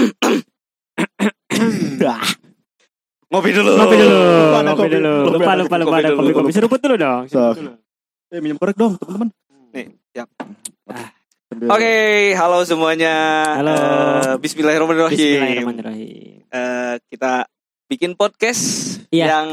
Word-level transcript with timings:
Ngopi 3.30 3.50
dulu. 3.54 3.70
Ngopi 3.78 3.94
dulu, 3.94 4.18
Lupa 4.18 4.58
ngopi 4.60 4.80
kopi. 4.80 4.90
dulu. 4.90 5.12
Lupa 5.22 5.30
Lupa, 5.30 5.46
ada 5.46 5.62
lupa, 5.62 5.76
kopi 5.86 5.94
ada 5.94 6.08
dulu. 6.10 6.18
kopi-kopi. 6.18 6.50
Seruput 6.50 6.80
dulu 6.82 6.94
dong. 6.98 7.22
Dulu. 7.30 7.70
Eh 8.30 8.40
minum 8.42 8.56
korek 8.58 8.74
dong 8.74 8.98
teman-teman. 8.98 9.28
Nih, 9.70 9.86
siap. 10.10 10.26
Sambil- 11.46 11.70
Oke, 11.70 11.94
halo 12.34 12.58
semuanya. 12.64 13.14
Halo. 13.54 13.70
Eh, 13.70 14.34
Bismillahirrahmanirrahim. 14.38 15.14
Bismillahirrahmanirrahim. 15.14 16.42
Eh, 16.46 16.94
kita 17.06 17.46
bikin 17.86 18.14
podcast 18.14 18.62
Iya. 19.10 19.26
yang 19.36 19.48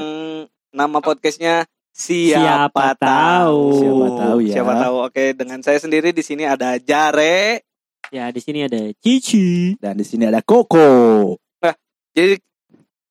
nama 0.72 0.98
podcastnya 0.98 1.66
Siapa 1.92 2.70
Siapa, 2.70 2.86
Tahu. 2.94 3.62
Siapa 3.74 4.08
tahu 4.16 4.38
ya. 4.46 4.54
Siapa 4.54 4.74
tahu. 4.78 4.96
Oke, 5.02 5.34
dengan 5.34 5.60
saya 5.62 5.78
sendiri 5.78 6.14
di 6.14 6.22
sini 6.22 6.46
ada 6.46 6.78
Jare. 6.78 7.66
Ya, 8.10 8.30
di 8.30 8.40
sini 8.40 8.64
ada 8.64 8.80
Cici. 8.96 9.76
Dan 9.78 9.96
di 9.96 10.06
sini 10.06 10.24
ada 10.24 10.40
Koko. 10.40 11.36
Jadi 12.12 12.34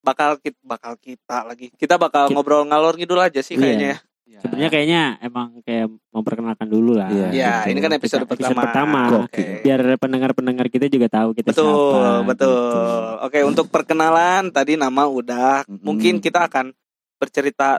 bakal 0.00 0.38
kita 0.38 0.59
bakal 0.60 0.98
kita 0.98 1.46
lagi. 1.46 1.70
Kita 1.70 1.95
bakal 1.95 2.27
Kita- 2.27 2.34
ngobrol 2.34 2.66
ngalor 2.66 2.95
ngidul 2.95 3.20
aja 3.20 3.38
sih 3.38 3.55
Iya. 3.55 3.62
kayaknya. 3.62 3.95
ya. 4.27 4.38
Sebenarnya 4.42 4.69
kayaknya 4.69 5.02
emang 5.20 5.48
kayak 5.62 5.86
memperkenalkan 6.10 6.66
dulu 6.66 6.98
lah. 6.98 7.06
Iya. 7.09 7.27
Ya, 7.30 7.52
betul. 7.56 7.70
ini 7.70 7.78
kan 7.80 7.92
episode 7.95 8.22
Episode 8.24 8.50
pertama. 8.50 8.62
pertama. 8.66 9.00
Oke. 9.22 9.62
Biar 9.62 9.80
pendengar-pendengar 9.96 10.66
kita 10.66 10.86
juga 10.86 11.06
tahu 11.06 11.30
kita 11.33 11.55
Betul, 11.55 11.70
siapa. 11.70 12.27
betul. 12.27 12.50
gitu. 12.50 12.80
Oke, 13.22 13.38
untuk 13.47 13.66
perkenalan 13.70 14.50
tadi 14.50 14.74
nama 14.74 15.06
udah. 15.06 15.62
Mm-mm. 15.64 15.78
Mungkin 15.86 16.19
kita 16.19 16.50
akan 16.50 16.74
bercerita 17.16 17.78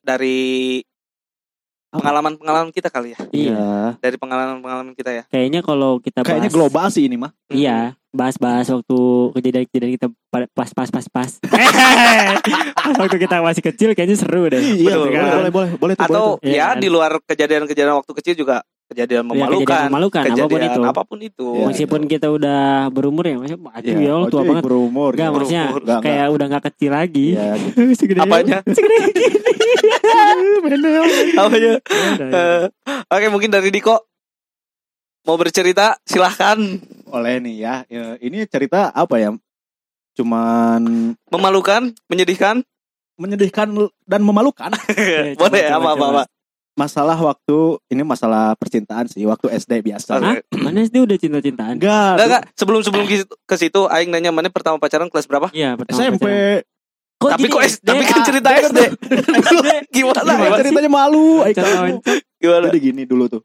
dari 0.00 0.78
pengalaman-pengalaman 1.94 2.70
kita 2.74 2.88
kali 2.90 3.14
ya. 3.14 3.18
Iya. 3.30 3.62
Dari 4.02 4.16
pengalaman-pengalaman 4.18 4.94
kita 4.98 5.10
ya. 5.14 5.22
Kayaknya 5.30 5.60
kalau 5.62 6.02
kita 6.02 6.20
bahas 6.20 6.28
Kayaknya 6.34 6.50
global 6.50 6.86
sih 6.90 7.06
ini 7.06 7.16
mah. 7.16 7.30
Iya, 7.48 7.94
bahas-bahas 8.10 8.66
waktu 8.70 8.98
kejadian-kejadian 9.38 9.92
kita 9.98 10.06
pa- 10.30 10.50
pas 10.50 10.70
pas 10.74 10.88
pas 10.90 11.06
pas. 11.06 11.30
Pas 12.84 13.00
waktu 13.00 13.16
kita 13.16 13.40
masih 13.40 13.62
kecil 13.64 13.88
kayaknya 13.96 14.16
seru 14.20 14.44
deh. 14.44 14.60
Iya, 14.60 14.92
Betul, 14.92 15.08
boleh, 15.08 15.16
kan? 15.16 15.24
boleh, 15.24 15.32
boleh, 15.32 15.50
boleh, 15.50 15.70
tuh, 15.72 15.78
boleh 15.80 15.94
Atau 15.96 16.24
tuh. 16.36 16.36
Iya, 16.44 16.52
ya 16.52 16.66
kan? 16.68 16.76
di 16.84 16.88
luar 16.92 17.12
kejadian-kejadian 17.24 17.96
waktu 17.96 18.12
kecil 18.20 18.34
juga 18.36 18.60
kejadian 18.94 19.20
Ya, 19.20 19.28
memalukan. 19.28 19.66
kejadian 19.66 19.90
memalukan 19.90 20.22
apa 20.22 20.24
pun 20.24 20.30
kejadian 20.30 20.62
itu. 20.64 20.80
apa 20.86 21.02
pun 21.02 21.18
itu. 21.18 21.46
Iya. 21.50 21.64
Meskipun 21.66 22.00
kita 22.06 22.26
udah 22.30 22.60
berumur 22.88 23.24
ya, 23.24 23.34
maksudnya 23.36 23.60
Iya, 23.76 23.94
ya 23.98 24.10
Allah 24.14 24.28
tua 24.28 24.38
ojek 24.38 24.48
banget. 24.48 24.62
berumur. 24.62 25.10
Enggak, 25.10 25.26
gitu. 25.26 25.34
maksudnya 25.34 25.64
Berumur. 25.64 25.82
Enggak, 25.82 26.00
kayak 26.00 26.26
udah 26.30 26.46
nggak 26.48 26.64
kecil 26.64 26.90
lagi. 26.92 27.26
Iya, 27.30 27.50
gitu. 27.58 27.78
Segede 27.92 28.20
Apanya? 28.20 28.58
Segede 28.64 28.96
gini. 29.02 29.26
Apanya? 31.34 31.72
Ya. 31.74 32.26
Eh, 32.30 32.64
Oke, 33.10 33.26
mungkin 33.28 33.50
dari 33.50 33.68
Diko 33.68 33.98
mau 35.24 35.34
bercerita 35.34 35.96
silahkan 36.02 36.58
Oleh 37.06 37.38
nih 37.38 37.54
ya. 37.58 37.74
Ya, 37.86 38.14
Ini 38.16 38.44
cerita 38.44 38.90
apa 38.90 39.16
ya? 39.16 39.30
Cuman 40.14 40.82
memalukan, 41.28 41.90
menyedihkan. 42.06 42.62
menyedihkan 43.14 43.70
dan 44.04 44.20
memalukan. 44.20 44.74
Iya, 44.90 45.38
Boleh 45.38 45.62
apa 45.64 45.88
apa, 45.94 46.04
apa. 46.04 46.22
Masalah 46.74 47.14
waktu 47.14 47.58
ini 47.86 48.02
masalah 48.02 48.58
percintaan 48.58 49.06
sih, 49.06 49.22
waktu 49.22 49.46
SD 49.48 49.78
biasa. 49.80 50.18
Hah? 50.18 50.42
Mana 50.52 50.82
sih 50.82 50.98
udah 50.98 51.14
cinta-cintaan? 51.14 51.78
Enggak, 51.78 52.18
Enggak, 52.18 52.26
enggak. 52.26 52.42
Sebelum 52.52 52.80
sebelum 52.82 53.04
ke 53.04 53.14
situ- 53.16 53.38
ke 53.40 53.54
situ 53.56 53.80
aing 53.86 54.10
nanya 54.10 54.28
mana 54.28 54.50
pertama 54.50 54.74
pacaran 54.76 55.06
kelas 55.06 55.24
berapa? 55.24 55.54
Iya, 55.54 55.78
pertama 55.78 55.94
SMP. 55.96 56.18
pacaran. 56.20 56.58
Kok 57.14 57.30
tapi 57.30 57.46
kok 57.46 57.62
S- 57.62 57.78
tapi 57.78 58.02
kan 58.02 58.10
SD? 58.12 58.26
cerita 58.26 58.48
Ah, 58.48 58.58
SD. 58.60 58.80
Gimana? 59.94 60.32
Gimana 60.34 60.56
ceritanya 60.58 60.90
malu? 60.90 61.46
Gimana? 62.36 62.66
Jadi 62.68 62.78
gini 62.82 63.02
dulu 63.04 63.30
tuh. 63.30 63.42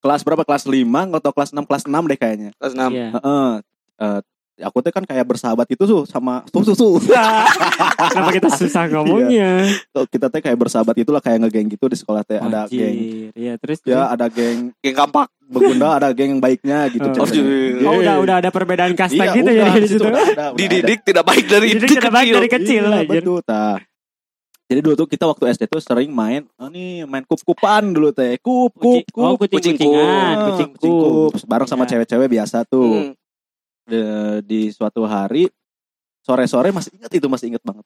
Kelas 0.00 0.20
berapa? 0.20 0.44
Kelas 0.44 0.64
5 0.64 0.76
atau 1.10 1.30
kelas 1.30 1.50
6? 1.50 1.64
Kelas 1.64 1.84
6 1.84 2.04
deh 2.04 2.16
kayaknya. 2.16 2.50
Kelas 2.54 2.72
6. 2.74 2.88
Iya. 2.90 3.08
Heeh. 3.16 3.50
Eh, 3.98 4.20
aku 4.60 4.78
tuh 4.78 4.90
kan 4.90 5.02
kayak 5.02 5.24
bersahabat 5.24 5.66
itu 5.66 5.82
tuh 5.82 6.02
sama 6.04 6.44
susu. 6.46 7.00
Kenapa 8.10 8.30
kita 8.30 8.48
susah 8.50 8.84
ngomongnya? 8.86 9.66
kita 10.06 10.26
teh 10.28 10.40
kayak 10.40 10.56
bersahabat 10.56 10.94
itulah 10.94 11.18
kayak 11.18 11.42
ngegeng 11.42 11.68
gitu 11.68 11.84
di 11.84 11.96
sekolah 11.96 12.22
teh 12.22 12.36
ada 12.36 12.64
geng. 12.66 13.30
Iya, 13.32 13.56
terus 13.56 13.80
Ya 13.82 14.06
ada 14.06 14.26
geng 14.26 14.72
Geng 14.78 14.94
kampak. 14.94 15.28
begunda, 15.42 15.98
ada 15.98 16.08
geng 16.10 16.30
yang 16.30 16.40
baiknya 16.40 16.86
gitu. 16.88 17.10
Oh, 17.10 17.26
ceritanya. 17.26 17.82
Oh, 17.82 17.92
Iya. 17.92 17.98
udah 17.98 18.14
udah 18.20 18.34
ada 18.38 18.50
perbedaan 18.50 18.94
kasta 18.94 19.18
Iya, 19.18 19.34
gitu 19.34 19.50
udah, 19.50 19.54
ya 19.56 19.66
di 19.66 19.80
di 19.80 19.88
situ 19.88 20.04
udah 20.04 20.24
udah 20.30 20.48
Dididik 20.54 20.98
tidak 21.02 21.24
baik 21.26 21.44
dari 21.44 21.66
Jadi 21.68 21.80
dari 21.80 21.90
kita 21.90 22.08
baik 22.08 22.22
kecil. 22.22 22.36
dari 22.36 22.48
kecil 22.48 22.82
Iya, 22.86 23.00
betul, 23.04 23.38
tah. 23.42 23.76
Jadi 24.64 24.80
dulu 24.80 24.94
tuh 24.94 25.08
kita 25.08 25.26
waktu 25.26 25.50
SD 25.50 25.66
tuh 25.66 25.82
sering 25.82 26.14
main, 26.14 26.46
oh 26.54 26.70
nih 26.70 27.02
main 27.02 27.26
kup-kupan 27.26 27.90
dulu 27.90 28.14
teh, 28.14 28.38
kup, 28.38 28.70
kup, 28.70 29.02
Kucing- 29.02 29.18
Oh, 29.18 29.34
kup, 29.34 29.50
kucing 29.50 29.74
Ah, 29.98 30.46
kucing 30.46 30.70
kucing 30.70 30.92
kup. 30.94 31.34
kup. 31.34 31.42
bareng 31.42 31.66
sama 31.66 31.82
Iya. 31.82 31.90
cewek-cewek 31.90 32.28
biasa 32.30 32.62
tuh. 32.64 33.10
Hmm. 33.10 33.19
De- 33.90 34.40
di 34.42 34.70
suatu 34.70 35.02
hari 35.02 35.50
sore-sore 36.20 36.70
masih 36.70 36.94
inget 36.94 37.10
itu 37.12 37.26
masih 37.26 37.50
inget 37.50 37.62
banget. 37.62 37.82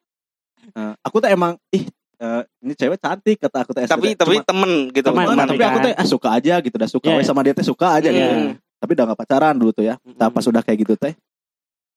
Nah, 0.70 0.92
aku 1.00 1.19
tuh 1.19 1.28
emang 1.28 1.56
ih 1.70 1.84
eh, 2.15 2.42
ini 2.60 2.72
cewek 2.72 2.98
cantik 2.98 3.37
kata 3.38 3.62
aku 3.62 3.72
tuh. 3.72 3.82
Tapi 3.82 4.12
tapi 4.12 4.37
Cuma- 4.37 4.47
temen 4.47 4.72
gitu. 4.91 5.06
Teman, 5.06 5.25
teman, 5.26 5.47
tapi 5.47 5.62
aku 5.62 5.78
kan? 5.78 5.84
tuh 5.84 5.92
ah, 5.94 6.06
suka 6.06 6.28
aja 6.32 6.54
gitu 6.59 6.75
dah 6.75 6.87
suka 6.87 7.09
Iya. 7.09 7.16
we 7.16 7.25
sama 7.25 7.41
dia 7.41 7.53
teh 7.53 7.62
suka 7.62 7.87
aja 7.94 8.09
gitu. 8.09 8.20
Hmm. 8.28 8.53
Tapi 8.76 8.91
udah 8.92 9.04
gak 9.09 9.19
pacaran 9.19 9.54
dulu 9.54 9.72
tuh 9.72 9.84
ya. 9.84 9.97
Mm-mm. 9.98 10.15
Nah, 10.15 10.28
pas 10.28 10.44
udah 10.44 10.60
kayak 10.60 10.78
gitu 10.78 10.94
teh 10.94 11.16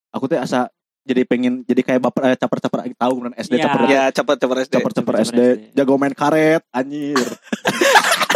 aku 0.07 0.25
tuh 0.25 0.39
asa 0.39 0.72
jadi 1.03 1.24
pengen 1.24 1.63
jadi 1.63 1.81
kayak 1.81 2.01
baper 2.01 2.22
eh, 2.25 2.35
caper-caper 2.35 2.79
tahu 2.94 3.12
kemudian 3.13 3.35
SD 3.38 3.53
Iya. 3.53 3.63
caper 3.66 3.79
Ya 3.88 4.03
cepet 4.09 4.35
cepet 4.38 4.57
SD. 4.62 4.74
caper-caper 4.74 5.13
Caper 5.13 5.16
SD, 5.22 5.31
SD. 5.31 5.41
jago 5.74 5.94
main 5.95 6.12
karet 6.12 6.63
anjir. 6.69 7.16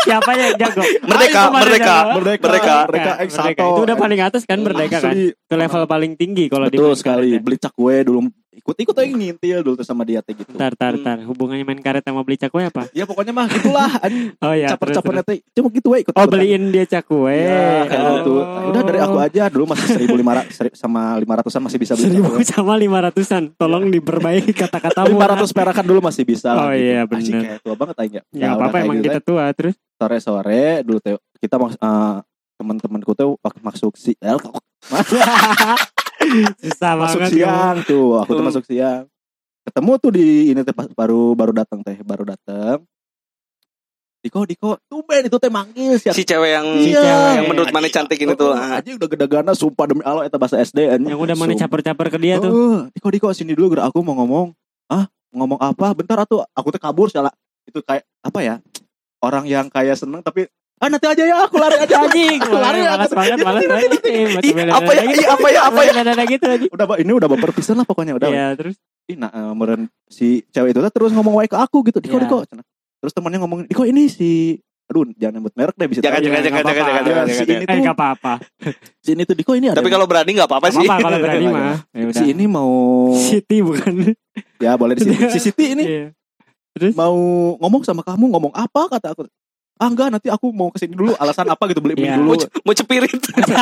Siapa 0.01 0.31
yang 0.33 0.53
jago? 0.57 0.83
Merdeka, 1.09 1.41
Ayo, 1.41 1.51
merdeka, 1.53 1.85
jago? 1.85 2.09
Merdeka, 2.17 2.41
Merdeka. 2.41 2.41
merdeka, 2.47 2.75
Merdeka. 2.87 3.11
Exato. 3.21 3.51
Itu 3.51 3.81
udah 3.85 3.95
paling 3.99 4.19
atas 4.23 4.43
kan 4.47 4.59
merdeka 4.63 4.97
kan? 5.03 5.13
Asli. 5.13 5.35
Itu 5.35 5.55
level 5.59 5.83
paling 5.85 6.11
tinggi 6.17 6.45
kalau 6.47 6.67
di 6.71 6.77
Betul 6.79 6.93
sekali. 6.97 7.29
Beli 7.37 7.57
cakwe 7.59 7.95
dulu 8.07 8.19
ikut-ikut 8.51 8.91
aja 8.91 9.07
ngintil 9.07 9.63
dulu 9.63 9.75
tuh 9.75 9.87
sama 9.87 10.03
dia 10.03 10.19
teh 10.19 10.35
gitu. 10.35 10.51
Tar 10.53 10.75
tar 10.75 10.93
Hmm. 10.93 11.03
tar. 11.03 11.17
Hubungannya 11.23 11.63
main 11.63 11.79
karet 11.79 12.03
sama 12.03 12.19
beli 12.19 12.35
cakwe 12.35 12.67
apa? 12.67 12.91
Ya 12.91 13.07
pokoknya 13.07 13.31
mah 13.31 13.47
gitulah. 13.47 13.87
Oh 14.43 14.51
iya. 14.51 14.75
terus. 14.75 14.99
teh 15.23 15.39
cuma 15.53 15.67
gitu 15.69 15.87
we 15.89 16.03
ikut. 16.03 16.11
Oh 16.11 16.27
beliin 16.27 16.67
dia 16.69 16.83
cakwe. 16.83 17.31
Ya, 17.37 17.87
kayak 17.87 18.01
Oh. 18.01 18.11
gitu. 18.19 18.33
Udah 18.69 18.81
dari 18.83 18.99
aku 18.99 19.17
aja 19.17 19.43
dulu 19.47 19.71
masih 19.71 19.87
1500 19.95 20.75
sama 20.75 21.15
500-an 21.15 21.61
masih 21.63 21.79
bisa 21.79 21.93
beli 21.95 22.11
Seribu 22.11 22.43
sama 22.43 22.73
lima 22.75 22.99
ratusan. 22.99 23.55
Tolong 23.55 23.87
diperbaiki 23.87 24.51
kata-katamu. 24.51 25.15
500 25.15 25.49
perakan 25.49 25.85
dulu 25.87 25.99
masih 26.01 26.23
bisa 26.23 26.51
lah. 26.51 26.67
Oh 26.67 26.73
iya, 26.73 27.07
Anjing, 27.07 27.39
bener. 27.39 27.43
kayak 27.47 27.59
tua 27.61 27.75
banget 27.79 27.97
aja. 27.99 28.19
Ya 28.31 28.47
apa-apa 28.51 28.77
emang 28.81 28.99
kita 28.99 29.19
tua 29.19 29.47
terus. 29.55 29.79
sore-sore 29.95 30.81
dulu 30.81 30.97
teh 30.97 31.13
kita 31.37 31.55
mas 31.55 31.77
eh, 31.77 32.15
teman-temanku 32.57 33.13
tuh 33.13 33.37
waktu 33.37 33.61
masuk 33.61 33.93
si 33.93 34.17
eh, 34.17 34.33
Susah 36.57 36.91
masuk 36.95 37.19
banget. 37.19 37.33
siang 37.35 37.77
tuh 37.83 38.17
aku 38.17 38.31
tuh 38.31 38.43
masuk 38.43 38.63
siang 38.63 39.05
ketemu 39.61 39.91
tuh 39.97 40.11
di 40.11 40.27
ini 40.49 40.61
teh 40.61 40.73
baru 40.73 41.33
baru 41.33 41.51
datang 41.51 41.81
teh 41.81 41.97
baru 41.99 42.25
datang 42.25 42.81
Diko 44.21 44.45
Diko 44.45 44.77
tumben 44.85 45.25
itu 45.25 45.33
teh 45.35 45.49
manggil 45.49 45.97
siapa 45.97 46.13
Si 46.13 46.21
cewek 46.21 46.51
yang 46.51 46.67
Si 46.77 46.93
cewek. 46.93 47.33
yang 47.41 47.45
menurut 47.49 47.73
mana 47.73 47.89
cantik 47.89 48.21
ini 48.21 48.37
tuh. 48.37 48.53
ah. 48.53 48.77
aja 48.77 48.93
udah 48.93 49.09
gede-gana 49.09 49.51
sumpah 49.51 49.85
demi 49.85 50.05
Allah 50.05 50.29
eta 50.29 50.37
bahasa 50.37 50.61
SD 50.61 50.93
anjing. 50.93 51.09
Yang 51.09 51.21
udah 51.25 51.35
mana 51.35 51.53
caper-caper 51.57 52.07
ke 52.07 52.17
dia 52.21 52.37
tuh. 52.37 52.53
Oh, 52.53 52.77
Diko 52.87 53.09
Diko 53.09 53.27
sini 53.33 53.57
dulu 53.57 53.73
gerak 53.73 53.89
aku 53.89 54.05
mau 54.05 54.13
ngomong. 54.13 54.53
Ah, 54.87 55.09
ngomong 55.33 55.57
apa? 55.57 55.97
Bentar 55.97 56.21
atuh. 56.21 56.45
Aku 56.53 56.69
tuh 56.69 56.77
kabur 56.77 57.09
salah. 57.09 57.33
Itu 57.65 57.81
kayak 57.81 58.05
apa 58.21 58.39
ya? 58.41 58.55
Orang 59.17 59.49
yang 59.49 59.73
kayak 59.73 59.97
seneng 59.97 60.21
tapi 60.21 60.45
ah 60.81 60.89
nanti 60.89 61.05
aja 61.05 61.23
ya 61.23 61.37
aku 61.45 61.61
lari 61.61 61.77
aja 61.77 61.95
Anjing, 62.01 62.41
lari 62.65 62.79
ya. 62.81 62.97
malas 62.97 63.11
banget, 63.13 63.37
malas 63.39 63.61
banget. 63.63 63.89
Eh, 64.01 64.09
Ih, 64.09 64.25
macam 64.33 64.81
apa 64.81 64.91
ya? 64.91 65.01
apa 65.29 65.47
ya? 65.47 65.61
Apa 65.69 65.81
ya? 65.85 65.93
Gitu. 66.25 66.47
Udah 66.73 66.85
Pak, 66.89 66.97
ini 66.99 67.11
udah 67.13 67.27
baper 67.29 67.53
pisan 67.53 67.77
lah 67.77 67.85
pokoknya 67.85 68.17
udah. 68.17 68.27
Iya, 68.27 68.47
terus 68.57 68.75
nah, 69.13 69.29
eh, 69.29 69.53
meren 69.53 69.81
si 70.09 70.41
cewek 70.49 70.73
itu 70.73 70.79
tuh 70.81 70.89
terus 70.89 71.11
ngomong 71.13 71.37
wae 71.37 71.45
ke 71.45 71.53
aku 71.53 71.85
gitu. 71.85 72.01
Diko 72.01 72.17
Iya. 72.17 72.25
Diko. 72.25 72.37
Terus 72.97 73.13
temannya 73.13 73.37
ngomong, 73.39 73.59
"Diko 73.65 73.85
ini 73.85 74.09
si 74.09 74.57
Aduh, 74.91 75.07
jangan 75.15 75.39
nyebut 75.39 75.55
merek 75.55 75.75
deh 75.79 75.87
bisa 75.87 76.03
Jangan, 76.03 76.19
jangan, 76.19 76.35
Iya, 76.35 76.43
jangan, 76.43 76.51
nggak 76.51 76.67
jangan, 76.67 76.83
apa-apa. 76.83 76.91
jangan, 76.91 77.03
jangan, 77.07 77.23
Si 77.23 77.31
jangan. 77.31 77.47
ini 77.47 77.55
eh 77.55 77.63
tuh, 77.63 77.79
enggak 77.79 77.95
apa-apa. 77.95 78.33
si 79.07 79.09
ini 79.15 79.23
tuh 79.23 79.35
Diko 79.39 79.51
ini 79.55 79.65
ada. 79.71 79.77
Tapi 79.79 79.87
kalau 79.87 80.03
berani 80.03 80.31
nggak 80.35 80.49
apa-apa 80.51 80.67
sih. 80.67 80.83
Kalau 80.83 81.17
berani 81.17 81.45
Iya, 81.47 81.51
mah? 81.55 81.75
Ya 81.95 82.03
si 82.11 82.25
ini 82.27 82.45
mau 82.51 82.71
Siti 83.23 83.57
bukan. 83.63 83.93
ya 84.59 84.71
boleh 84.75 84.93
di 84.99 85.01
sini. 85.01 85.15
Si 85.31 85.39
Siti 85.39 85.65
ini 85.71 85.83
Iya. 85.87 86.05
Terus 86.75 86.91
mau 86.91 87.15
ngomong 87.55 87.83
sama 87.83 88.03
kamu 88.03 88.31
ngomong 88.31 88.51
apa 88.51 88.81
kata 88.89 89.15
aku 89.15 89.27
ah 89.81 89.89
enggak 89.89 90.13
nanti 90.13 90.29
aku 90.29 90.53
mau 90.53 90.69
ke 90.69 90.77
sini 90.77 90.93
dulu 90.93 91.17
alasan 91.17 91.49
apa 91.49 91.65
gitu 91.65 91.81
beli 91.81 91.97
beli 91.97 92.05
Iya. 92.05 92.21
dulu 92.21 92.29
Mau, 92.29 92.37
ce- 92.37 92.51
mau 92.61 92.73
cepirit. 92.73 93.17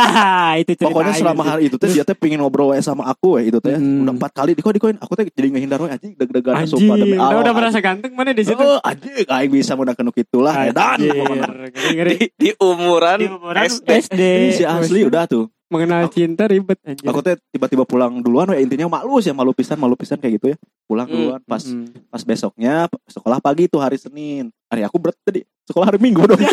itu 0.62 0.72
cerita 0.76 0.86
pokoknya 0.86 1.14
selama 1.16 1.44
hari 1.46 1.62
itu 1.66 1.80
teh 1.80 1.88
dia 1.88 2.04
teh 2.04 2.12
pengen 2.12 2.44
ngobrol 2.44 2.76
sama 2.80 3.08
aku 3.08 3.40
ya 3.40 3.48
itu 3.48 3.60
teh 3.60 3.72
Hmm. 3.72 4.04
udah 4.04 4.14
empat 4.14 4.32
kali 4.36 4.52
diko 4.52 4.70
dikoin 4.70 5.00
aku 5.00 5.16
teh 5.16 5.26
jadi 5.30 5.48
ngehindar 5.48 5.80
wae 5.80 5.96
anjing 5.96 6.20
deg-degan 6.20 6.68
sumpah 6.68 6.96
demi 6.98 7.16
udah, 7.16 7.24
Allah 7.24 7.42
udah 7.42 7.54
merasa 7.56 7.80
ganteng 7.80 8.12
mana 8.12 8.36
di 8.36 8.44
situ? 8.44 8.60
oh 8.60 8.84
anjing 8.84 9.24
aing 9.24 9.50
bisa 9.50 9.74
edan 9.74 10.98
Anjir, 11.00 11.14
pokoknya. 11.16 11.48
ngeri-ngeri. 11.48 12.16
di, 12.18 12.26
di 12.36 12.50
umuran, 12.60 13.18
Di 13.18 13.28
umuran 13.32 13.64
SD. 13.64 13.90
SD. 14.04 14.22
Si 14.54 14.64
asli 14.68 15.00
udah 15.06 15.24
tuh 15.24 15.48
Mengenal 15.70 16.10
cinta 16.10 16.44
ribet 16.44 16.82
anjir. 16.82 17.06
aku 17.06 17.22
teh 17.22 17.38
tiba-tiba 17.48 17.84
pulang 17.84 18.20
duluan 18.20 18.50
we 18.50 18.58
intinya 18.60 18.90
malu 18.92 19.18
sih 19.18 19.30
malu 19.30 19.54
pisan 19.54 19.78
malu 19.78 19.94
pisan 19.94 20.18
kayak 20.18 20.38
gitu 20.38 20.46
ya 20.50 20.58
pulang 20.84 21.06
Hmm. 21.06 21.14
duluan 21.16 21.42
pas 21.44 21.62
Mm. 21.62 22.10
pas 22.10 22.22
besoknya 22.24 22.74
sekolah 23.06 23.38
pagi 23.38 23.66
tuh 23.66 23.78
hari 23.78 23.96
Senin 23.96 24.50
hari 24.66 24.82
aku 24.82 24.98
berat 24.98 25.14
tadi 25.20 25.42
sekolah 25.64 25.86
hari 25.88 26.00
Minggu 26.00 26.26
dong 26.26 26.42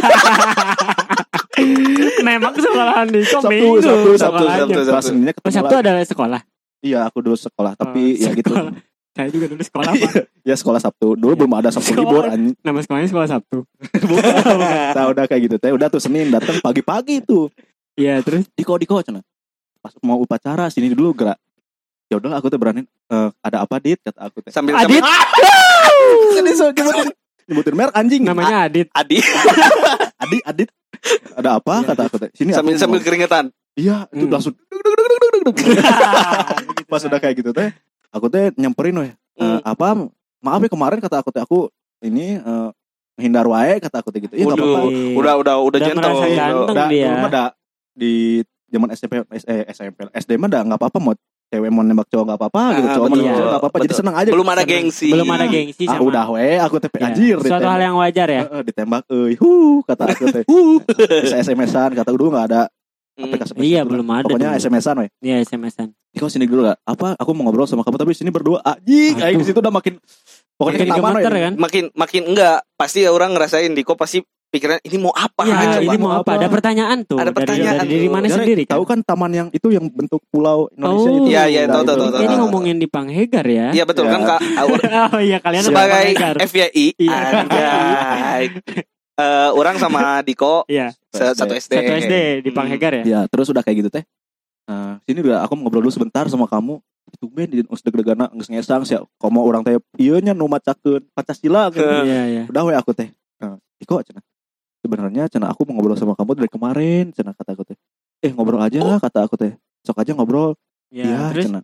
Memang 2.23 2.53
sekolahan 2.53 3.07
nih 3.07 3.23
kok 3.23 3.41
Sabtu, 3.41 3.49
minggu 3.51 3.81
Sabtu, 3.81 4.11
Sabtu. 4.15 4.45
Sabtu, 4.45 4.81
Kelas 4.83 5.05
Seninnya 5.07 5.33
ketemu 5.33 5.53
Sabtu 5.55 5.75
ada 5.75 5.93
sekolah. 6.03 6.41
Iya, 6.79 7.01
aku 7.03 7.19
dulu 7.21 7.33
sekolah, 7.35 7.73
tapi 7.75 8.03
Oh, 8.15 8.21
ya 8.21 8.31
gitu. 8.33 8.53
sekolah. 8.53 8.73
Saya 9.11 9.29
juga 9.33 9.47
dulu 9.49 9.63
sekolah. 9.65 9.91
Pak. 9.91 10.13
ya 10.49 10.55
sekolah 10.55 10.77
Sabtu. 10.79 11.17
Dulu 11.17 11.33
belum 11.35 11.53
ada 11.55 11.73
Sabtu 11.73 11.89
Sekolah. 11.91 12.05
libur 12.05 12.25
anjing. 12.29 12.53
Nama 12.61 12.79
sekolahnya 12.79 13.09
sekolah 13.09 13.29
Sabtu. 13.31 13.59
Nah, 14.97 15.05
udah 15.09 15.25
kayak 15.25 15.41
gitu 15.43 15.57
teh. 15.57 15.73
Udah 15.73 15.89
tuh 15.89 15.99
Senin 15.99 16.29
datang 16.29 16.61
pagi-pagi 16.61 17.25
tuh. 17.25 17.49
Iya, 17.97 18.21
terus 18.21 18.45
Diko 18.53 18.77
Diko 18.77 19.01
cenah. 19.01 19.25
Pas 19.81 19.93
mau 20.01 20.17
upacara 20.17 20.67
sini 20.67 20.91
dulu 20.91 21.13
gerak. 21.13 21.37
Ya 22.07 22.17
udahlah 22.17 22.37
aku 22.37 22.47
tuh 22.47 22.57
berani 22.57 22.85
eh, 22.85 23.29
ada 23.41 23.57
apa 23.61 23.77
dit 23.77 23.97
kata 23.99 24.19
aku 24.23 24.41
teh. 24.41 24.51
Sambil 24.51 24.75
Adit 24.75 25.01
Jadi 26.33 26.51
so 26.55 26.65
nyebutin 26.69 27.07
nyebutin 27.47 27.75
merek 27.75 27.95
anjing. 27.95 28.21
namanya 28.23 28.65
Adit. 28.65 28.87
Adi 28.91 29.17
Adit 30.23 30.43
Adit. 30.45 30.69
Ada 31.35 31.49
apa 31.57 31.73
Iya. 31.77 31.87
kata 31.89 32.01
aku 32.05 32.17
teh. 32.19 32.29
Sini 32.33 32.51
aku 32.51 32.57
sambil 32.63 32.73
sambil 32.79 32.99
keringetan. 33.01 33.45
Iya, 33.75 34.07
itu 34.09 34.23
Hmm. 34.23 34.33
langsung. 34.33 34.53
Pas 36.87 37.03
udah 37.03 37.19
kayak 37.19 37.35
gitu 37.37 37.51
teh, 37.51 37.69
aku 38.09 38.27
teh 38.27 38.51
nyamperin 38.55 38.95
weh. 38.97 39.11
Eh, 39.35 39.37
Hmm. 39.37 39.59
apa 39.63 39.87
maaf 40.39 40.61
ya 40.61 40.69
kemarin 40.69 40.99
kata 40.99 41.19
aku 41.19 41.29
teh 41.29 41.39
aku 41.39 41.67
ini 42.01 42.39
eh, 42.39 42.69
menghindar 43.15 43.45
wae 43.47 43.77
kata 43.79 43.99
aku 43.99 44.09
teh 44.09 44.21
gitu. 44.21 44.33
Iya 44.33 44.43
enggak 44.47 44.59
apa-apa. 44.59 44.79
Iya. 44.87 45.13
udah 45.13 45.35
udah 45.37 45.37
udah 45.37 45.57
Udah 45.67 45.79
gentle. 45.83 46.01
merasa 46.01 46.23
Udah- 46.23 46.37
ganteng. 46.37 46.77
Udah, 47.27 47.47
di 47.97 48.45
zaman 48.69 48.93
SMP 48.93 49.25
eh, 49.25 49.65
SMP 49.67 50.05
SD 50.13 50.37
mah 50.37 50.47
dah 50.47 50.61
enggak 50.61 50.77
apa-apa 50.77 50.99
mau 51.01 51.15
cewek 51.47 51.71
mau 51.71 51.81
nembak 51.81 52.07
cowok 52.07 52.25
enggak 52.27 52.39
apa-apa 52.39 52.63
gitu. 52.75 52.87
Ah, 52.87 52.95
Cowok 52.95 53.07
mau 53.07 53.17
nembak 53.17 53.33
cowok 53.33 53.47
enggak 53.47 53.63
apa-apa. 53.63 53.77
Jadi 53.81 53.95
senang 53.95 54.15
aja. 54.15 54.31
Belum 54.31 54.47
ada 54.47 54.55
Senang. 54.59 54.69
gengsi. 54.69 55.09
Belum 55.09 55.29
ada 55.31 55.45
gengsi 55.47 55.85
Ah 55.85 55.95
sama. 55.95 56.03
udah 56.05 56.25
we 56.29 56.49
aku 56.59 56.77
teh 56.77 56.91
Iya. 56.93 57.07
anjir 57.07 57.37
Suatu 57.41 57.67
hal 57.67 57.81
yang 57.81 57.97
wajar 57.97 58.29
ya. 58.29 58.43
Ditembak 58.61 59.03
euy. 59.09 59.33
Huh 59.35 59.81
kata 59.83 60.03
aku 60.11 60.25
teh. 60.29 60.45
Bisa 61.25 61.37
SMS-an 61.41 61.91
kata 61.95 62.11
dulu 62.13 62.31
enggak 62.31 62.47
ada 62.51 62.63
Hmm. 63.17 63.33
aplikasi 63.33 63.57
Iya, 63.57 63.81
belum 63.81 64.05
ada 64.13 64.29
Pokoknya. 64.29 64.61
SMS-an 64.61 64.97
we. 65.01 65.09
Iya, 65.25 65.41
SMS-an. 65.41 65.89
Kau 66.13 66.29
sini 66.29 66.45
dulu 66.45 66.69
gak? 66.69 66.77
Apa? 66.85 67.17
Aku 67.17 67.33
mau 67.33 67.49
ngobrol 67.49 67.65
sama 67.65 67.81
kamu 67.81 67.97
tapi 67.97 68.13
sini 68.13 68.29
berdua. 68.29 68.61
Anjing, 68.61 69.17
Aduh. 69.17 69.25
aing 69.25 69.41
di 69.41 69.47
situ 69.49 69.57
udah 69.57 69.73
makin 69.73 69.97
pokoknya 70.53 70.85
Makin 70.85 71.25
kan? 71.25 71.53
Makin 71.57 71.85
makin 71.97 72.23
enggak 72.29 72.69
pasti 72.77 73.09
orang 73.09 73.33
ngerasain 73.33 73.73
Diko 73.73 73.97
pasti 73.97 74.21
pikiran 74.57 74.79
ini 74.81 74.97
mau 74.97 75.13
apa 75.13 75.43
Iya, 75.43 75.55
coba. 75.77 75.83
ini 75.85 75.97
mau 75.97 76.13
apa? 76.15 76.31
Ada 76.35 76.49
pertanyaan 76.49 76.99
tuh. 77.03 77.17
Ada 77.17 77.25
dari- 77.27 77.37
pertanyaan 77.37 77.77
dari, 77.79 77.91
diri 77.91 78.03
tuh. 78.03 78.13
mana 78.13 78.27
sendiri 78.27 78.63
kan? 78.65 78.73
Tahu 78.73 78.85
kan 78.85 78.99
taman 79.01 79.31
yang 79.31 79.49
itu 79.51 79.69
yang 79.69 79.85
bentuk 79.87 80.25
pulau 80.27 80.67
Indonesia 80.71 81.05
Oh. 81.05 81.17
itu. 81.19 81.29
Iya, 81.29 81.43
iya, 81.47 81.61
Nah, 81.63 81.75
tahu, 81.75 81.83
itu. 81.83 81.93
tahu, 81.93 82.09
tahu, 82.11 82.23
Ini 82.23 82.35
ngomongin 82.39 82.77
di 82.77 82.87
Panghegar 82.87 83.45
ya. 83.45 83.69
Iya 83.71 83.85
betul 83.85 84.05
Ya. 84.05 84.13
kan 84.13 84.21
Kak 84.27 84.41
oh 85.13 85.21
iya 85.21 85.39
kalian 85.39 85.63
sebagai. 85.63 86.17
FYI 86.43 86.87
Iya. 86.97 87.17
anjay. 87.39 88.45
Eh, 89.17 89.51
orang 89.51 89.77
sama 89.77 90.21
Diko 90.21 90.65
Iya, 90.67 90.93
se- 91.09 91.33
satu 91.33 91.53
SD. 91.53 91.73
satu 91.73 91.93
SD 91.99 92.15
di 92.41 92.51
Hmm. 92.51 92.57
Panghegar 92.57 92.93
ya. 92.93 93.05
Ya, 93.05 93.21
terus 93.27 93.49
udah 93.49 93.61
kayak 93.61 93.77
gitu 93.81 93.91
teh. 93.91 94.05
Nah, 94.67 95.01
sini 95.03 95.23
udah 95.23 95.41
aku 95.41 95.55
ngobrol 95.55 95.81
dulu 95.81 95.89
sebentar 95.91 96.27
sama 96.27 96.45
kamu. 96.45 96.77
Itu 97.09 97.31
ben 97.31 97.47
di 97.47 97.63
us 97.65 97.81
deg-degana 97.81 98.29
geus 98.31 98.51
ngesang 98.51 98.83
sia 98.83 98.99
komo 99.17 99.41
orang 99.41 99.63
teh 99.63 99.79
ieu 99.97 100.19
nya 100.19 100.35
nu 100.35 100.45
macakeun 100.45 101.07
Pancasila 101.13 101.71
gitu. 101.71 101.81
Iya, 101.81 102.23
iya. 102.27 102.43
Udah 102.45 102.63
we 102.63 102.75
aku 102.75 102.93
teh. 102.93 103.09
Nah, 103.39 103.57
Iko 103.79 104.03
cenah. 104.03 104.21
Sebenarnya 104.87 105.27
cenah 105.27 105.51
aku 105.51 105.67
mau 105.67 105.75
ngobrol 105.75 105.99
sama 105.99 106.15
kamu 106.15 106.39
dari 106.39 106.47
kemarin 106.47 107.11
cenah 107.11 107.35
kata 107.35 107.59
aku 107.59 107.67
teh. 107.67 107.75
Eh 108.23 108.31
ngobrol 108.31 108.63
aja 108.63 108.79
lah 108.79 109.03
kata 109.03 109.27
aku 109.27 109.35
teh. 109.35 109.59
Sok 109.83 109.99
aja 109.99 110.15
ngobrol. 110.15 110.55
Iya, 110.89 111.05
Iya, 111.05 111.19
terus 111.35 111.45
cenah. 111.51 111.63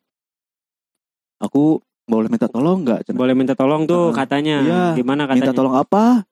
Aku 1.38 1.78
boleh 2.02 2.26
minta 2.26 2.50
tolong 2.50 2.82
nggak 2.82 3.06
cenah? 3.06 3.18
boleh 3.18 3.34
minta 3.34 3.54
tolong 3.54 3.86
tuh 3.86 4.10
Heeh. 4.10 4.18
katanya. 4.18 4.56
Iya, 4.58 4.82
Gimana 4.94 5.22
katanya? 5.24 5.38
Minta 5.38 5.54
tolong 5.54 5.74
apa? 5.74 6.26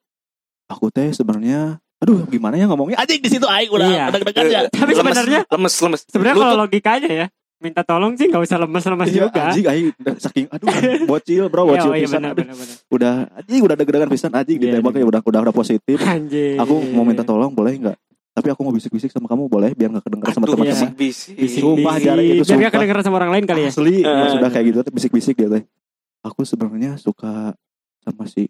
Aku 0.67 0.91
teh 0.91 1.11
sebenarnya 1.11 1.79
aduh 2.01 2.25
gimana 2.25 2.57
ya 2.57 2.65
ngomongnya 2.65 2.97
anjing 2.97 3.21
di 3.21 3.29
situ 3.29 3.45
aing 3.45 3.69
udah 3.69 3.85
Iya. 3.87 4.03
udah 4.09 4.19
deg-degan 4.19 4.45
ya. 4.49 4.59
Tapi 4.67 4.91
sebenarnya 4.91 5.39
lemes 5.47 5.75
lemes. 5.79 6.01
sebenarnya 6.09 6.35
kalau 6.35 6.57
logikanya 6.59 7.07
ya 7.07 7.27
minta 7.61 7.81
tolong 7.81 8.13
sih 8.13 8.25
nggak 8.25 8.41
usah 8.41 8.57
lemes-lemes 8.57 9.07
Iya, 9.07 9.17
juga. 9.23 9.41
anjing 9.47 9.65
aing 9.65 9.87
udah 9.95 10.13
saking 10.17 10.45
aduh 10.47 10.67
bocil 11.11 11.45
bro 11.45 11.61
Iya, 11.63 11.69
bocil 11.71 11.87
oh 11.87 11.93
iya 11.93 12.03
pisan 12.03 12.19
benar 12.19 12.33
benar. 12.33 12.55
udah 12.89 13.13
anjing 13.31 13.61
udah 13.61 13.75
deg-degan 13.75 14.09
pisan 14.09 14.31
anjing 14.31 14.57
Iya, 14.57 14.65
ditembak 14.73 14.93
ya 14.93 15.05
udah 15.05 15.21
udah 15.21 15.39
udah 15.43 15.53
positif 15.53 15.97
Anjing. 16.01 16.57
aku 16.57 16.73
mau 16.89 17.03
minta 17.03 17.21
tolong 17.21 17.51
boleh 17.51 17.77
nggak 17.77 17.97
tapi 18.31 18.47
aku 18.47 18.61
mau 18.61 18.71
bisik-bisik 18.71 19.07
sama 19.07 19.27
kamu 19.27 19.45
boleh 19.45 19.71
biar 19.71 19.91
nggak 19.91 20.03
kedengeran 20.03 20.33
sama 20.33 20.45
teman-teman 20.45 20.71
bisik-bisik. 20.73 21.35
Bisik, 21.35 21.59
Sumpah, 21.59 21.93
bisik. 21.93 22.05
jarang 22.07 22.23
itu, 22.23 22.31
Biar 22.31 22.39
nggak 22.39 22.47
sumpah. 22.49 22.71
kedengeran 22.73 23.03
sama 23.03 23.15
orang 23.17 23.31
lain 23.31 23.45
kali 23.45 23.61
ya. 23.61 23.69
asli 23.69 23.95
ya 23.99 24.27
sudah 24.31 24.49
kayak 24.49 24.65
gitu 24.65 24.79
bisik-bisik 24.89 25.35
gitu 25.37 25.57
aku 26.21 26.39
sebenarnya 26.41 26.91
suka 26.95 27.53
sama 27.99 28.23
si 28.25 28.49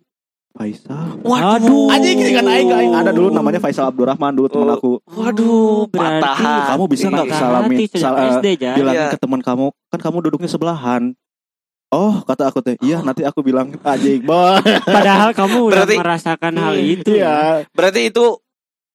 Faisal 0.51 1.15
Aduh. 1.21 1.88
anjing 1.88 2.18
ini 2.18 2.31
kan 2.33 2.45
aing 2.45 2.69
aing 2.69 2.94
ada 2.94 3.09
dulu 3.09 3.30
namanya 3.30 3.57
Faisal 3.57 3.88
Abdurrahman 3.88 4.31
dulu 4.31 4.48
teman 4.48 4.68
Oh. 4.68 4.75
aku 4.75 4.92
Waduh, 5.09 5.88
berarti 5.88 6.21
patahan. 6.21 6.62
kamu 6.69 6.83
bisa 6.86 7.06
nggak 7.07 7.25
patah 7.25 7.39
salamin 7.39 7.77
sal- 7.89 8.18
eh, 8.18 8.30
SD 8.33 8.48
ya. 8.57 8.74
bilangin 8.74 9.01
Iya. 9.01 9.09
ke 9.09 9.18
teman 9.18 9.39
kamu 9.39 9.65
kan 9.88 10.00
kamu 10.01 10.18
duduknya 10.21 10.48
sebelahan 10.48 11.15
oh 11.89 12.19
kata 12.21 12.48
aku 12.48 12.59
teh 12.59 12.75
iya 12.80 13.00
nanti 13.00 13.24
aku 13.24 13.39
bilang 13.39 13.71
anjing 13.81 14.24
boy 14.30 14.59
Padahal 14.81 15.31
kamu 15.31 15.57
udah 15.65 15.75
Berarti- 15.81 15.98
merasakan 15.98 16.53
hal 16.53 16.75
itu 16.75 17.09
ya. 17.09 17.15
iya 17.15 17.36
Berarti 17.69 18.01
itu 18.07 18.25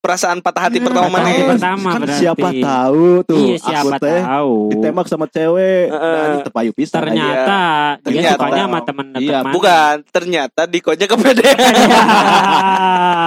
perasaan 0.07 0.39
patah 0.39 0.63
hati 0.65 0.79
pertama 0.79 1.05
Patah 1.05 1.13
mana? 1.13 1.27
hati 1.27 1.35
ya? 1.37 1.49
pertama 1.51 1.89
kan 1.89 2.01
berarti. 2.01 2.17
siapa 2.17 2.49
tahu 2.55 3.07
tuh 3.25 3.39
Iya 3.43 3.57
siapa 3.59 3.91
aku 3.91 4.01
teh 4.01 4.21
tahu. 4.23 4.55
ditembak 4.71 5.07
sama 5.07 5.27
cewek 5.27 5.85
Heeh. 5.89 6.15
nah, 6.15 6.39
tepayu 6.41 6.71
anjing. 6.73 7.03
Ternyata 7.03 7.59
dia 7.99 8.07
Ternyata. 8.07 8.33
sukanya 8.33 8.63
sama 8.63 8.79
teman-teman. 8.81 9.21
Iya, 9.21 9.39
Bukan, 9.49 9.95
ternyata 10.09 10.61
Dikonya 10.65 11.07
kepedean. 11.07 11.59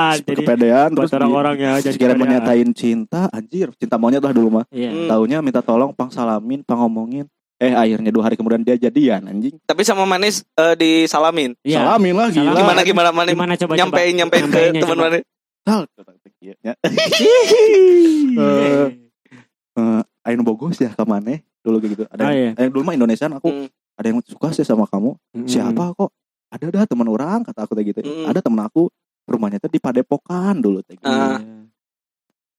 Jadi 0.20 0.34
kepedean 0.36 0.90
terus 0.90 1.12
orang-orang 1.12 1.56
ya 1.56 1.72
jadi 1.80 1.96
kepedean. 2.16 2.18
menyatain 2.18 2.70
cinta 2.72 3.28
anjir 3.30 3.70
cinta 3.76 3.96
monyet 3.96 4.20
lah 4.20 4.32
dulu 4.32 4.50
mah 4.54 4.66
Iya. 4.70 4.90
Hmm. 4.90 5.08
taunya 5.08 5.38
minta 5.40 5.60
tolong 5.60 5.92
pang 5.92 6.10
salamin 6.10 6.62
pang 6.62 6.80
ngomongin 6.80 7.28
eh 7.58 7.74
akhirnya 7.74 8.08
dua 8.08 8.24
hari 8.24 8.36
kemudian 8.36 8.62
dia 8.62 8.80
jadian 8.80 9.28
anjing 9.28 9.52
Tapi 9.62 9.82
sama 9.84 10.06
manis 10.06 10.48
eh, 10.54 10.76
disalamin. 10.76 11.54
Iya. 11.62 11.84
salamin 11.84 12.14
lah 12.14 12.28
gila 12.30 12.44
Salamin. 12.46 12.60
Gimana 12.62 12.82
gimana 12.82 13.10
manis? 13.12 13.34
Gimana 13.34 13.54
coba 13.56 13.74
nyampein 13.76 14.14
nyampein 14.16 14.44
ke 14.48 14.60
teman 14.80 14.96
coba. 14.96 15.20
Mana? 15.70 15.86
Sal, 15.86 16.06
kata 16.10 16.12
dia, 16.40 16.54
ya. 16.60 16.74
Eh, 18.40 18.88
eh, 19.76 20.02
Aing 20.24 20.42
bogos 20.42 20.78
ya 20.78 20.90
ke 20.90 21.04
mana 21.04 21.40
dulu 21.60 21.78
kayak 21.78 21.92
gitu 21.92 22.04
ada 22.08 22.22
Oh, 22.22 22.30
yang, 22.30 22.38
iya. 22.52 22.52
yang 22.58 22.72
dulu 22.72 22.84
mah 22.84 22.96
Indonesian 22.96 23.32
aku 23.32 23.50
Hmm. 23.50 23.68
ada 23.94 24.08
yang 24.08 24.20
suka 24.24 24.48
sih 24.50 24.64
sama 24.64 24.88
kamu 24.88 25.12
Hmm. 25.36 25.44
siapa 25.46 25.92
kok 25.92 26.10
ada 26.50 26.66
dah 26.66 26.84
teman 26.86 27.06
orang 27.06 27.44
kata 27.44 27.64
aku 27.64 27.76
kayak 27.76 27.88
gitu 27.92 28.00
Mm. 28.02 28.26
ada 28.26 28.40
teman 28.40 28.64
aku 28.64 28.88
rumahnya 29.26 29.60
tuh 29.60 29.68
di 29.68 29.78
Padepokan 29.78 30.58
dulu 30.58 30.80
teh 30.82 30.96
gitu. 30.96 31.06
Ah. 31.06 31.38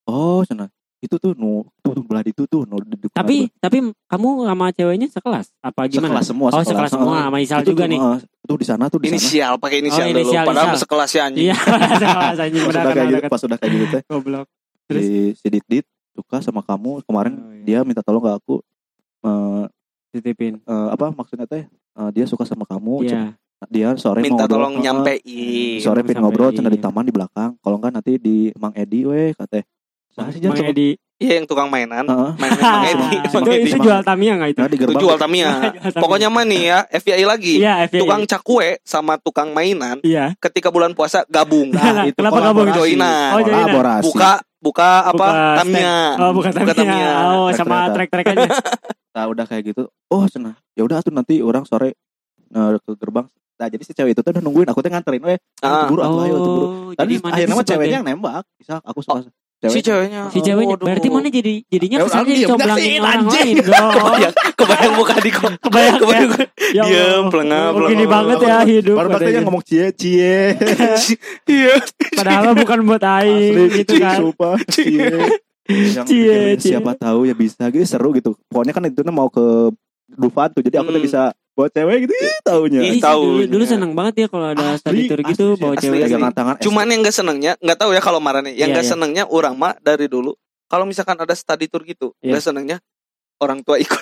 oh 0.04 0.44
sana 0.44 0.68
itu 1.00 1.16
tuh 1.16 1.32
nu 1.32 1.64
tuh 1.80 1.92
tuh 1.92 2.04
belah 2.04 2.20
itu 2.22 2.44
tuh 2.44 2.62
nu 2.62 2.76
di 2.78 2.92
depan 2.94 3.16
Tapi 3.16 3.48
tapi 3.56 3.78
kamu 4.04 4.28
sama 4.44 4.66
ceweknya 4.68 5.08
sekelas 5.08 5.46
apa 5.58 5.80
gimana? 5.86 6.12
sekelas 6.12 6.26
semua 6.26 6.48
Oh 6.50 6.60
sekelas 6.62 6.90
semua 6.90 7.16
sama 7.24 7.38
Isal 7.38 7.60
juga 7.62 7.84
tuh, 7.84 7.90
nih. 7.90 7.98
heeh. 7.98 8.18
tuh 8.42 8.56
di 8.56 8.66
sana 8.66 8.84
tuh 8.86 8.98
di 8.98 9.06
sana 9.06 9.16
Inisial 9.16 9.52
pakai 9.56 9.78
inisial, 9.80 10.04
Oh, 10.04 10.10
dulu. 10.10 10.20
inisial, 10.20 10.44
Padahal 10.44 10.66
inisial. 10.66 10.82
sekelas 10.82 11.10
ya 11.10 11.22
anjing. 11.24 11.44
Iya, 11.46 11.56
sekelas 12.02 12.36
anjing 12.38 12.60
pas 12.60 12.70
udah 12.70 12.82
kayak 12.86 13.08
gitu 13.10 13.22
pas 13.26 13.42
udah 13.42 13.58
kayak 13.58 13.72
gitu 13.72 13.86
teh 13.88 14.02
goblok. 14.06 14.46
Terus? 14.86 15.02
si 15.02 15.08
si 15.34 15.46
dit 15.48 15.64
dit 15.66 15.86
suka 16.12 16.36
sama 16.40 16.60
kamu 16.60 16.90
kemarin 17.02 17.34
Oh, 17.34 17.48
iya. 17.50 17.64
dia 17.64 17.78
minta 17.80 18.00
tolong 18.00 18.20
ke 18.20 18.30
aku 18.30 18.54
eh, 19.22 19.64
Titipin. 20.10 20.58
eh, 20.58 20.88
apa 20.90 21.08
maksudnya 21.08 21.46
teh 21.46 21.64
eh, 21.70 22.10
dia 22.12 22.24
suka 22.24 22.42
sama 22.42 22.64
kamu 22.64 23.04
Iya. 23.04 23.32
dia 23.66 23.88
sore 23.94 24.20
Minta 24.20 24.34
mau 24.34 24.40
ngobrol, 24.42 24.56
tolong 24.58 24.74
nyampein. 24.80 25.78
sore 25.78 26.00
pin 26.02 26.16
ngobrol 26.18 26.50
cina 26.50 26.66
di 26.66 26.76
taman 26.76 27.04
di 27.04 27.12
belakang 27.12 27.56
kalau 27.58 27.76
enggak 27.76 27.92
nanti 27.94 28.16
di 28.16 28.48
Mang 28.54 28.72
Edi 28.74 29.04
weh 29.04 29.32
kata 29.32 29.60
Nah, 30.12 30.26
sih 30.28 30.40
Mang 30.40 30.56
jangan 30.56 30.72
Edi. 30.72 30.88
Iya 31.16 31.32
yang 31.36 31.46
tukang 31.46 31.68
mainan. 31.68 32.02
Heeh. 32.02 32.30
Main 32.34 32.52
Mang 32.56 32.84
Edi. 32.92 33.16
Mang 33.28 33.42
itu, 33.42 33.50
Edi. 33.52 33.68
itu 33.68 33.78
jual 33.78 34.00
Tamiya 34.00 34.32
nggak 34.34 34.50
itu? 34.50 34.58
Nah, 34.58 34.68
Itu 34.68 34.94
jual 35.04 35.16
Tamiya. 35.16 35.50
Pokoknya 35.94 36.28
mah 36.28 36.44
nih 36.44 36.62
ya, 36.66 36.78
FYI 36.90 37.24
lagi. 37.24 37.54
Iya. 37.60 37.86
Tukang 37.86 38.22
cakwe 38.24 38.80
sama 38.82 39.16
tukang 39.16 39.50
mainan 39.50 40.00
Iya. 40.00 40.32
ketika 40.38 40.68
bulan 40.68 40.92
puasa 40.92 41.22
gabung. 41.26 41.70
Nah, 41.76 42.04
itu 42.04 42.16
kenapa 42.16 42.40
gabung? 42.42 42.66
kolaborasi. 42.66 42.78
Joinan. 42.96 43.30
Oh. 43.30 43.40
Kolaborasi. 43.42 44.04
Buka 44.06 44.32
buka 44.60 44.90
apa? 45.06 45.14
Buka 45.14 45.56
Tamiya. 45.58 45.96
Oh, 46.16 46.32
bukan 46.32 46.50
Buka 46.54 46.74
Tamiya. 46.74 47.06
Tamiya. 47.06 47.12
Oh, 47.32 47.48
sama 47.52 47.76
Trek-trekan. 47.90 48.34
trek-trekannya. 48.36 48.50
Nah, 49.10 49.24
udah 49.26 49.44
kayak 49.44 49.62
gitu. 49.66 49.82
Oh, 50.06 50.24
cenah. 50.24 50.54
Ya 50.72 50.82
udah 50.82 51.00
tuh 51.00 51.10
nanti 51.10 51.40
orang 51.40 51.64
sore 51.64 51.94
eh, 52.50 52.70
ke 52.78 52.92
gerbang. 52.96 53.26
Nah, 53.56 53.68
jadi 53.68 53.82
si 53.82 53.92
cewek 53.92 54.14
itu 54.14 54.20
tuh 54.20 54.32
udah 54.32 54.40
nungguin 54.40 54.64
aku 54.66 54.80
tuh 54.80 54.88
nganterin 54.88 55.20
weh. 55.20 55.36
Ah, 55.60 55.84
Buru 55.84 56.00
atuh 56.00 56.20
ayo 56.24 56.34
tuh 56.34 56.50
buru. 56.50 56.64
Oh, 56.64 56.92
Tadi 56.94 57.12
mana 57.18 57.36
akhirnya 57.36 57.54
mah 57.54 57.66
ceweknya 57.66 57.96
yang 58.00 58.06
nembak. 58.06 58.44
Bisa 58.56 58.80
aku 58.80 59.00
suka 59.00 59.20
si 59.68 59.80
ceweknya. 59.82 60.22
Si 60.28 60.40
ceweknya 60.40 60.72
Waduh. 60.72 60.86
berarti 60.88 61.08
mana 61.10 61.28
jadi 61.28 61.54
jadinya 61.66 61.98
Ya, 61.98 62.04
kesannya 62.06 62.32
dicomblangin 62.32 62.80
nyaksiin, 62.80 63.00
orang 63.00 63.12
anjing. 63.20 63.48
lain 63.50 63.56
dong. 63.68 63.92
Kebayang, 63.92 64.34
kebayang 64.56 64.92
muka 64.94 65.14
di 65.18 65.30
kok. 65.30 65.52
Kebayang 65.60 65.92
ya. 65.92 66.00
Kebayang. 66.00 66.30
Ya 66.70 66.82
Diem, 66.82 66.88
Allah. 66.96 67.28
pelengah, 67.28 67.60
Oh, 67.60 67.72
pelengah. 67.74 67.90
Gini 67.90 68.04
banget 68.06 68.38
ya 68.40 68.56
hidup. 68.62 68.96
Baru 68.96 69.08
tadi 69.10 69.24
gitu. 69.26 69.40
ngomong 69.42 69.62
cie 69.62 69.86
cie. 69.92 70.40
Iya. 71.52 71.74
Padahal 72.16 72.54
bukan 72.54 72.78
buat 72.82 73.02
aing 73.02 73.54
Asli, 73.58 73.76
gitu 73.76 73.92
cie, 73.92 74.00
kan. 74.00 74.16
Sumpah, 74.18 74.54
cie. 74.72 75.08
Yang 75.68 76.06
Cie, 76.08 76.38
cie. 76.56 76.70
siapa 76.72 76.92
tahu 76.94 77.26
ya 77.26 77.34
bisa 77.34 77.68
gitu 77.68 77.84
seru 77.84 78.10
gitu. 78.10 78.34
Pokoknya 78.46 78.72
kan 78.72 78.82
itu 78.82 79.04
mau 79.06 79.28
ke 79.28 79.70
Dufan 80.10 80.50
tuh. 80.50 80.60
Jadi 80.60 80.74
aku 80.74 80.88
tuh 80.88 80.96
Hmm. 80.96 81.06
bisa 81.06 81.22
buat 81.60 81.70
cewek 81.70 81.96
gitu 82.02 82.14
ih, 82.16 82.36
taunya 82.42 82.80
Iya 82.80 82.92
sih, 82.92 83.02
tahu. 83.02 83.20
dulu, 83.22 83.42
dulu 83.46 83.64
seneng 83.66 83.92
banget 83.92 84.14
ya 84.16 84.26
kalau 84.26 84.46
ada 84.48 84.64
Asli, 84.70 84.80
study 84.80 85.00
tour 85.04 85.18
asli 85.18 85.30
gitu 85.30 85.44
sih, 85.46 85.58
bawa 85.58 85.72
asli, 85.72 85.82
cewek 85.82 85.98
asli. 85.98 86.06
pegangan 86.08 86.32
tangan 86.32 86.54
Cuman 86.58 86.86
yang 86.86 87.00
gak 87.02 87.14
senengnya, 87.14 87.52
nggak 87.58 87.78
tahu 87.78 87.90
ya 87.90 88.00
kalau 88.00 88.18
marane. 88.18 88.50
Yang 88.50 88.56
Iya, 88.66 88.74
gak 88.74 88.82
iya. 88.82 88.90
senengnya 88.90 89.24
orang 89.26 89.54
mah 89.54 89.76
dari 89.78 90.06
dulu. 90.06 90.32
Kalau 90.64 90.84
misalkan 90.84 91.14
ada 91.14 91.32
study 91.32 91.66
tour 91.66 91.84
gitu, 91.84 92.16
Iya. 92.18 92.32
nggak 92.32 92.42
senengnya 92.42 92.76
orang 93.36 93.60
tua 93.60 93.76
ikut. 93.76 94.00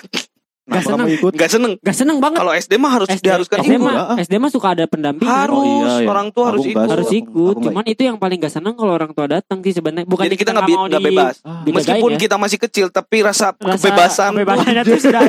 Kenapa 0.69 0.85
seneng. 0.85 1.01
kamu 1.01 1.17
ikut 1.17 1.31
Nggak 1.33 1.49
seneng. 1.49 1.73
Gak 1.81 1.97
seneng 1.97 2.17
banget 2.19 2.37
Kalau 2.37 2.53
SD 2.53 2.73
mah 2.77 2.91
harus 2.93 3.07
SD, 3.09 3.25
diharuskan 3.25 3.57
SD 3.59 3.73
ikut. 3.73 3.81
mah. 3.81 4.21
SD 4.21 4.33
mah 4.37 4.49
suka 4.49 4.67
ada 4.69 4.85
pendamping 4.85 5.25
Harus, 5.25 5.57
Oh, 5.57 5.65
iya, 5.65 5.89
iya. 5.97 6.05
orang 6.05 6.27
tua 6.29 6.45
harus 6.45 6.61
Aku 6.61 6.69
ikut. 6.69 6.77
nggak 6.77 6.93
harus 6.93 7.09
ikut 7.11 7.25
aku 7.25 7.41
nggak 7.57 7.65
cuman 7.65 7.85
itu 7.89 8.01
yang 8.03 8.17
paling 8.17 8.37
gak 8.37 8.53
seneng 8.53 8.73
kalau 8.75 8.93
orang 8.93 9.09
tua 9.09 9.25
datang 9.27 9.57
sih 9.59 9.73
sebenarnya 9.73 10.05
bukan 10.05 10.23
Jadi 10.23 10.37
kita 10.37 10.49
nggak 10.51 10.69
di- 10.69 11.05
bebas. 11.09 11.35
Ah, 11.41 11.65
Meskipun 11.65 12.11
ya. 12.11 12.19
kita 12.19 12.35
masih 12.37 12.59
kecil, 12.59 12.85
tapi 12.89 13.17
rasa, 13.19 13.49
Rasa 13.55 13.81
kebebasan. 13.81 14.29
kebebasannya 14.31 14.81
tuh 14.83 14.97
sudah 15.01 15.21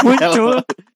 muncul 0.00 0.52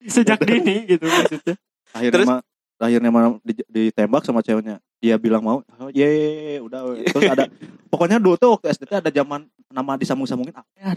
sejak 0.09 0.40
dini 0.40 0.88
gitu 0.88 1.04
maksudnya. 1.04 1.54
Akhirnya 1.92 2.16
Terus? 2.23 2.28
mah 2.28 2.38
akhirnya 2.80 3.11
mah 3.12 3.25
di- 3.45 3.69
ditembak 3.69 4.23
sama 4.25 4.40
ceweknya. 4.40 4.80
Dia 5.00 5.16
bilang 5.16 5.40
mau 5.45 5.64
oh, 5.64 5.90
ye 5.92 6.61
udah 6.61 6.97
terus 7.09 7.25
ada 7.28 7.45
pokoknya 7.92 8.21
dulu 8.21 8.37
tuh 8.37 8.57
waktu 8.57 8.73
SD 8.76 8.83
tuh 8.85 8.99
ada 9.00 9.11
zaman 9.12 9.49
nama 9.73 9.97
disambung-sambungin 9.97 10.52
apa 10.52 10.69
ya 10.76 10.92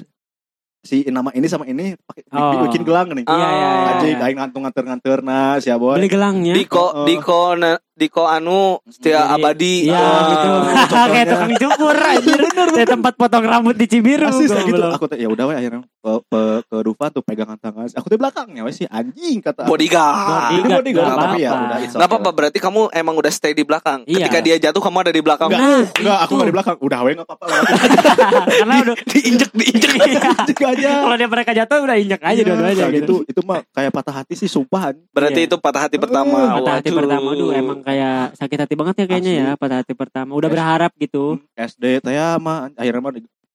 si 0.84 1.08
nama 1.08 1.32
ini 1.32 1.48
sama 1.48 1.64
ini 1.64 1.96
pakai 1.98 2.28
Oh. 2.30 2.68
bikin 2.68 2.84
gelang 2.84 3.08
nih 3.10 3.24
Iya, 3.24 3.32
iya, 3.32 3.48
iya. 3.48 3.90
anjing 3.90 4.20
aing 4.20 4.38
ngantung 4.38 4.62
nganter-nganter 4.62 5.20
nah 5.22 5.56
si 5.56 5.72
boy 5.72 5.96
beli 5.96 6.08
gelangnya 6.08 6.52
Diko, 6.54 6.86
Oh. 6.94 7.06
Diko, 7.06 7.56
na- 7.56 7.80
Diko 7.94 8.26
anu 8.26 8.82
setia 8.90 9.22
Jadi- 9.22 9.34
abadi. 9.38 9.76
Iya 9.86 9.94
Ah. 9.96 10.22
gitu. 10.26 10.50
Kayak 11.14 11.28
tukang 11.30 11.54
cukur 11.56 11.94
anjir. 11.96 12.42
Kayak 12.74 12.90
tempat 12.90 13.14
potong 13.14 13.46
rambut 13.46 13.78
di 13.78 13.86
Cibiru. 13.86 14.26
Gua 14.28 14.42
gitu. 14.42 14.74
belum. 14.74 14.98
Aku 14.98 15.06
tuh 15.06 15.14
ya 15.14 15.30
udah 15.30 15.46
we 15.46 15.54
akhirnya 15.54 15.86
ke, 15.86 16.12
ke, 16.26 16.42
ke 16.66 16.78
Dufan 16.82 17.10
tuh 17.12 17.22
pegangan 17.22 17.54
tangan. 17.56 17.86
Aku 17.94 18.08
tuh 18.08 18.18
belakangnya 18.18 18.66
we 18.66 18.74
sih 18.74 18.90
anjing 18.90 19.38
kata. 19.40 19.64
aku. 19.64 19.78
Bodyguard. 19.78 20.10
Bodyguard, 20.58 20.82
bodyguard 20.82 21.06
nggak 21.06 21.22
tapi 21.22 21.38
ya 21.38 21.46
apa-apa. 21.46 21.62
udah 21.62 21.78
Nggak 21.78 21.94
okay 21.94 22.08
apa-apa 22.10 22.30
berarti 22.34 22.58
kamu 22.60 22.82
emang 22.92 23.16
udah 23.16 23.32
stay 23.32 23.54
di 23.54 23.62
belakang. 23.62 24.00
Iya. 24.04 24.16
Ketika 24.20 24.40
dia 24.42 24.56
jatuh 24.60 24.82
kamu 24.82 24.98
ada 25.00 25.12
di 25.14 25.22
belakang. 25.22 25.48
Enggak, 25.48 25.62
Nah, 25.62 25.82
enggak, 25.94 26.18
aku 26.18 26.26
itu. 26.26 26.34
enggak 26.34 26.50
di 26.50 26.56
belakang. 26.58 26.76
Udah 26.82 27.00
we 27.00 27.12
enggak 27.14 27.28
apa-apa. 27.30 27.46
Karena 28.58 28.76
udah 28.82 28.96
diinjek 29.06 29.52
diinjek. 29.54 29.92
Iya. 30.76 30.90
Aja. 30.90 31.02
Kalau 31.04 31.16
dia 31.16 31.30
mereka 31.30 31.52
jatuh 31.54 31.78
udah 31.80 31.98
injak 31.98 32.22
aja 32.22 32.34
Iya, 32.34 32.46
dua-duanya 32.46 32.86
gitu. 32.88 32.96
gitu. 32.96 33.16
Itu 33.30 33.42
mah 33.44 33.60
kayak 33.68 33.92
patah 33.92 34.16
hati 34.20 34.34
sih 34.34 34.48
sumpahan. 34.48 34.96
Berarti 35.10 35.40
Iya. 35.42 35.48
itu 35.48 35.56
patah 35.58 35.82
hati 35.86 35.98
pertama. 35.98 36.58
Patah 36.58 36.74
hati 36.78 36.90
Waduh. 36.90 37.00
pertama 37.00 37.30
tuh 37.34 37.50
emang 37.52 37.80
kayak 37.80 38.36
sakit 38.36 38.58
hati 38.60 38.74
banget 38.74 38.96
ya 38.96 39.06
kayaknya 39.06 39.34
ya 39.34 39.48
patah 39.54 39.78
hati 39.80 39.94
pertama. 39.94 40.32
Udah 40.34 40.48
Yes. 40.48 40.56
berharap 40.56 40.92
gitu. 40.98 41.24
SD 41.54 41.84
teh 42.00 42.14
ya 42.14 42.36
mah 42.38 42.70
akhirnya 42.74 43.02
mah 43.02 43.14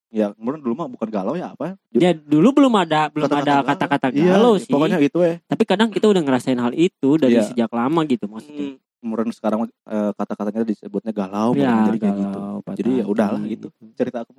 ya 0.09 0.33
kemudian 0.33 0.65
dulu 0.65 0.75
mah 0.75 0.89
bukan 0.89 1.09
galau 1.09 1.35
ya 1.35 1.53
apa? 1.53 1.77
Ya 1.93 2.17
dulu 2.17 2.49
belum 2.55 2.73
ada 2.75 3.13
belum 3.13 3.29
ada 3.29 3.61
kata-kata 3.63 4.09
Iya, 4.11 4.35
galau 4.35 4.57
sih. 4.57 4.73
Pokoknya 4.73 4.97
gitu 4.99 5.21
ya. 5.21 5.37
Tapi 5.45 5.63
kadang 5.65 5.89
kita 5.89 6.09
udah 6.09 6.23
ngerasain 6.25 6.57
hal 6.57 6.73
itu 6.73 7.21
dari 7.21 7.37
Iya. 7.37 7.45
sejak 7.45 7.69
lama 7.69 8.03
gitu 8.05 8.25
maksudnya. 8.25 8.73
Hmm. 8.73 8.81
Kemudian 8.99 9.31
sekarang 9.31 9.61
eh, 9.69 10.11
kata-katanya 10.11 10.67
disebutnya 10.67 11.15
galau, 11.15 11.55
Ya, 11.55 11.87
jadi 11.87 11.99
kayak 12.03 12.17
gitu. 12.19 12.41
Jadi 12.75 12.91
ya 12.99 13.05
udahlah 13.07 13.43
gitu. 13.47 13.69
Cerita 13.95 14.27
aku. 14.27 14.35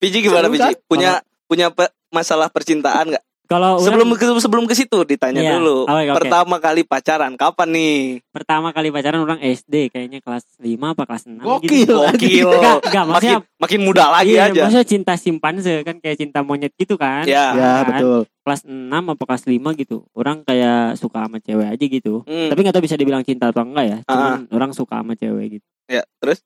Piji 0.00 0.18
gimana 0.20 0.48
Piji? 0.48 0.62
kan? 0.62 0.72
Punya 0.88 1.12
punya 1.44 1.68
pe- 1.68 1.92
masalah 2.08 2.48
percintaan 2.48 3.10
nggak? 3.10 3.24
Kalau 3.44 3.76
orang- 3.76 3.84
Sebelum 3.84 4.08
ke 4.10 4.26
sebelum 4.40 4.64
ke 4.64 4.72
situ 4.72 5.04
ditanya 5.04 5.36
Iya. 5.38 5.52
dulu. 5.54 5.84
Oh, 5.84 6.00
iya, 6.00 6.10
oke. 6.10 6.16
Pertama 6.16 6.56
kali 6.58 6.80
pacaran 6.80 7.36
kapan 7.36 7.68
nih? 7.70 7.96
pertama 8.32 8.72
kali 8.72 8.88
pacaran 8.88 9.20
orang 9.20 9.36
SD 9.38 9.92
kayaknya 9.92 10.18
kelas 10.18 10.48
5 10.56 10.90
apa 10.90 11.04
kelas 11.04 11.28
6 11.28 11.44
Gokil. 11.44 11.68
gitu. 11.84 11.92
Gokil. 11.94 12.48
Enggak, 12.50 12.78
enggak 12.82 13.04
makin 13.04 13.12
maksudnya 13.12 13.38
makin 13.60 13.80
muda 13.84 14.04
lagi 14.10 14.32
iya, 14.32 14.48
aja. 14.48 14.64
maksudnya 14.64 14.88
cinta 14.88 15.12
simpanse 15.14 15.84
kan 15.84 16.00
kayak 16.00 16.16
cinta 16.16 16.40
monyet 16.40 16.72
gitu 16.72 16.96
kan. 16.96 17.28
Ya. 17.28 17.52
Ya, 17.52 17.72
Kan? 17.78 17.84
betul. 17.92 18.18
Kelas 18.40 18.60
6 18.64 18.80
apa 19.06 19.22
kelas 19.22 19.44
5 19.44 19.70
gitu. 19.74 20.08
Orang 20.10 20.40
kayak 20.40 20.96
suka 20.96 21.28
sama 21.28 21.36
cewek 21.38 21.68
aja 21.68 21.84
gitu. 21.86 22.24
Hmm. 22.24 22.48
Tapi 22.48 22.58
nggak 22.58 22.74
tahu 22.74 22.84
bisa 22.84 22.96
dibilang 22.96 23.20
cinta 23.20 23.52
atau 23.52 23.60
enggak 23.62 23.84
ya. 23.84 23.98
Cuman 24.02 24.48
orang 24.50 24.72
suka 24.72 24.98
sama 24.98 25.12
cewek 25.12 25.60
gitu. 25.60 25.66
Ya, 25.86 26.00
terus 26.16 26.40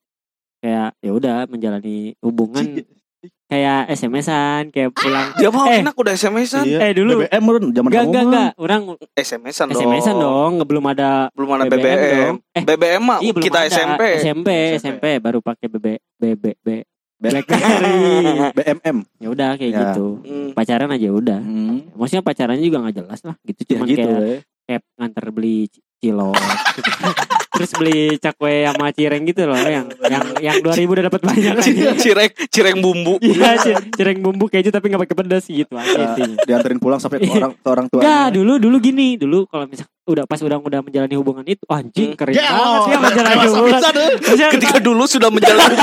Kayak 0.59 0.99
ya 0.99 1.14
udah 1.14 1.47
menjalani 1.47 2.19
hubungan 2.19 2.83
kayak 3.49 3.88
SMS-an, 3.90 4.62
kayak 4.69 4.93
pulang. 4.93 5.33
dia 5.35 5.49
mau 5.49 5.64
Eh. 5.67 5.81
enak 5.81 5.95
udah 5.95 6.12
SMS-an. 6.12 6.62
Iya. 6.62 6.78
Eh 6.83 6.93
dulu 6.93 7.12
BBM 7.23 7.43
meren 7.43 7.64
zaman 7.71 7.88
Enggak, 7.88 7.99
kamu 7.99 8.11
enggak, 8.11 8.25
enggak. 8.25 8.50
Orang 8.55 8.83
SMS-an 9.14 9.67
dong. 9.67 9.81
SMS-an 9.81 10.17
dong, 10.17 10.52
belum 10.62 10.85
ada 10.87 11.11
Belum 11.33 11.50
ada 11.50 11.64
BBM 11.64 11.81
BBM. 11.97 12.12
dong. 12.23 12.37
Eh, 12.52 12.62
BBM 12.62 13.02
mah 13.02 13.19
Iya 13.19 13.33
kita 13.35 13.59
ada. 13.59 13.71
SMP. 13.71 14.02
SMP, 14.19 14.49
SMP. 14.76 14.78
SMP 14.78 15.05
baru 15.19 15.38
pakai 15.40 15.67
BB 15.67 15.87
BB 16.14 16.45
B 16.59 16.69
BlackBerry. 17.19 17.99
BMM. 18.55 18.97
ya 19.19 19.28
udah 19.28 19.50
kayak 19.55 19.73
Ya. 19.73 19.81
gitu. 19.83 20.23
Hmm. 20.23 20.49
Pacaran 20.52 20.87
aja 20.88 21.09
udah. 21.09 21.40
Hmm. 21.40 21.90
Maksudnya 21.93 22.23
pacarannya 22.23 22.62
juga 22.62 22.78
nggak 22.81 22.97
jelas 22.97 23.21
lah 23.23 23.35
gitu. 23.43 23.61
Ya 23.64 23.71
Cuman 23.75 23.87
gitu. 23.88 23.99
kayak 23.99 24.21
we. 24.21 24.35
kayak 24.64 24.83
nganter 24.95 25.26
beli 25.31 25.59
cilok 25.99 26.37
gitu. 26.75 26.90
Terus 27.59 27.71
beli 27.75 27.99
cakwe 28.17 28.62
sama 28.64 28.87
cireng 28.90 29.23
gitu 29.25 29.43
loh 29.43 29.59
yang 29.59 29.90
yang 30.05 30.25
yang 30.38 30.57
2000 30.61 30.87
udah 30.87 31.05
dapat 31.07 31.21
banyak 31.21 31.52
aja. 31.55 31.90
cireng 32.05 32.31
cireng 32.47 32.78
bumbu. 32.78 33.19
Iya, 33.25 33.50
ci- 33.57 33.75
cireng 33.93 34.19
bumbu 34.19 34.47
keju 34.47 34.69
tapi 34.69 34.88
nggak 34.88 35.02
pakai 35.02 35.17
pedas 35.17 35.45
gitu 35.45 35.75
aja 35.75 35.90
Ya, 35.90 36.07
intinya. 36.14 36.37
dianterin 36.40 36.78
pulang 36.78 36.99
sampai 36.99 37.19
ke 37.19 37.26
Iya. 37.26 37.35
orang 37.40 37.52
ke 37.52 37.67
orang 37.69 37.87
tua. 37.88 37.99
Enggak, 37.99 38.26
dulu 38.33 38.52
dulu 38.57 38.76
gini, 38.78 39.09
dulu 39.14 39.38
kalau 39.45 39.67
misal 39.67 39.90
udah 40.05 40.25
pas 40.25 40.38
udah 40.38 40.57
udah 40.57 40.81
menjalani 40.81 41.14
hubungan 41.14 41.45
itu 41.45 41.64
anjing 41.67 42.14
Hmm. 42.14 42.17
keren 42.17 42.33
Ya, 42.33 42.47
banget 42.47 42.62
ya 42.62 42.95
oh, 42.95 43.00
menjalani 43.00 43.47
hubungan. 43.49 43.81
eh. 43.93 44.49
Ketika 44.49 44.78
dulu 44.78 45.05
sudah 45.05 45.28
menjalani 45.28 45.76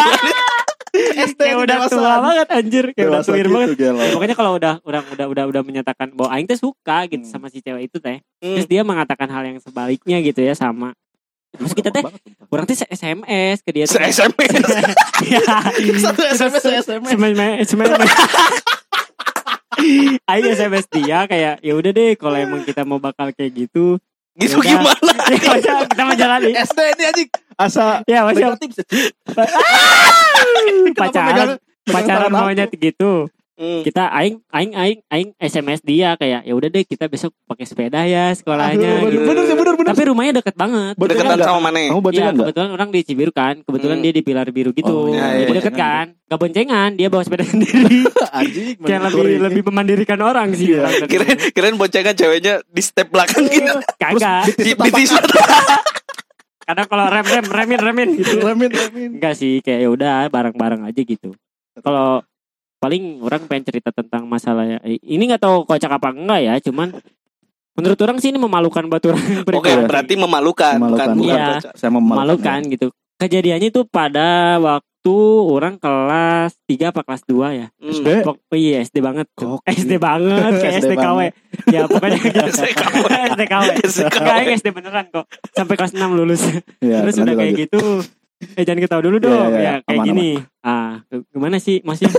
SD 1.16 1.40
kayak 1.46 1.58
udah 1.62 1.78
tua 1.88 2.14
banget 2.20 2.48
anjir 2.50 2.86
kayak 2.92 3.08
udah 3.10 3.22
gitu, 3.22 3.50
banget. 3.52 3.70
Ya, 3.78 3.92
pokoknya 4.14 4.36
kalau 4.36 4.52
udah 4.56 4.74
udah 4.82 5.02
udah 5.12 5.26
udah 5.32 5.44
udah 5.52 5.62
menyatakan 5.62 6.12
bahwa 6.16 6.30
aing 6.34 6.48
teh 6.48 6.58
suka 6.58 7.06
gitu 7.08 7.24
Hmm. 7.26 7.32
sama 7.32 7.48
si 7.50 7.60
cewek 7.60 7.88
itu 7.88 7.98
teh 8.00 8.20
Hmm. 8.40 8.56
terus 8.56 8.68
dia 8.68 8.82
mengatakan 8.82 9.28
hal 9.28 9.44
yang 9.44 9.58
sebaliknya 9.60 10.20
gitu 10.22 10.42
ya 10.42 10.54
sama 10.54 10.94
Terus 11.56 11.72
kita 11.72 11.88
teh 11.88 12.04
orang 12.52 12.68
teh 12.68 12.76
SMS 12.76 13.64
ke 13.64 13.72
dia 13.72 13.88
SMS. 13.88 14.20
Iya. 15.24 15.40
Satu 16.04 16.20
SMS 16.28 16.64
SMS. 16.84 17.16
SMS 17.16 17.60
SMS 17.64 18.12
Aing 20.26 20.48
SMS 20.52 20.86
dia 20.90 21.24
kayak 21.24 21.64
ya 21.64 21.74
udah 21.74 21.92
deh 21.92 22.12
kalau 22.16 22.36
emang 22.36 22.64
kita 22.64 22.84
mau 22.84 23.00
bakal 23.00 23.32
kayak 23.32 23.56
gitu 23.56 24.00
Gitu 24.36 24.60
Yaudah. 24.60 24.68
gimana? 24.68 25.14
ya 25.32 25.88
kita 25.88 26.04
menjalani 26.04 26.52
SD 26.52 26.80
ini 26.92 27.04
anjing. 27.08 27.30
Asa 27.56 28.04
ya 28.04 28.22
maksudnya 28.22 28.52
negatif 28.52 28.70
sih. 28.76 28.84
pacaran 30.94 31.50
pacaran 31.86 32.32
maunya 32.32 32.66
gitu 32.70 33.30
Hmm. 33.56 33.88
kita 33.88 34.12
aing 34.12 34.44
aing 34.52 34.76
aing 34.76 35.00
aing 35.08 35.30
SMS 35.40 35.80
dia 35.80 36.20
kayak 36.20 36.44
ya 36.44 36.52
udah 36.52 36.68
deh 36.68 36.84
kita 36.84 37.08
besok 37.08 37.32
pakai 37.48 37.64
sepeda 37.64 38.04
ya 38.04 38.36
sekolahnya 38.36 39.00
Aduh, 39.00 39.08
gitu. 39.08 39.24
bener 39.24 39.48
bener 39.48 39.74
bener. 39.80 39.90
Tapi 39.96 40.02
rumahnya 40.12 40.34
deket 40.36 40.60
banget. 40.60 40.94
Deketan 41.00 41.40
sama 41.40 41.60
mana? 41.64 41.80
Kamu 41.80 41.88
Iya, 41.88 42.04
boncengan 42.04 42.28
enggak? 42.28 42.46
kebetulan 42.52 42.70
orang 42.76 42.90
di 42.92 43.00
Cibiru 43.08 43.32
kan. 43.32 43.56
Kebetulan 43.64 43.96
Hmm. 43.96 44.04
dia 44.04 44.12
di 44.12 44.22
Pilar 44.28 44.48
Biru 44.52 44.76
gitu. 44.76 44.92
Oh, 44.92 45.08
iya, 45.08 45.40
Jadi 45.40 45.48
iya, 45.48 45.56
deket 45.56 45.72
iya. 45.72 45.80
kan. 45.80 46.06
Gak 46.28 46.40
boncengan, 46.44 46.90
dia 47.00 47.08
bawa 47.08 47.24
sepeda 47.24 47.46
sendiri. 47.56 48.00
Anjing. 48.28 48.76
Kayak 48.92 49.02
lebih 49.08 49.40
lebih 49.40 49.62
memandirikan 49.64 50.20
orang 50.20 50.52
sih. 50.52 50.76
Iya. 50.76 51.08
Kirain 51.08 51.38
kirain 51.56 51.76
boncengan 51.80 52.12
ceweknya 52.12 52.60
di 52.60 52.82
step 52.84 53.08
belakang 53.08 53.48
gitu. 53.48 53.72
Kagak. 53.96 54.52
Di, 54.52 54.76
di 54.76 54.90
tisu. 54.92 55.16
Karena 56.66 56.84
kalau 56.84 57.06
rem 57.06 57.22
rem 57.24 57.46
remin 57.46 57.80
remin 57.80 58.10
gitu. 58.18 58.42
Remin 58.48 58.72
remin. 58.72 59.10
Enggak 59.16 59.38
sih, 59.38 59.62
kayak 59.62 59.80
ya 59.80 59.90
udah 59.90 60.14
bareng-bareng 60.28 60.82
aja 60.84 60.98
gitu. 60.98 61.38
Kalau 61.78 62.26
paling 62.76 63.22
orang 63.22 63.46
pengen 63.46 63.66
cerita 63.66 63.90
tentang 63.90 64.26
masalahnya. 64.26 64.82
Ini 64.84 65.22
nggak 65.26 65.42
tahu 65.42 65.64
kocak 65.64 65.92
apa 65.92 66.10
enggak 66.10 66.42
ya, 66.42 66.54
cuman 66.60 66.90
menurut 67.76 68.00
orang 68.02 68.18
sih 68.18 68.30
ini 68.30 68.40
memalukan 68.40 68.82
buat 68.86 69.04
orang 69.10 69.46
Oke, 69.46 69.72
berarti 69.86 70.14
memalukan, 70.16 70.74
bukan 70.76 70.82
Memalukan. 70.82 71.08
bukan 71.14 71.28
Iya. 71.30 71.46
bocah. 71.54 71.72
Saya 71.76 71.92
memalukan. 71.92 72.16
memalukan 72.18 72.60
gitu. 72.72 72.88
Kejadiannya 73.16 73.72
itu 73.72 73.88
pada 73.88 74.60
waktu 74.60 75.16
orang 75.46 75.80
kelas 75.80 76.60
3 76.68 76.92
apa 76.92 77.02
kelas 77.02 77.24
2 77.24 77.48
ya. 77.54 77.68
Hmm. 77.72 77.92
SD. 77.94 78.08
Pok 78.22 78.38
oh 78.44 78.58
iya 78.58 78.84
SD 78.84 79.00
banget. 79.00 79.28
Gokil. 79.32 79.72
SD 79.72 79.92
banget 79.98 80.52
kayak 80.62 80.74
SD 80.76 80.92
SDKW. 80.92 81.00
banget. 81.00 81.34
ya 81.72 81.80
pokoknya 81.88 82.18
gitu. 82.26 82.40
SDKW. 82.44 83.06
SDKW. 83.32 83.66
SDKW. 83.80 84.16
Enggak, 84.20 84.36
yang 84.38 84.54
SD 84.58 84.68
beneran 84.70 85.06
kok. 85.08 85.26
Sampai 85.50 85.76
kelas 85.76 85.94
6 85.94 86.04
lulus. 86.12 86.42
Iya, 86.84 86.98
Terus 87.02 87.16
udah 87.22 87.36
kayak 87.36 87.54
gitu. 87.56 87.82
Eh 88.36 88.64
jangan 88.68 88.82
ketawa 88.84 89.02
dulu 89.02 89.18
Iya, 89.18 89.26
dong. 89.26 89.40
iya, 89.48 89.48
iya. 89.48 89.64
Ya 89.64 89.74
kayak 89.82 89.96
Aman, 89.96 90.08
gini. 90.12 90.30
Ah, 90.60 90.92
gimana 91.32 91.56
sih 91.56 91.80
masih 91.82 92.12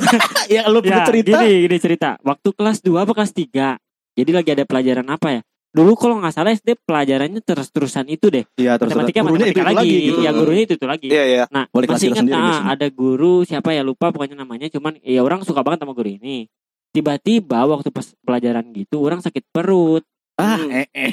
Ya 0.49 0.65
lu 0.65 0.81
ya, 0.81 0.85
punya 0.89 1.01
cerita. 1.05 1.37
Gini, 1.45 1.69
gini 1.69 1.77
cerita. 1.77 2.09
Waktu 2.25 2.49
kelas 2.51 2.81
2 2.81 3.05
apa 3.05 3.13
kelas 3.13 3.37
3. 3.37 3.77
Jadi 4.17 4.31
lagi 4.33 4.51
ada 4.57 4.65
pelajaran 4.65 5.05
apa 5.07 5.29
ya? 5.29 5.41
Dulu 5.71 5.93
kalau 5.95 6.19
nggak 6.19 6.33
salah 6.33 6.51
SD 6.51 6.79
pelajarannya 6.81 7.41
terus-terusan 7.41 8.07
itu 8.07 8.27
deh. 8.27 8.45
Iya, 8.55 8.77
terus 8.77 8.91
matematika 8.91 9.21
gurunya 9.21 9.47
matematika 9.47 9.61
itu 9.63 9.77
lagi. 9.77 9.97
gitu. 10.01 10.19
Ya 10.21 10.31
gurunya 10.33 10.63
itu, 10.63 10.75
itu 10.75 10.87
lagi. 10.87 11.07
Iya, 11.07 11.25
iya. 11.27 11.45
Nah, 11.49 11.65
Boleh 11.69 11.87
masih 11.87 12.09
ingat 12.09 12.19
sendiri 12.19 12.35
ah, 12.35 12.45
biasanya. 12.47 12.73
ada 12.73 12.87
guru 12.89 13.35
siapa 13.43 13.69
ya 13.71 13.83
lupa 13.83 14.07
pokoknya 14.09 14.37
namanya 14.37 14.67
cuman 14.69 14.97
ya 15.01 15.21
orang 15.21 15.41
suka 15.43 15.61
banget 15.61 15.81
sama 15.81 15.93
guru 15.93 16.11
ini. 16.11 16.49
Tiba-tiba 16.91 17.61
waktu 17.67 17.89
pas 17.91 18.09
pelajaran 18.19 18.65
gitu 18.73 19.01
orang 19.01 19.21
sakit 19.21 19.45
perut. 19.47 20.01
Ah, 20.35 20.57
Hmm. 20.57 20.69
eh 20.71 20.89
eh. 20.91 21.13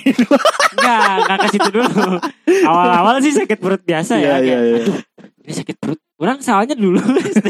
Enggak, 0.74 1.12
enggak 1.22 1.38
ke 1.38 1.48
situ 1.50 1.70
dulu. 1.70 2.20
Awal-awal 2.70 3.16
sih 3.20 3.32
sakit 3.32 3.56
perut 3.58 3.80
biasa 3.82 4.16
Iya, 4.16 4.20
ya. 4.20 4.36
iya, 4.38 4.58
kayak, 4.60 4.62
iya. 4.64 4.96
Ini 5.44 5.54
sakit 5.60 5.76
perut. 5.76 6.00
Orang 6.16 6.40
soalnya 6.40 6.76
dulu 6.76 7.04
SD 7.36 7.48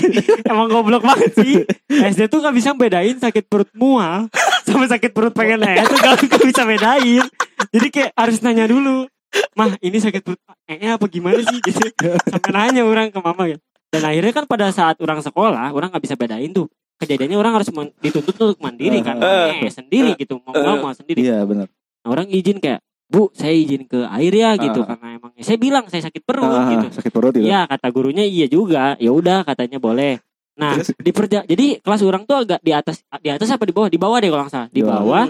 emang 0.50 0.66
goblok 0.66 1.06
banget 1.06 1.32
sih. 1.38 1.62
SD 1.90 2.26
tuh 2.26 2.42
gak 2.42 2.56
bisa 2.58 2.74
bedain 2.74 3.18
sakit 3.22 3.46
perut 3.46 3.70
mual 3.78 4.28
sama 4.66 4.90
sakit 4.90 5.14
perut 5.14 5.34
pengen 5.36 5.62
eh 5.62 5.86
itu 5.86 5.94
gak, 5.94 6.26
gak 6.26 6.42
bisa 6.42 6.64
bedain. 6.66 7.26
Jadi 7.70 7.88
kayak 7.94 8.12
harus 8.18 8.42
nanya 8.42 8.66
dulu. 8.66 9.06
Mah 9.54 9.78
ini 9.78 9.98
sakit 10.02 10.22
perut 10.26 10.42
eh 10.66 10.90
apa 10.90 11.06
gimana 11.06 11.38
sih 11.46 11.62
gitu. 11.62 11.86
Sampai 12.30 12.50
nanya 12.50 12.82
orang 12.82 13.14
ke 13.14 13.20
mama 13.22 13.46
gitu. 13.46 13.62
Dan 13.94 14.02
akhirnya 14.10 14.34
kan 14.34 14.46
pada 14.50 14.74
saat 14.74 14.98
orang 15.06 15.22
sekolah, 15.22 15.70
orang 15.70 15.94
nggak 15.94 16.02
bisa 16.02 16.18
bedain 16.18 16.50
tuh. 16.50 16.66
Kejadiannya 16.98 17.38
orang 17.38 17.62
harus 17.62 17.70
dituntut 18.02 18.34
untuk 18.34 18.58
mandiri 18.58 19.06
kan. 19.06 19.22
Eh. 19.22 19.70
Eh, 19.70 19.74
sendiri 19.74 20.18
gitu. 20.18 20.42
Mau 20.42 20.50
nggak 20.50 20.82
mau 20.82 20.94
sendiri. 20.98 21.22
Iya 21.22 21.46
benar. 21.46 21.70
Nah, 22.02 22.10
orang 22.10 22.26
izin 22.34 22.58
kayak, 22.58 22.82
Bu, 23.14 23.30
saya 23.30 23.54
izin 23.54 23.86
ke 23.86 24.10
air 24.10 24.34
ya 24.34 24.58
gitu. 24.58 24.82
Ah. 24.82 24.98
Karena 24.98 25.08
emang 25.22 25.32
saya 25.38 25.58
bilang 25.62 25.86
saya 25.86 26.02
sakit 26.10 26.26
perut 26.26 26.50
Ah, 26.50 26.66
gitu. 26.66 26.88
sakit 26.98 27.12
perut 27.14 27.34
gitu. 27.38 27.46
Iya 27.46 27.70
kata 27.70 27.88
gurunya 27.94 28.26
iya 28.26 28.50
juga. 28.50 28.98
Ya 28.98 29.14
udah 29.14 29.46
katanya 29.46 29.78
boleh. 29.78 30.18
Nah 30.58 30.82
Terus? 30.82 30.98
di 30.98 31.12
perja- 31.14 31.46
jadi 31.46 31.78
kelas 31.78 32.02
orang 32.02 32.26
tuh 32.26 32.42
agak 32.42 32.60
di 32.60 32.74
atas 32.74 33.06
di 33.22 33.30
atas 33.30 33.50
apa 33.50 33.66
di 33.66 33.74
bawah 33.74 33.90
di 33.90 33.98
bawah 33.98 34.18
deh 34.18 34.30
kalau 34.30 34.44
nggak 34.44 34.54
salah 34.54 34.70
di 34.70 34.82
bawah. 34.82 35.26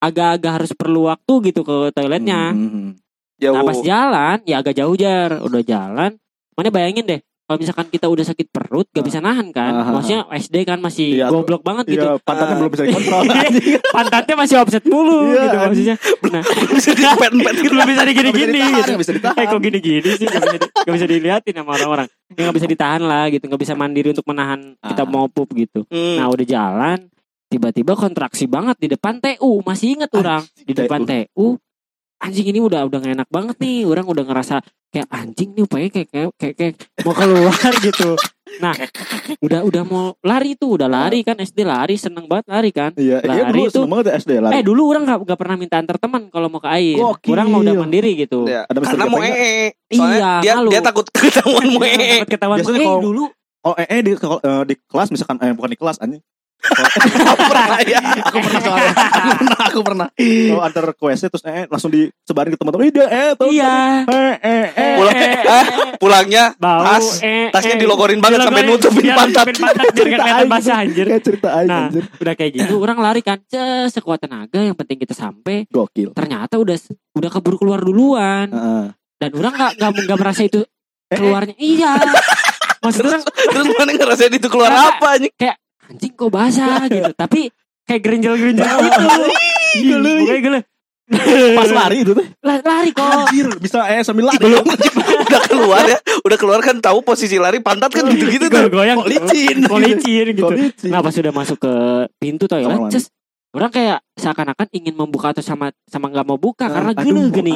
agak-agak 0.00 0.52
harus 0.56 0.72
perlu 0.72 1.12
waktu 1.12 1.52
gitu 1.52 1.60
ke 1.60 1.92
toiletnya. 1.92 2.56
Hmm, 2.56 2.70
hmm, 2.72 2.88
Jauh. 3.36 3.52
Nah 3.52 3.62
pas 3.62 3.78
jalan 3.80 4.36
ya 4.48 4.64
agak 4.64 4.72
jauh 4.72 4.96
jar 4.96 5.44
udah 5.44 5.60
jalan. 5.60 6.16
Mana 6.56 6.68
bayangin 6.70 7.04
deh 7.04 7.20
kalau 7.50 7.58
misalkan 7.58 7.90
kita 7.90 8.06
udah 8.06 8.22
sakit 8.22 8.46
perut 8.46 8.86
gak 8.88 9.02
bisa 9.02 9.18
nahan 9.18 9.50
kan. 9.50 9.74
Ah. 9.74 9.90
Maksudnya 9.90 10.22
SD 10.30 10.62
kan 10.62 10.78
masih 10.78 11.18
Iya, 11.18 11.26
goblok 11.26 11.60
banget 11.60 11.82
hmm. 11.82 11.92
gitu. 11.92 12.06
Iya, 12.06 12.22
pantatnya 12.22 12.46
Ah. 12.46 12.58
belum 12.60 12.70
bisa 12.70 12.84
dikontrol. 12.84 13.22
Pantatnya 13.96 14.34
masih 14.36 14.56
offset 14.56 14.84
mulu 14.86 15.18
Iya, 15.26 15.42
gitu 15.42 15.56
maksudnya. 15.58 15.96
Nah, 16.30 16.42
bisa 16.78 16.90
dipet-pet 16.92 17.54
gitu. 17.58 17.68
belum 17.68 17.86
bisa 17.88 18.02
digini-gini 18.04 18.60
gitu. 18.72 18.90
bisa 18.94 19.10
ditahan. 19.10 19.34
Eh 19.34 19.44
kok 19.44 19.58
gini-gini 19.58 20.08
sih 20.12 20.24
gak 20.24 20.38
bisa, 20.38 20.52
di- 20.54 20.62
nggak 20.62 20.94
bisa 20.94 21.06
diliatin 21.08 21.54
sama 21.56 21.70
orang-orang 21.74 22.06
Ya 22.30 22.40
gak 22.46 22.54
bisa 22.54 22.68
ditahan 22.68 23.02
lah 23.02 23.26
gitu 23.26 23.44
Gak 23.44 23.58
bisa 23.58 23.74
mandiri 23.74 24.08
untuk 24.08 24.22
menahan 24.24 24.78
kita 24.78 25.02
Ah. 25.02 25.10
mau 25.10 25.26
pup 25.26 25.50
gitu 25.50 25.82
Hmm. 25.90 26.22
Nah 26.22 26.30
udah 26.30 26.46
jalan 26.46 26.98
Tiba-tiba 27.46 27.92
kontraksi 27.92 28.46
banget 28.46 28.78
di 28.78 28.86
depan 28.88 29.18
TU 29.18 29.58
Masih 29.60 29.98
inget 29.98 30.14
orang 30.14 30.46
Di 30.56 30.70
depan 30.70 31.02
TU 31.02 31.58
Anjing 32.20 32.46
ini 32.46 32.60
udah 32.60 32.84
udah 32.84 32.98
gak 32.98 33.14
enak 33.14 33.28
banget 33.28 33.56
nih 33.58 33.82
Orang 33.82 34.04
udah 34.04 34.22
ngerasa 34.22 34.60
kayak 34.88 35.08
anjing 35.08 35.50
nih 35.50 35.62
upaya 35.62 35.86
kayak, 35.86 36.08
kayak, 36.08 36.30
kayak, 36.34 36.54
kayak 36.54 36.74
mau 37.00 37.12
keluar 37.12 37.56
gitu 37.86 38.12
Nah 38.58 38.74
udah 39.38 39.60
udah 39.62 39.82
mau 39.82 40.04
lari 40.20 40.52
tuh 40.52 40.76
Udah 40.76 40.84
lari 40.86 41.22
kan 41.22 41.34
SD 41.34 41.62
lari 41.62 41.94
seneng 41.94 42.26
banget 42.26 42.46
lari 42.46 42.70
kan 42.70 42.90
Iya, 42.92 43.18
iya 43.18 43.42
Lari 43.42 43.50
dulu 43.50 43.62
itu- 43.64 43.72
seneng 43.74 43.90
banget 43.90 44.04
ya 44.04 44.14
SD 44.18 44.30
lari. 44.36 44.52
Eh 44.52 44.62
dulu 44.62 44.82
orang 44.86 45.02
gak, 45.04 45.18
gak 45.24 45.38
pernah 45.38 45.56
minta 45.56 45.76
antar 45.76 45.96
teman 45.96 46.28
Kalau 46.28 46.46
mau 46.46 46.58
ke 46.58 46.68
air 46.68 46.94
Gokil. 46.94 47.30
Orang 47.30 47.46
mau 47.48 47.60
udah 47.60 47.74
mandiri 47.74 48.12
gitu 48.14 48.44
Ya, 48.44 48.64
Ada 48.64 48.78
karena 48.80 49.04
mau 49.06 49.20
ee. 49.20 49.72
Soalnya 49.88 50.16
Iya, 50.18 50.30
dia 50.40 50.52
malu. 50.54 50.68
dia 50.68 50.80
takut 50.82 51.06
ketahuan 51.08 51.66
mau 51.68 51.80
Iya, 51.80 51.94
ee. 51.94 52.10
takut 52.18 52.30
ketahuan 52.30 52.56
Biasanya 52.58 52.80
kalau- 52.84 53.00
dulu 53.02 53.24
Oh, 53.60 53.76
eh, 53.76 53.84
eh 53.86 54.00
di, 54.00 54.16
eh, 54.16 54.62
di 54.64 54.74
kelas 54.82 55.08
misalkan 55.10 55.36
eh 55.38 55.52
bukan 55.52 55.68
di 55.68 55.76
kelas 55.76 56.00
anjing. 56.00 56.24
Pernah 56.60 57.78
ya. 57.82 58.00
aku 58.20 58.38
pernah 58.38 58.60
soalnya. 58.60 58.92
aku 59.10 59.28
pernah, 59.32 59.58
aku 59.64 59.80
pernah. 59.80 60.06
Kalau 60.12 60.62
antar 60.62 60.84
WC 60.92 61.22
terus 61.26 61.44
eh 61.44 61.64
langsung 61.66 61.90
disebarin 61.90 62.52
ke 62.52 62.58
teman-teman. 62.58 62.84
Dia 62.90 63.08
eh 63.08 63.30
tuh. 63.34 63.48
Iya. 63.48 63.74
Eh 64.06 64.34
eh 64.38 64.64
eh. 64.70 64.94
Pulang, 64.96 65.16
ah, 65.50 65.64
pulangnya 65.96 66.44
Bau, 66.56 66.82
tas 66.82 67.06
eh, 67.20 67.48
tasnya 67.50 67.74
eh. 67.74 67.80
dilogorin 67.80 68.18
banget 68.18 68.40
sampai 68.42 68.62
nutupin 68.62 69.04
pantat. 69.10 69.46
kelihatan 69.90 70.34
aing, 70.38 70.50
basah 70.50 70.76
anjir. 70.80 71.06
Kayak 71.06 71.24
cerita 71.24 71.48
aing 71.54 71.68
Nah, 71.68 71.86
anjir. 71.86 72.04
udah 72.12 72.34
kayak 72.34 72.52
gitu 72.54 72.74
orang 72.76 72.98
lari 72.98 73.20
kan 73.20 73.38
sekuat 73.86 74.20
tenaga 74.20 74.60
yang 74.60 74.74
penting 74.74 74.98
kita 74.98 75.12
sampai 75.12 75.64
Gokil. 75.66 76.12
ternyata 76.12 76.56
udah 76.56 76.76
udah 77.12 77.30
keburu 77.30 77.56
keluar 77.56 77.80
duluan 77.80 78.48
Heeh. 78.48 78.84
dan 79.16 79.30
orang 79.32 79.52
nggak 79.54 79.72
nggak 79.78 80.18
merasa 80.18 80.42
itu 80.42 80.60
Eh, 81.06 81.18
keluarnya 81.18 81.54
iya 81.58 81.98
maksud 82.84 83.02
orang 83.02 83.22
Terus 83.26 83.66
mana 83.74 83.90
ngerasain 83.90 84.30
itu 84.30 84.46
keluar 84.46 84.70
apa 84.70 85.18
anjing? 85.18 85.34
Anjing 85.90 86.14
kok 86.14 86.30
basah 86.30 86.86
gitu 86.86 87.10
tapi 87.26 87.50
kayak 87.84 88.00
gerinjel 88.00 88.34
gerinjel 88.38 88.76
gitu 88.78 89.02
pokoknya 90.22 90.40
gele 90.40 90.60
Pas 91.58 91.66
lari 91.66 92.06
itu 92.06 92.14
tuh. 92.14 92.22
La- 92.38 92.62
lari 92.62 92.94
kok 92.94 93.02
Anjir, 93.02 93.50
bisa 93.58 93.82
eh 93.90 93.98
sambil 94.06 94.30
lari. 94.30 94.38
Belum 94.38 94.62
udah 95.26 95.42
keluar 95.42 95.82
ya. 95.82 95.98
Udah 96.22 96.38
keluar 96.38 96.62
kan 96.62 96.78
tahu 96.78 97.02
posisi 97.02 97.34
lari 97.34 97.58
pantat 97.58 97.90
kan 97.90 98.06
gitu-gitu 98.14 98.46
tuh. 98.46 98.70
goyang 98.70 99.02
Kok 99.02 99.10
licin. 99.10 99.66
Kok 99.66 99.80
licin 99.82 100.26
gitu 100.38 100.46
Kok 100.46 100.54
licin. 100.54 100.90
Nah 100.94 101.02
pas 101.02 101.10
sudah 101.10 101.34
masuk 101.34 101.58
ke 101.58 101.72
pintu 102.14 102.46
toilet, 102.46 102.70
Kamar 102.70 102.86
mandi. 102.86 102.94
ces, 102.94 103.10
orang 103.50 103.74
kayak 103.74 103.98
seakan-akan 104.14 104.66
ingin 104.70 104.94
membuka 104.94 105.34
atau 105.34 105.42
sama 105.42 105.74
sama 105.90 106.14
nggak 106.14 106.26
mau 106.30 106.38
buka 106.38 106.70
karena 106.70 106.94
Aduh, 106.94 107.02
gini 107.02 107.20
gini. 107.34 107.52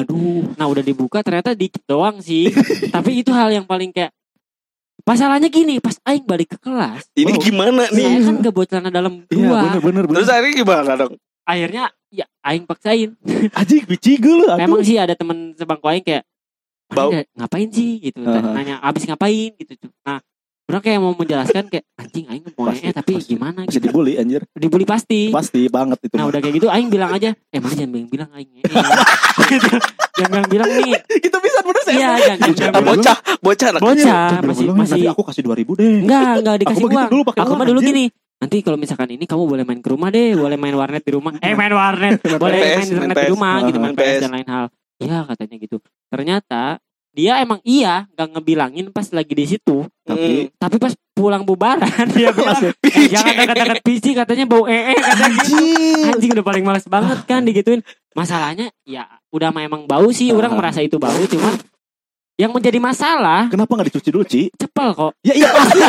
Nah 0.59 0.67
udah 0.67 0.83
dibuka 0.83 1.23
ternyata 1.23 1.55
dikit 1.55 1.87
doang 1.87 2.19
sih. 2.19 2.51
Tapi 2.95 3.23
itu 3.23 3.31
hal 3.31 3.55
yang 3.55 3.71
paling 3.71 3.95
kayak 3.95 4.11
Masalahnya 5.05 5.53
gini, 5.53 5.77
pas 5.79 6.01
Aing 6.03 6.25
balik 6.25 6.57
ke 6.57 6.59
kelas, 6.59 7.13
Ini 7.13 7.37
Wow. 7.37 7.43
gimana 7.45 7.83
nih? 7.93 8.05
saya 8.09 8.21
kan 8.25 8.35
gak 8.41 8.55
bawa 8.57 8.65
celana 8.65 8.89
dalam 8.89 9.15
Iya, 9.29 9.37
dua. 9.37 9.61
bener 9.61 9.81
bener 9.81 10.03
bener. 10.09 10.17
Terus 10.17 10.31
akhirnya 10.33 10.55
gimana 10.57 10.91
dong? 10.97 11.13
Akhirnya 11.45 11.85
ya 12.09 12.27
Aing 12.41 12.65
paksain. 12.65 13.11
Anjing 13.61 13.85
biji 13.85 14.17
gue 14.17 14.33
lu. 14.33 14.49
Memang 14.49 14.81
sih 14.81 14.97
ada 14.97 15.13
teman 15.13 15.53
sebangku 15.53 15.85
Aing 15.85 16.01
kayak 16.01 16.25
Bau. 16.89 17.13
"Aing 17.13 17.29
ngapain 17.37 17.69
sih 17.69 18.01
gitu. 18.01 18.25
Aha. 18.25 18.49
Nanya 18.57 18.81
abis 18.81 19.05
ngapain 19.05 19.53
gitu. 19.55 19.73
Nah, 20.05 20.25
orang 20.65 20.81
kayak 20.81 20.99
mau 20.99 21.13
menjelaskan 21.13 21.65
kayak 21.67 21.85
anjing 21.95 22.25
Aing 22.27 22.45
mau 22.49 22.67
Pasti, 22.67 22.83
eh 22.83 22.93
tapi 22.93 23.13
pasti. 23.15 23.31
gimana 23.31 23.61
gitu. 23.65 23.85
dibully 23.85 24.13
anjir. 24.15 24.41
Dibully 24.51 24.85
pasti. 24.85 25.29
Pasti 25.29 25.69
banget 25.69 25.99
itu. 26.03 26.15
Nah 26.15 26.23
mah. 26.23 26.31
udah 26.31 26.41
kayak 26.41 26.55
gitu 26.55 26.67
Aing 26.67 26.89
bilang 26.89 27.11
aja 27.11 27.31
Eh 27.47 27.59
mana 27.59 27.75
jangan 27.75 27.93
bilang 27.93 28.09
bilang 28.09 28.31
Aing 28.31 28.51
eh, 28.51 28.63
gitu. 28.63 28.75
Jangan 30.15 30.47
bilang 30.47 30.71
nih 30.71 30.95
Itu 31.19 31.37
bisa 31.39 31.59
bener 31.61 31.83
saya. 31.83 31.97
Iya 31.97 32.11
jangan 32.25 32.39
Bocah, 32.41 32.55
jangan 32.55 32.71
Ah, 32.71 32.81
bilang. 32.81 32.87
bocah, 32.95 33.17
bocah 33.41 33.67
anak 33.69 33.81
Bocah. 33.83 34.25
masih- 34.41 34.63
bilang, 34.63 34.77
masih- 34.79 34.95
nanti 34.95 35.09
aku 35.11 35.23
kasih 35.25 35.43
2000 35.43 35.73
deh. 35.75 35.95
Enggak 36.01 36.33
enggak 36.39 36.57
dikasih 36.57 36.77
Aku 36.77 36.87
begitu 36.87 36.97
uang 36.97 37.11
dulu 37.11 37.23
pakai 37.25 37.41
Aku 37.41 37.53
mah 37.53 37.67
dulu 37.67 37.79
anjir. 37.79 37.91
gini 37.91 38.05
Nanti 38.35 38.57
kalau 38.61 38.77
misalkan 38.77 39.09
ini 39.11 39.25
kamu 39.25 39.43
boleh 39.45 39.65
main 39.65 39.81
ke 39.81 39.89
rumah 39.89 40.09
deh 40.09 40.33
Boleh 40.35 40.55
main 40.55 40.75
warnet 40.75 41.03
di 41.03 41.13
rumah 41.13 41.31
Eh 41.37 41.53
main 41.53 41.73
warnet 41.73 42.19
Boleh 42.43 42.57
main 42.57 42.87
internet 42.87 43.17
di 43.17 43.29
rumah 43.29 43.55
gitu 43.63 43.79
Main 43.79 43.95
PS. 43.95 44.21
dan 44.21 44.33
lain 44.33 44.49
hal 44.49 44.65
Iya 44.97 45.19
katanya 45.25 45.57
gitu 45.57 45.77
Ternyata 46.09 46.63
Dia 47.15 47.39
emang 47.39 47.63
iya 47.63 48.11
Gak 48.13 48.29
ngebilangin 48.29 48.91
pas 48.91 49.07
lagi 49.09 49.33
di 49.33 49.47
situ 49.47 49.87
Hmm. 50.05 50.53
Tapi 50.53 50.77
pas 50.77 50.93
pulang 51.11 51.41
bubaran 51.43 51.89
Dia 52.13 52.29
bilang 52.29 52.61
eh, 52.85 53.09
Jangan 53.09 53.33
dekat-dekat 53.41 53.79
PC 53.81 54.13
Katanya 54.13 54.45
bau 54.45 54.69
ee 54.69 54.93
Katanya 54.93 55.29
gitu 55.41 55.57
anjing 56.13 56.31
udah 56.37 56.45
paling 56.45 56.61
males 56.61 56.85
banget 56.85 57.25
kan 57.25 57.41
digituin 57.41 57.81
masalahnya 58.13 58.69
ya 58.85 59.09
udah 59.31 59.49
mah 59.49 59.65
emang 59.65 59.89
bau 59.89 60.05
sih 60.11 60.29
Ah. 60.29 60.37
orang 60.37 60.53
merasa 60.55 60.79
itu 60.79 61.01
bau 61.01 61.17
cuman 61.25 61.57
yang 62.35 62.53
menjadi 62.53 62.77
masalah 62.77 63.49
Kenapa 63.49 63.71
nggak 63.73 63.89
dicuci 63.89 64.11
dulu, 64.11 64.23
Ci? 64.23 64.43
cepel 64.53 64.93
kok 64.93 65.13
Ya 65.23 65.33
iya 65.33 65.49
pasti. 65.49 65.81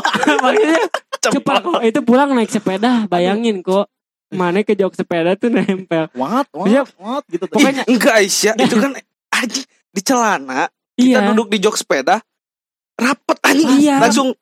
maksudnya 0.44 0.80
cepel 1.22 1.56
kok 1.58 1.80
itu 1.80 2.00
pulang 2.02 2.28
naik 2.30 2.50
sepeda 2.50 3.06
bayangin 3.06 3.62
kok 3.62 3.88
mana 4.28 4.60
ke 4.60 4.72
jok 4.72 4.92
sepeda 4.92 5.32
tuh 5.32 5.48
nempel 5.48 6.12
What? 6.12 6.44
Iya. 6.62 6.84
What? 6.92 7.00
What? 7.00 7.22
Gitu. 7.24 7.40
tuh. 7.42 7.56
pokoknya 7.56 7.82
Enggak 7.86 8.14
Aisyah, 8.18 8.52
itu 8.60 8.76
kan 8.76 8.92
anjing 9.32 9.64
di 9.92 10.00
celana, 10.00 10.66
kita 10.96 11.20
iya 11.20 11.28
duduk 11.30 11.52
di 11.52 11.60
jok 11.60 11.76
sepeda, 11.76 12.18
rapet 12.96 13.38
anjing. 13.44 13.78
Iya. 13.78 14.00
Langsung 14.00 14.32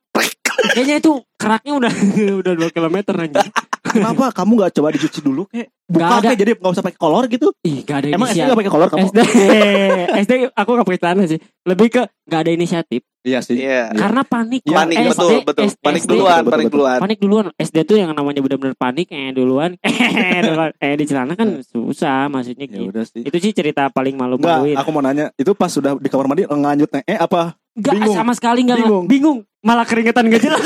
kayaknya 0.71 0.97
itu 1.01 1.13
keraknya 1.41 1.73
udah 1.81 1.93
udah 2.45 2.53
dua 2.57 2.71
kilometer 2.71 3.15
anjing 3.17 3.51
Kenapa 3.93 4.25
kamu 4.33 4.53
nggak 4.57 4.73
coba 4.73 4.89
dicuci 4.91 5.19
dulu 5.21 5.43
kayak 5.45 5.69
buka 5.85 5.99
Nggak 5.99 6.11
ada. 6.13 6.23
kayak 6.25 6.39
jadi 6.39 6.51
nggak 6.55 6.73
usah 6.73 6.85
pakai 6.85 6.99
kolor 6.99 7.25
gitu? 7.27 7.49
ih 7.61 7.77
gak 7.83 7.97
ada 7.97 8.07
Emang 8.11 8.29
SD 8.29 8.33
inisiatif 8.33 8.47
nggak 8.47 8.59
pakai 8.59 8.73
kolor 8.73 8.89
kamu? 8.89 9.01
SD 9.05 9.19
SD 10.19 10.33
aku 10.61 10.71
gak 10.73 10.87
pakai 10.87 11.01
celana 11.01 11.23
sih 11.25 11.39
lebih 11.63 11.89
ke 11.89 12.03
gak 12.25 12.41
ada 12.41 12.51
inisiatif 12.51 13.01
Iya 13.21 13.39
sih. 13.39 13.53
Iya. 13.59 13.93
karena 13.93 14.23
panik 14.23 14.65
Iya, 14.65 14.77
Panik 14.79 14.97
SD, 14.97 15.13
betul, 15.13 15.31
betul. 15.45 15.65
Panik 15.79 16.01
SD, 16.01 16.11
duluan, 16.11 16.41
betul, 16.41 16.53
panik 16.53 16.69
duluan. 16.71 16.99
panik 16.99 17.19
duluan 17.19 17.45
SD 17.55 17.77
tuh 17.85 17.97
yang 17.97 18.11
namanya 18.11 18.41
benar-benar 18.41 18.73
panik 18.75 19.07
eh 19.09 19.29
duluan 19.31 19.77
eh 19.85 20.41
duluan 20.41 20.71
eh 20.75 20.95
di 20.95 21.05
celana 21.05 21.35
kan 21.35 21.61
susah 21.61 22.27
maksudnya 22.27 22.65
Ya 22.65 22.73
gitu 22.73 22.89
udah 22.89 23.05
sih. 23.05 23.21
itu 23.21 23.37
sih 23.39 23.53
cerita 23.53 23.89
paling 23.89 24.15
Enggak, 24.15 24.41
malu-maluin 24.41 24.73
aku 24.75 24.89
mau 24.89 25.01
nanya, 25.01 25.29
itu 25.35 25.53
pas 25.53 25.69
sudah 25.69 25.95
di 25.95 26.07
kamar 26.07 26.27
mandi 26.27 26.43
lanjut 26.45 26.89
eh 26.97 27.15
apa? 27.15 27.61
Enggak 27.73 27.93
bingung. 27.99 28.15
sama 28.15 28.33
sekali 28.33 28.61
enggak 28.63 28.79
Bingung. 28.81 29.05
bingung. 29.05 29.39
malah 29.61 29.85
keringetan 29.85 30.25
gak 30.27 30.41
jelas 30.41 30.65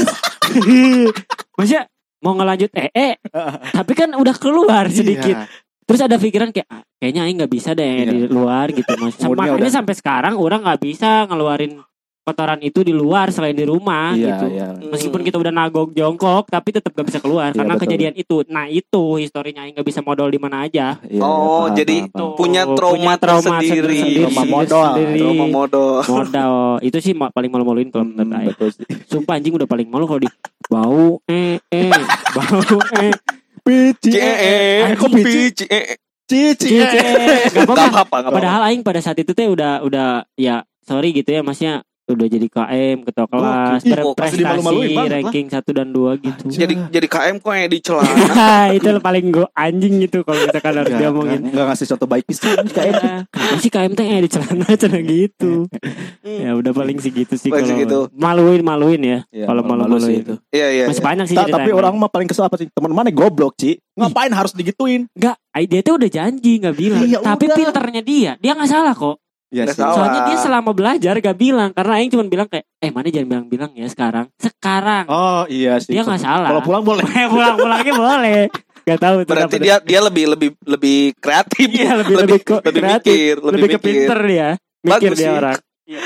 maksudnya 1.59 1.91
mau 2.25 2.33
ngelanjut 2.33 2.73
eh 2.73 2.89
eh 2.91 3.13
tapi 3.77 3.93
kan 3.93 4.17
udah 4.17 4.35
keluar 4.35 4.89
sedikit 4.89 5.37
Iya. 5.37 5.47
terus 5.85 6.01
ada 6.01 6.17
pikiran 6.17 6.49
kayak 6.49 6.65
ah, 6.67 6.81
kayaknya 6.97 7.21
aing 7.23 7.37
nggak 7.37 7.53
bisa 7.53 7.71
deh 7.71 7.85
Iya. 8.01 8.09
di 8.09 8.19
luar 8.27 8.73
gitu 8.73 8.89
makanya 9.31 9.69
sampai 9.79 9.93
sekarang 9.93 10.35
orang 10.35 10.65
nggak 10.65 10.81
bisa 10.81 11.29
ngeluarin 11.29 11.85
kotoran 12.25 12.57
itu 12.59 12.81
di 12.81 12.91
luar 12.91 13.29
selain 13.29 13.53
di 13.53 13.63
rumah 13.63 14.13
Iya, 14.13 14.27
gitu 14.33 14.47
iya. 14.49 14.67
Meskipun 14.83 15.21
kita 15.21 15.37
udah 15.37 15.49
nagok 15.51 15.93
jongkok 15.93 16.49
tapi 16.49 16.73
tetap 16.73 16.91
gak 16.91 17.05
bisa 17.05 17.19
keluar 17.19 17.53
Iya, 17.53 17.61
karena 17.61 17.75
betul. 17.75 17.85
kejadian 17.87 18.15
itu. 18.15 18.37
Nah, 18.47 18.65
itu 18.67 19.05
historinya 19.17 19.61
Aing 19.61 19.75
gak 19.75 19.85
bisa 19.85 20.01
modal 20.01 20.27
di 20.27 20.37
mana 20.37 20.65
aja. 20.65 20.97
Iya, 21.03 21.21
Oh, 21.21 21.69
paham, 21.69 21.77
jadi 21.77 21.97
paham, 22.03 22.11
paham. 22.11 22.33
punya 22.35 22.63
trauma 22.67 23.13
tersendiri. 23.15 24.01
Trauma 24.19 24.43
modal. 24.43 24.91
Trauma 24.97 25.15
Trauma 25.15 25.47
modal. 25.47 25.89
modal. 26.03 26.55
itu 26.81 26.97
sih 26.99 27.13
paling 27.13 27.51
malu-maluin 27.51 27.89
kalau 27.89 28.05
menurut 28.05 28.25
Hmm, 28.25 28.35
Aing. 28.35 28.49
betul 28.51 28.69
sih. 28.73 28.85
Sumpah 29.07 29.37
anjing 29.37 29.53
udah 29.53 29.67
paling 29.67 29.87
malu 29.87 30.05
kalau 30.05 30.19
di 30.19 30.31
bau 30.65 31.21
eh 31.27 31.61
eh 31.69 31.93
bau 32.33 32.73
eh 32.99 33.13
Pici. 33.61 34.13
Pici, 35.15 35.65
eh, 35.67 35.97
Cici. 36.25 36.69
cice. 36.73 37.01
Gak 37.49 37.53
Gak 37.55 37.65
apa-apa. 37.65 37.85
apa-apa, 37.85 38.17
gak 38.19 38.29
apa-apa. 38.29 38.33
Padahal 38.35 38.61
Aing 38.65 38.81
pada 38.81 39.01
saat 39.01 39.17
itu 39.17 39.33
teh 39.33 39.45
udah 39.45 39.81
udah 39.81 40.09
ya 40.35 40.65
sorry 40.81 41.13
gitu 41.13 41.29
ya 41.29 41.41
maksudnya 41.41 41.81
udah 42.05 42.27
jadi 42.29 42.47
KM 42.47 42.97
ketua 43.09 43.25
kelas 43.25 43.81
oh, 43.97 44.13
banget 44.13 44.45
lah. 44.45 45.07
ranking 45.09 45.47
1 45.49 45.65
dan 45.73 45.89
2 45.89 46.21
gitu 46.21 46.43
Anjir. 46.45 46.59
Jadi 46.61 46.75
jadi 46.93 47.07
KM 47.09 47.35
kok 47.41 47.53
yang 47.57 47.71
di 47.73 47.81
celana. 47.81 48.13
Nah, 48.35 48.67
itu 48.71 48.89
paling 49.01 49.27
gue 49.33 49.47
anjing 49.53 49.95
itu 50.05 50.19
kalau 50.21 50.41
misalkan 50.43 50.73
harus 50.75 50.91
Nggak- 50.91 51.01
diomongin 51.01 51.41
nggak- 51.41 51.53
nggak 51.55 51.67
ngasih 51.71 51.87
contoh 51.95 52.09
baik 52.09 52.25
pisan 52.29 52.65
KM 52.67 52.95
Iya, 52.95 53.57
sih 53.57 53.71
KM 53.73 53.93
teh 53.97 54.05
di 54.05 54.29
celana 54.29 54.67
celana 54.81 55.01
gitu 55.01 55.53
ya 56.21 56.51
udah 56.53 56.73
paling 56.73 56.99
segitu 57.01 57.35
sih 57.37 57.49
kalau 57.49 57.65
segitu. 57.65 57.99
maluin 58.13 58.61
maluin 58.61 59.01
ya 59.01 59.19
Iya, 59.33 59.47
kalau 59.49 59.63
malu-malu 59.65 59.97
sih 60.03 60.17
itu 60.21 60.35
Iya 60.51 60.67
iya. 60.71 60.85
masih 60.89 61.01
iya. 61.01 61.09
banyak 61.09 61.25
sih 61.25 61.37
tapi 61.37 61.69
yang 61.71 61.79
orang 61.79 61.95
mah 61.97 62.11
paling 62.11 62.29
kesel 62.29 62.45
apa 62.45 62.61
sih 62.61 62.69
teman 62.69 62.93
mana 62.93 63.09
goblok 63.09 63.57
Ci 63.57 63.81
ngapain 63.95 64.33
harus 64.35 64.53
digituin 64.53 65.07
Enggak, 65.15 65.39
dia 65.65 65.81
tuh 65.81 65.95
udah 65.97 66.11
janji 66.11 66.59
nggak 66.59 66.75
bilang. 66.75 67.07
Iya, 67.07 67.19
Tapi 67.23 67.47
udah. 67.47 67.57
pinternya 67.57 68.03
dia, 68.03 68.33
dia 68.43 68.53
nggak 68.53 68.67
salah 68.67 68.91
kok. 68.91 69.23
Ya 69.55 69.65
sih. 69.65 69.79
Soalnya 69.79 70.21
dia 70.27 70.37
selama 70.37 70.71
belajar 70.71 71.15
gak 71.17 71.37
bilang 71.37 71.71
karena 71.71 71.93
Aing 71.95 72.11
cuma 72.11 72.25
bilang 72.25 72.45
kayak, 72.45 72.67
eh 72.77 72.91
mana 72.91 73.07
jangan 73.07 73.29
bilang-bilang 73.31 73.71
ya 73.73 73.87
sekarang. 73.87 74.27
Sekarang 74.37 75.07
oh 75.07 75.47
iya 75.47 75.79
sih 75.79 75.95
dia 75.95 76.03
nggak 76.03 76.19
salah. 76.19 76.51
kalau 76.51 76.63
pulang 76.63 76.83
boleh 76.83 77.05
pulang-pulangnya 77.33 77.95
boleh. 77.95 78.43
Gak 78.85 78.99
tahu 78.99 79.17
Berarti 79.25 79.57
dia 79.59 79.79
dia 79.79 80.01
lebih 80.03 80.25
lebih 80.29 80.49
lebih 80.61 80.99
kreatif. 81.17 81.67
Iya, 81.67 81.91
lebih- 81.97 82.17
lebih 82.17 82.21
lebih 82.21 82.41
ke- 82.43 82.63
lebih 82.63 82.83
kreatif. 82.83 83.15
mikir, 83.15 83.35
lebih, 83.39 83.49
lebih 83.55 83.65
ke 83.65 83.79
mikir. 83.79 83.87
pinter 83.89 84.19
dia. 84.21 84.49
Mikir 84.85 84.91
Bagus 84.93 85.17
dia 85.17 85.25
sih. 85.25 85.33
orang. 85.33 85.59
Iya. 85.85 86.01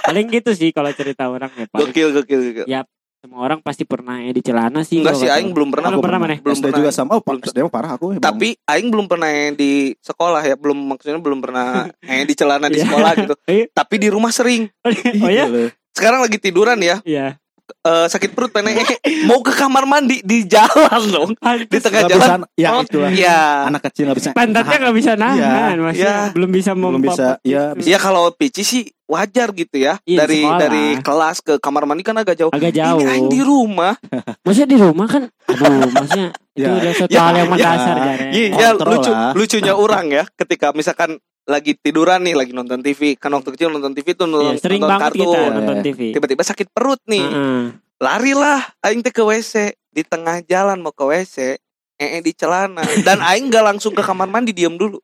Paling 0.00 0.26
gitu 0.28 0.50
sih 0.52 0.68
kalau 0.70 0.90
cerita 0.90 1.24
orang 1.26 1.50
ya 1.54 1.64
paling 1.66 1.88
Gokil 1.88 2.08
gokil 2.12 2.40
gokil. 2.42 2.64
Ya, 2.66 2.80
semua 3.20 3.44
orang 3.44 3.60
pasti 3.60 3.84
pernah 3.84 4.16
ya 4.16 4.32
di 4.32 4.40
celana 4.40 4.80
sih. 4.80 4.96
Enggak 4.96 5.20
sih 5.20 5.28
aing 5.28 5.52
belum 5.52 5.68
pernah. 5.68 5.92
Belum 5.92 6.00
pernah 6.00 6.18
mana? 6.18 6.40
Belum 6.40 6.56
SD 6.56 6.64
pernah. 6.64 6.78
juga 6.80 6.90
sama 6.90 7.10
oh 7.14 7.22
Belum- 7.22 7.44
SD 7.44 7.58
mah 7.60 7.68
parah 7.68 7.90
aku 7.94 8.16
emang. 8.16 8.24
Tapi 8.24 8.56
aing 8.64 8.88
belum 8.88 9.06
pernah 9.06 9.28
yang 9.28 9.52
di 9.54 9.92
sekolah 9.94 10.40
ya, 10.42 10.56
belum 10.56 10.78
maksudnya 10.88 11.20
belum 11.20 11.38
pernah 11.38 11.84
yang 12.08 12.24
di 12.24 12.32
celana 12.34 12.66
di 12.66 12.80
Iya. 12.80 12.88
sekolah 12.88 13.10
gitu. 13.14 13.34
Iya. 13.52 13.64
Tapi 13.70 13.94
di 13.96 14.08
rumah 14.08 14.32
sering. 14.32 14.72
Oh 15.20 15.28
ya? 15.28 15.44
Sekarang 15.92 16.24
lagi 16.24 16.40
tiduran 16.40 16.80
ya, 16.80 17.04
Iya. 17.04 17.36
Eh, 17.72 18.06
sakit 18.06 18.30
perut 18.30 18.50
pengen 18.50 18.76
mau 19.28 19.40
ke 19.40 19.50
kamar 19.50 19.84
mandi 19.84 20.20
di 20.20 20.44
jalan 20.44 21.02
dong. 21.06 21.30
Di 21.64 21.78
tengah 21.78 22.04
jalan. 22.04 22.44
bisa, 22.44 22.54
ya 22.54 22.68
Oh. 22.72 22.82
Iya. 23.06 23.40
anak 23.66 23.82
kecil 23.86 24.06
nggak 24.06 24.18
bisa 24.18 24.30
Pantatnya 24.32 24.76
nggak 24.78 24.96
bisa 24.96 25.12
nahan, 25.14 25.36
Iya. 25.36 25.80
masih 25.80 26.00
Iya. 26.00 26.16
belum 26.30 26.50
bisa 26.50 26.70
belum 26.72 27.00
bisa 27.00 27.26
ya 27.42 27.72
bisa 27.72 27.86
Ya 27.86 27.98
kalau 27.98 28.30
pici 28.30 28.60
sih 28.60 28.82
wajar 29.04 29.50
gitu 29.50 29.74
ya. 29.74 29.98
Iya, 30.00 30.22
dari 30.22 30.38
sekolah. 30.40 30.58
dari 30.60 30.84
kelas 31.00 31.36
ke 31.40 31.54
kamar 31.56 31.82
mandi 31.82 32.00
kan 32.00 32.14
agak 32.14 32.36
jauh. 32.36 32.50
agak 32.50 32.70
jauh. 32.70 33.02
Ini 33.02 33.26
di 33.26 33.40
rumah. 33.40 33.98
Maksudnya 34.46 34.68
di 34.68 34.78
rumah 34.78 35.06
kan, 35.06 35.22
aduh, 35.44 35.90
maksudnya 35.90 36.28
itu 36.56 36.62
Ya. 36.62 36.70
udah 36.72 36.92
suatu 36.92 37.10
Ya, 37.10 37.20
hal 37.20 37.34
yang 37.34 37.42
ya. 37.42 37.50
mendasar 37.50 37.96
Jar, 37.96 37.98
ya. 37.98 38.28
Iya, 38.28 38.46
ya, 38.48 38.68
Kontrol 38.70 38.90
lucu 38.92 39.10
lah. 39.10 39.32
lucunya 39.32 39.74
orang 39.74 40.06
ya 40.08 40.24
ketika 40.36 40.66
misalkan 40.70 41.10
lagi 41.50 41.74
tiduran 41.74 42.22
nih, 42.22 42.38
lagi 42.38 42.54
nonton 42.54 42.78
TV. 42.78 43.18
Kan 43.18 43.34
waktu 43.34 43.50
kecil 43.50 43.68
nonton 43.68 43.90
TV 43.90 44.14
tuh 44.14 44.24
Iya, 44.24 44.32
nonton, 44.32 44.54
sering 44.56 44.80
nonton 44.80 45.10
kita 45.10 45.36
Iya, 45.36 45.50
nonton 45.50 45.76
iya. 45.76 45.84
TV. 45.84 46.00
Tiba-tiba 46.14 46.42
sakit 46.42 46.70
perut 46.70 47.02
nih. 47.04 47.20
Heeh. 47.20 47.62
Larilah 47.98 48.60
aing 48.80 49.02
teh 49.02 49.10
ke 49.10 49.20
WC 49.20 49.54
di 49.90 50.00
tengah 50.00 50.40
jalan 50.42 50.78
mau 50.78 50.88
ke 50.88 51.02
WC, 51.02 51.58
ee 51.98 52.18
di 52.20 52.32
celana 52.32 52.80
dan 53.02 53.20
aing 53.20 53.50
gak 53.50 53.60
langsung 53.60 53.92
ke 53.92 54.00
kamar 54.00 54.24
mandi 54.24 54.54
diam 54.54 54.72
dulu. 54.74 54.96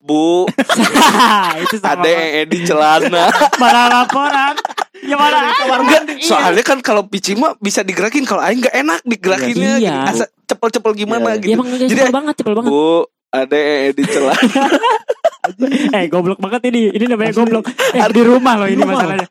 Bu, 0.00 0.48
itu 1.64 1.76
sama 1.76 2.00
ada 2.00 2.08
ee 2.08 2.46
di 2.46 2.62
celana. 2.62 3.28
malah 3.60 3.90
laporan. 3.90 4.54
Ya 5.00 5.16
mana? 5.16 5.52
Enggak, 5.60 6.20
soalnya 6.20 6.62
kan 6.62 6.78
kalau 6.80 7.04
pici 7.04 7.32
mah 7.34 7.56
bisa 7.56 7.80
digerakin 7.80 8.22
kalau 8.22 8.40
aing 8.40 8.60
gak 8.60 8.76
enak 8.76 9.00
digerakinnya 9.02 9.76
Iya. 9.76 9.96
gitu. 10.06 10.10
Asa 10.12 10.24
cepel-cepel 10.46 10.92
gimana 10.94 11.34
Iya. 11.34 11.36
Ya 11.36 11.42
gitu. 11.42 11.52
emang 11.52 11.66
udah 11.68 11.78
Jadi, 11.82 11.98
cepel 11.98 12.14
banget, 12.14 12.34
cepel 12.38 12.54
banget. 12.54 12.70
Bu, 12.70 12.84
ada 13.28 13.56
ee 13.56 13.90
di 13.90 14.04
celana. 14.04 14.38
Eh, 15.96 16.04
goblok 16.08 16.38
banget 16.38 16.68
ini. 16.68 16.92
Ini 16.92 17.04
namanya 17.08 17.32
goblok. 17.32 17.68
Eh, 17.70 18.00
di 18.12 18.22
rumah 18.22 18.54
loh 18.60 18.68
ini 18.68 18.82
masalahnya. 18.84 19.28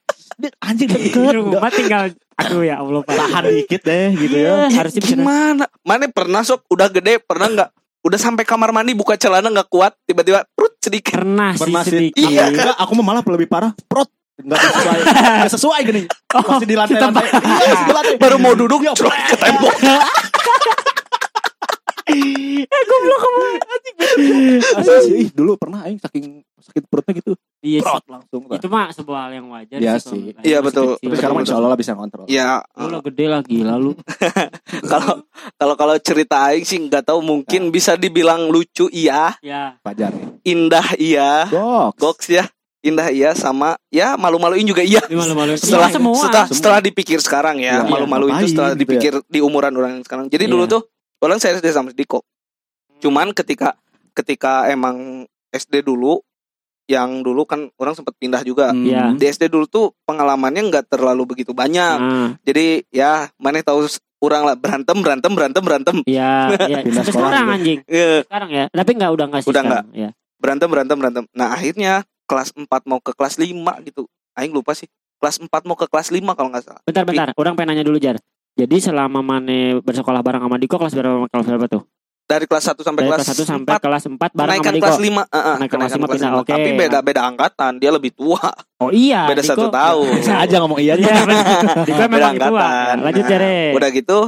Anjing 0.64 0.88
Di 0.88 1.12
deket 1.12 1.36
rumah 1.36 1.68
tinggal 1.68 2.16
aduh 2.40 2.64
ya 2.64 2.80
Allah 2.80 3.04
Pak. 3.04 3.12
tahan 3.12 3.44
dikit 3.52 3.82
deh 3.84 4.16
gitu 4.16 4.36
Iya, 4.40 4.72
ya 4.72 4.80
harusnya 4.80 5.02
bisa 5.04 5.12
Gimana? 5.20 5.68
Mana 5.84 6.08
pernah 6.08 6.40
sok 6.48 6.64
udah 6.72 6.88
gede 6.88 7.20
pernah 7.20 7.52
nggak? 7.52 7.70
Udah 8.08 8.16
sampai 8.16 8.48
kamar 8.48 8.72
mandi 8.72 8.96
buka 8.96 9.20
celana 9.20 9.52
nggak 9.52 9.68
kuat 9.68 9.92
tiba-tiba 10.08 10.48
perut 10.56 10.72
sedikit. 10.80 11.20
pernah 11.20 11.52
sih 11.52 11.68
pernah 11.68 11.84
sih 11.84 11.92
sedikit. 11.92 12.24
iya 12.24 12.48
enggak 12.48 12.80
aku 12.80 12.92
mah 12.96 13.06
malah 13.12 13.24
lebih 13.28 13.52
parah 13.52 13.76
prot 13.92 14.08
enggak 14.40 14.56
sesuai 14.56 15.00
enggak 15.36 15.52
sesuai 15.52 15.80
gini 15.84 16.02
masih 16.08 16.68
di 16.72 16.76
lantai 16.80 17.00
lantai 17.04 17.26
iya 17.28 17.72
masih 17.76 17.84
di 17.84 17.94
lantai 18.00 18.16
Baru 18.16 18.38
mau 18.40 18.56
duduk 18.56 18.80
cerak 18.96 19.20
ke 19.28 19.36
tembok. 19.36 19.76
Eh, 22.10 22.84
goblok 22.84 23.20
kamu. 23.20 23.40
Asli 24.76 24.98
sih 25.02 25.16
ih, 25.18 25.30
dulu 25.30 25.56
pernah 25.56 25.84
aing 25.84 25.98
saking 25.98 26.42
sakit 26.60 26.84
perutnya 26.86 27.14
gitu 27.16 27.32
Iya 27.60 27.80
sih. 27.80 27.86
prot 27.86 28.06
langsung 28.10 28.42
Itu 28.50 28.68
mah 28.68 28.88
sebuah 28.90 29.20
hal 29.22 29.32
yang 29.34 29.48
wajar 29.50 29.78
Iya 29.78 29.96
sih. 29.98 30.32
Iya, 30.40 30.60
betul. 30.60 30.96
tapi 30.96 31.14
sekarang 31.14 31.36
insya 31.40 31.56
Allah 31.56 31.70
lah 31.70 31.80
bisa 31.80 31.92
ngontrol 31.94 32.26
Ya 32.26 32.64
Lu 32.76 32.88
lah 32.90 33.02
gede 33.02 33.26
lah 33.26 33.42
gila 33.42 33.76
lu. 33.76 33.92
kalau 34.92 35.24
kalau 35.56 35.76
kalau 35.76 35.96
cerita 35.98 36.36
aing 36.46 36.64
sih 36.64 36.80
nggak 36.82 37.04
tahu 37.06 37.20
mungkin 37.22 37.70
bisa 37.70 37.96
dibilang 37.96 38.48
lucu 38.48 38.88
iya, 38.90 39.36
Ya. 39.40 39.76
pajar 39.80 40.12
indah 40.42 40.96
iya, 40.96 41.48
Goks 41.48 41.98
goks 41.98 42.28
ya. 42.30 42.46
Indah 42.80 43.12
iya 43.12 43.36
sama 43.36 43.76
ya 43.90 44.16
malu-maluin 44.16 44.64
juga 44.64 44.80
iya. 44.80 45.04
Ini 45.04 45.12
malu-malu. 45.14 45.60
Setelah 45.60 45.92
semua. 45.92 46.16
setelah, 46.16 46.46
Semua. 46.48 46.56
setelah 46.56 46.80
dipikir 46.80 47.20
sekarang 47.20 47.60
ya, 47.60 47.84
Iya, 47.84 47.92
malu-maluin 47.92 48.32
itu 48.32 48.40
ngapain 48.40 48.50
setelah 48.50 48.72
gitu 48.72 48.80
dipikir 48.82 49.14
di 49.28 49.40
umuran 49.40 49.74
orang 49.74 50.00
yang 50.00 50.04
sekarang. 50.04 50.26
Jadi 50.28 50.48
Iya. 50.48 50.52
dulu 50.52 50.64
tuh 50.66 50.82
orang 51.20 51.38
saya 51.38 51.56
SD 51.60 51.72
sama 51.72 51.92
Diko. 51.92 52.24
Cuman 53.00 53.32
ketika 53.32 53.76
ketika 54.12 54.68
emang 54.68 55.24
SD 55.52 55.84
dulu 55.84 56.20
yang 56.90 57.22
dulu 57.22 57.46
kan 57.46 57.70
orang 57.78 57.94
sempat 57.94 58.18
pindah 58.18 58.42
juga. 58.42 58.74
Hmm. 58.74 58.82
Iya. 58.82 59.14
Di 59.14 59.30
SD 59.30 59.48
dulu 59.48 59.70
tuh 59.70 59.94
pengalamannya 60.10 60.66
nggak 60.68 60.90
terlalu 60.90 61.38
begitu 61.38 61.54
banyak. 61.54 61.98
Nah, 62.02 62.30
Jadi 62.42 62.90
ya 62.90 63.30
mana 63.38 63.62
tahu 63.62 63.86
orang 64.20 64.42
lah 64.44 64.56
berantem 64.58 64.98
berantem 65.00 65.32
berantem 65.32 65.64
berantem 65.64 65.98
iya, 66.04 66.52
iya. 66.68 66.84
Sampai 66.92 67.08
sekolah 67.08 67.30
sekarang 67.32 67.46
juga. 67.46 67.56
anjing. 67.56 67.80
Eh, 67.88 68.20
Sekarang 68.26 68.50
ya. 68.52 68.66
Tapi 68.74 68.92
enggak 68.98 69.12
udah 69.16 69.26
enggak 69.30 69.42
sih 69.46 69.50
Udah 69.54 69.64
sekarang. 69.64 69.88
Ya. 69.96 70.10
berantem 70.42 70.68
berantem 70.68 70.98
berantem. 70.98 71.24
Nah 71.36 71.48
akhirnya 71.54 71.94
kelas 72.26 72.50
4 72.58 72.68
mau 72.90 73.00
ke 73.00 73.12
kelas 73.14 73.38
5 73.38 73.54
gitu. 73.86 74.10
Aing 74.36 74.52
lupa 74.52 74.74
sih. 74.74 74.90
Kelas 75.20 75.38
4 75.40 75.48
mau 75.68 75.76
ke 75.78 75.86
kelas 75.86 76.10
5 76.10 76.20
kalau 76.36 76.50
nggak 76.52 76.64
salah. 76.64 76.82
Bentar 76.88 77.04
bentar, 77.06 77.28
orang 77.38 77.54
pengen 77.54 77.76
nanya 77.76 77.86
dulu 77.86 78.00
Jar. 78.00 78.18
Jadi 78.60 78.76
selama 78.82 79.20
Mane 79.22 79.80
bersekolah 79.80 80.20
bareng 80.20 80.42
sama 80.42 80.56
Diko 80.56 80.76
kelas 80.76 80.92
berapa 80.92 81.26
kelas 81.26 81.48
berapa 81.48 81.68
tuh? 81.70 81.84
Dari 82.22 82.46
kelas 82.46 82.62
1 82.68 82.78
sampai 82.78 83.02
Dari 83.02 83.10
kelas, 83.10 83.26
kelas 83.26 83.40
1 83.40 83.50
sampai 83.50 83.74
4 83.74 83.82
kelas 83.82 84.04
4 84.06 84.38
bareng 84.38 84.60
sama 84.60 84.70
Diko. 84.70 84.84
kelas 84.84 85.00
5 85.00 85.10
uh, 85.10 85.56
Naik 85.58 85.70
kelas 85.72 85.92
lima 85.92 86.08
pindah, 86.08 86.32
oke. 86.38 86.52
Tapi 86.52 86.70
beda 86.76 87.00
beda 87.02 87.22
angkatan 87.26 87.72
Dia 87.76 87.90
lebih 87.90 88.12
tua 88.12 88.44
Oh 88.78 88.92
iya, 88.92 89.26
Beda 89.26 89.40
Diko- 89.40 89.56
satu 89.56 89.66
tahun. 89.68 90.06
bisa 90.14 90.34
aja 90.38 90.56
ngomong 90.60 90.78
iya 90.78 90.94
Iya. 90.94 91.10
Diko 91.88 91.98
Beda 91.98 92.06
memang 92.06 92.36
tua. 92.36 92.46
angkatan. 92.54 92.96
Lanjut 93.02 93.24
Nah, 93.24 93.30
Jare. 93.32 93.60
Udah 93.74 93.90
gitu 93.90 94.20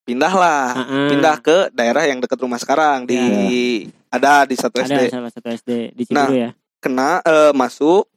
Pindah 0.00 0.32
lah 0.32 0.62
Heeh. 0.76 1.06
Pindah 1.08 1.36
ke 1.38 1.56
daerah 1.72 2.04
yang 2.04 2.18
dekat 2.18 2.38
rumah 2.38 2.56
sekarang 2.56 3.02
Di 3.04 3.18
Ada 4.08 4.44
di 4.44 4.54
satu 4.54 4.76
Ada 4.76 4.86
SD 4.86 5.00
salah 5.08 5.30
satu 5.30 5.48
SD 5.48 5.70
di 5.90 6.02
Nah, 6.08 6.26
Ciburu 6.26 6.34
ya. 6.36 6.50
Kena 6.78 7.18
eh, 7.20 7.50
Masuk 7.50 8.09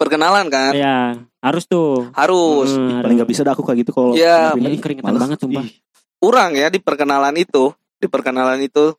Perkenalan 0.00 0.48
kan 0.48 0.72
Iya, 0.72 1.20
harus 1.38 1.64
tuh. 1.64 2.08
Harus 2.10 2.72
Hmm, 2.72 3.04
paling 3.04 3.20
nggak 3.20 3.28
bisa 3.28 3.44
dah 3.44 3.52
aku 3.52 3.60
kayak 3.60 3.84
gitu 3.84 3.92
kalau 3.92 4.16
Iya. 4.16 4.56
Ini 4.56 4.80
keringetan 4.80 5.04
Males. 5.06 5.20
banget 5.20 5.38
sumpah. 5.38 5.60
Ih, 5.60 5.76
Orang 6.18 6.52
ya 6.52 6.68
di 6.68 6.76
perkenalan 6.78 7.36
itu 7.36 7.72
Di 7.94 8.08
perkenalan 8.08 8.56
itu 8.58 8.96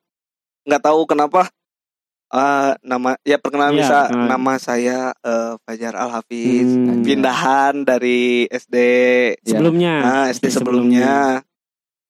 nggak 0.62 0.82
tahu 0.84 1.02
kenapa 1.04 1.50
eh, 2.30 2.72
nama 2.80 3.18
ya 3.22 3.36
perkenalan 3.36 3.74
Iya, 3.74 3.80
bisa 3.82 3.98
perkenalan. 4.06 4.30
nama 4.30 4.54
saya 4.56 5.00
eh, 5.16 5.54
Fajar 5.60 5.94
Al 5.96 6.10
Hafiz 6.12 6.70
Hmm. 6.70 7.02
pindahan 7.02 7.82
dari 7.82 8.46
SD 8.48 8.76
Iya. 9.42 9.58
Sebelumnya. 9.58 9.94
Nah, 9.98 10.26
SD 10.30 10.46
sebelumnya 10.50 11.42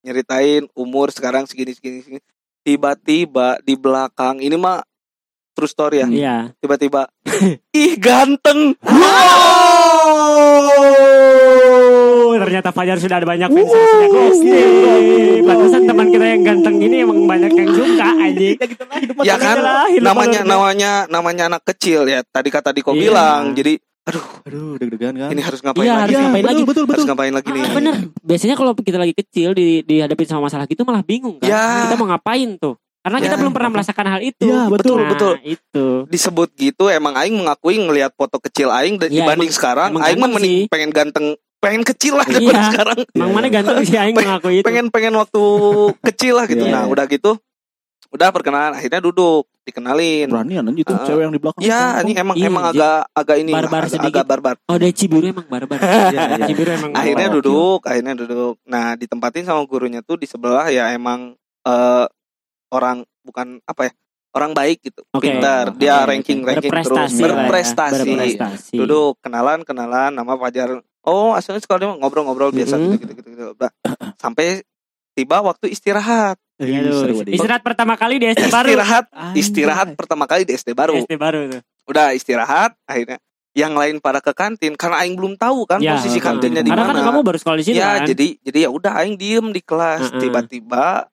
nyeritain 0.02 0.68
umur 0.74 1.10
sekarang 1.10 1.46
segini 1.46 1.72
segini, 1.72 2.02
segini. 2.02 2.22
Tiba-tiba 2.62 3.58
di 3.60 3.74
belakang 3.74 4.38
ini 4.38 4.54
mah 4.54 4.84
true 5.52 5.68
story 5.68 5.98
ya. 5.98 6.08
Iya. 6.08 6.36
Tiba-tiba 6.58 7.08
ih 7.76 7.94
ganteng. 7.98 8.76
Oh, 11.02 12.38
ternyata 12.38 12.70
Fajar 12.70 12.98
sudah 12.98 13.18
ada 13.18 13.28
banyak 13.28 13.48
fans 13.48 13.70
sejak 13.70 14.12
SD. 14.32 14.48
Pantesan 15.44 15.82
teman 15.84 16.08
kita 16.10 16.26
yang 16.28 16.44
ganteng 16.44 16.76
ini 16.78 16.96
emang 17.00 17.26
banyak 17.26 17.52
yang 17.52 17.70
suka 17.70 18.08
anjing. 18.24 18.58
Ya 19.22 19.36
kan 19.36 19.58
Adalah 19.58 19.88
hidup 19.88 20.04
namanya 20.04 20.40
manusia. 20.40 20.50
namanya 20.50 20.92
namanya 21.08 21.44
anak 21.50 21.64
kecil 21.66 22.06
ya. 22.06 22.22
Tadi 22.24 22.50
kata 22.50 22.72
Diko 22.72 22.92
Iya. 22.92 23.02
bilang. 23.02 23.44
Jadi 23.54 23.74
aduh 24.02 24.26
aduh 24.44 24.74
deg-degan 24.76 25.14
kan 25.14 25.30
ini 25.30 25.46
harus 25.46 25.62
ngapain 25.62 25.86
Iya, 25.86 25.94
lagi? 25.94 26.02
harus 26.02 26.12
Iya, 26.12 26.22
ngapain 26.26 26.42
betul, 26.42 26.50
lagi? 26.50 26.64
betul 26.66 26.84
betul 26.84 26.96
Harus 26.98 27.06
ngapain 27.06 27.34
lagi 27.34 27.50
nih? 27.52 27.62
Ah, 27.62 27.72
bener. 27.72 27.96
Biasanya 28.20 28.56
kalau 28.58 28.72
kita 28.74 28.98
lagi 28.98 29.14
kecil 29.14 29.50
di 29.54 29.68
dihadapin 29.84 30.26
sama 30.26 30.42
masalah 30.44 30.66
gitu 30.66 30.82
malah 30.82 31.04
bingung 31.04 31.38
kan. 31.38 31.46
Ya. 31.46 31.86
Kita 31.86 31.96
mau 31.96 32.10
ngapain 32.10 32.50
tuh? 32.58 32.76
Karena 33.02 33.18
kita 33.20 33.34
Ya. 33.34 33.40
belum 33.40 33.52
pernah 33.52 33.70
merasakan 33.72 34.06
hal 34.08 34.22
itu. 34.22 34.46
Iya, 34.46 34.70
betul, 34.70 34.96
Nah, 34.96 35.10
betul. 35.10 35.34
Itu. 35.42 35.86
Disebut 36.06 36.50
gitu 36.54 36.86
emang 36.88 37.14
aing 37.16 37.34
mengakui 37.34 37.76
ngelihat 37.76 38.14
foto 38.14 38.38
kecil 38.38 38.70
aing 38.70 38.96
dan 38.96 39.10
Iya, 39.10 39.26
dibanding 39.26 39.50
emang- 39.50 39.58
sekarang 39.58 39.90
emang 39.92 40.04
aing 40.04 40.20
mah 40.20 40.30
mending 40.32 40.66
pengen 40.68 40.92
ganteng 40.92 41.26
pengen 41.58 41.82
kecil 41.84 42.14
lah 42.16 42.26
Iya. 42.26 42.34
daripada 42.36 42.62
sekarang. 42.72 42.98
Emang 43.12 43.32
mana 43.32 43.48
ganteng 43.48 43.76
sih 43.82 43.96
aing 43.96 44.14
mengakui 44.14 44.54
itu. 44.56 44.64
pengen 44.64 44.86
pengen 44.88 45.14
waktu 45.16 45.44
kecil 46.04 46.34
lah 46.36 46.46
gitu. 46.46 46.62
Iya. 46.62 46.74
Nah, 46.76 46.86
udah 46.88 47.06
gitu 47.08 47.42
udah 48.12 48.28
perkenalan 48.28 48.76
akhirnya 48.76 49.00
duduk 49.00 49.48
dikenalin 49.64 50.28
Beranian 50.28 50.68
anjing 50.68 50.84
itu 50.84 50.92
Ah. 50.92 51.00
cewek 51.02 51.22
yang 51.22 51.32
di 51.32 51.40
belakang. 51.40 51.62
ya 51.64 51.96
ini 52.02 52.12
emang 52.14 52.36
Iya, 52.36 52.50
emang 52.50 52.64
anjing. 52.66 52.82
agak 52.84 53.00
agak 53.14 53.36
ini 53.40 53.52
Barbar 53.52 53.80
agak, 53.80 53.88
sedikit. 53.90 54.12
agak 54.12 54.26
barbar 54.28 54.56
Oh 54.66 54.76
dari 54.76 54.92
Ciburu 54.92 55.26
emang 55.26 55.48
barbar. 55.48 55.78
Iya, 56.12 56.22
iya. 56.30 56.44
Ciburu 56.44 56.70
emang 56.72 56.92
akhirnya 56.92 57.28
duduk 57.32 57.80
akhirnya 57.82 58.14
duduk 58.14 58.60
nah 58.64 58.94
ditempatin 58.94 59.48
sama 59.48 59.64
gurunya 59.64 60.02
tuh 60.02 60.18
di 60.18 60.28
sebelah 60.28 60.68
ya 60.68 60.92
emang 60.92 61.34
eh, 61.64 62.06
orang 62.72 62.98
bukan 63.22 63.60
apa 63.62 63.82
ya 63.86 63.94
orang 64.32 64.52
baik 64.52 64.80
gitu 64.82 65.04
Oke. 65.12 65.28
pintar 65.28 65.70
Oke, 65.70 65.78
dia 65.78 66.02
ranking 66.02 66.40
ranking 66.42 66.72
terus 66.72 66.88
Berprestasi 66.88 67.20
ya. 67.20 67.26
berprestasi 67.28 67.96
Berprestasi. 68.08 68.74
duduk 68.74 69.20
kenalan 69.20 69.60
kenalan 69.62 70.10
nama 70.10 70.34
Fajar 70.36 70.80
oh 71.04 71.32
asalnya 71.32 71.60
sekolah 71.60 71.98
ngobrol-ngobrol 71.98 72.50
biasa 72.50 72.76
Mhm. 72.76 72.84
gitu, 72.88 72.94
gitu, 72.98 73.12
gitu, 73.14 73.30
gitu. 73.30 73.68
Sampai 74.16 74.64
tiba 75.12 75.40
waktu 75.40 75.68
istirahat 75.68 76.40
Aduh, 76.56 77.20
Adi. 77.20 77.34
istirahat 77.34 77.60
pertama 77.60 77.94
kali 77.96 78.16
di 78.18 78.30
SD 78.30 78.48
baru. 78.48 78.70
istirahat 78.70 79.06
Anjay. 79.10 79.36
istirahat 79.36 79.88
pertama 79.94 80.26
kali 80.26 80.44
di 80.46 80.54
SD 80.54 80.70
baru 80.72 80.94
SD 80.96 81.14
baru 81.18 81.40
tuh. 81.50 81.62
udah 81.86 82.14
istirahat 82.14 82.78
akhirnya 82.86 83.18
yang 83.52 83.76
lain 83.76 84.00
pada 84.00 84.24
ke 84.24 84.32
kantin 84.32 84.80
karena 84.80 85.04
aing 85.04 85.12
belum 85.14 85.36
tahu 85.36 85.66
kan 85.66 85.84
Ya, 85.84 86.00
posisi 86.00 86.24
kantinnya 86.24 86.62
di 86.62 86.72
Karena 86.72 86.86
kan 86.86 86.96
mana 86.96 87.04
kamu 87.04 87.20
baru 87.20 87.36
sekolah 87.36 87.58
di 87.58 87.66
sini 87.66 87.76
ya 87.76 88.00
kan. 88.00 88.08
jadi 88.08 88.28
jadi 88.40 88.58
ya 88.62 88.70
udah 88.70 88.92
aing 88.96 89.18
diem 89.18 89.50
di 89.50 89.60
kelas 89.60 90.16
tiba-tiba 90.16 91.12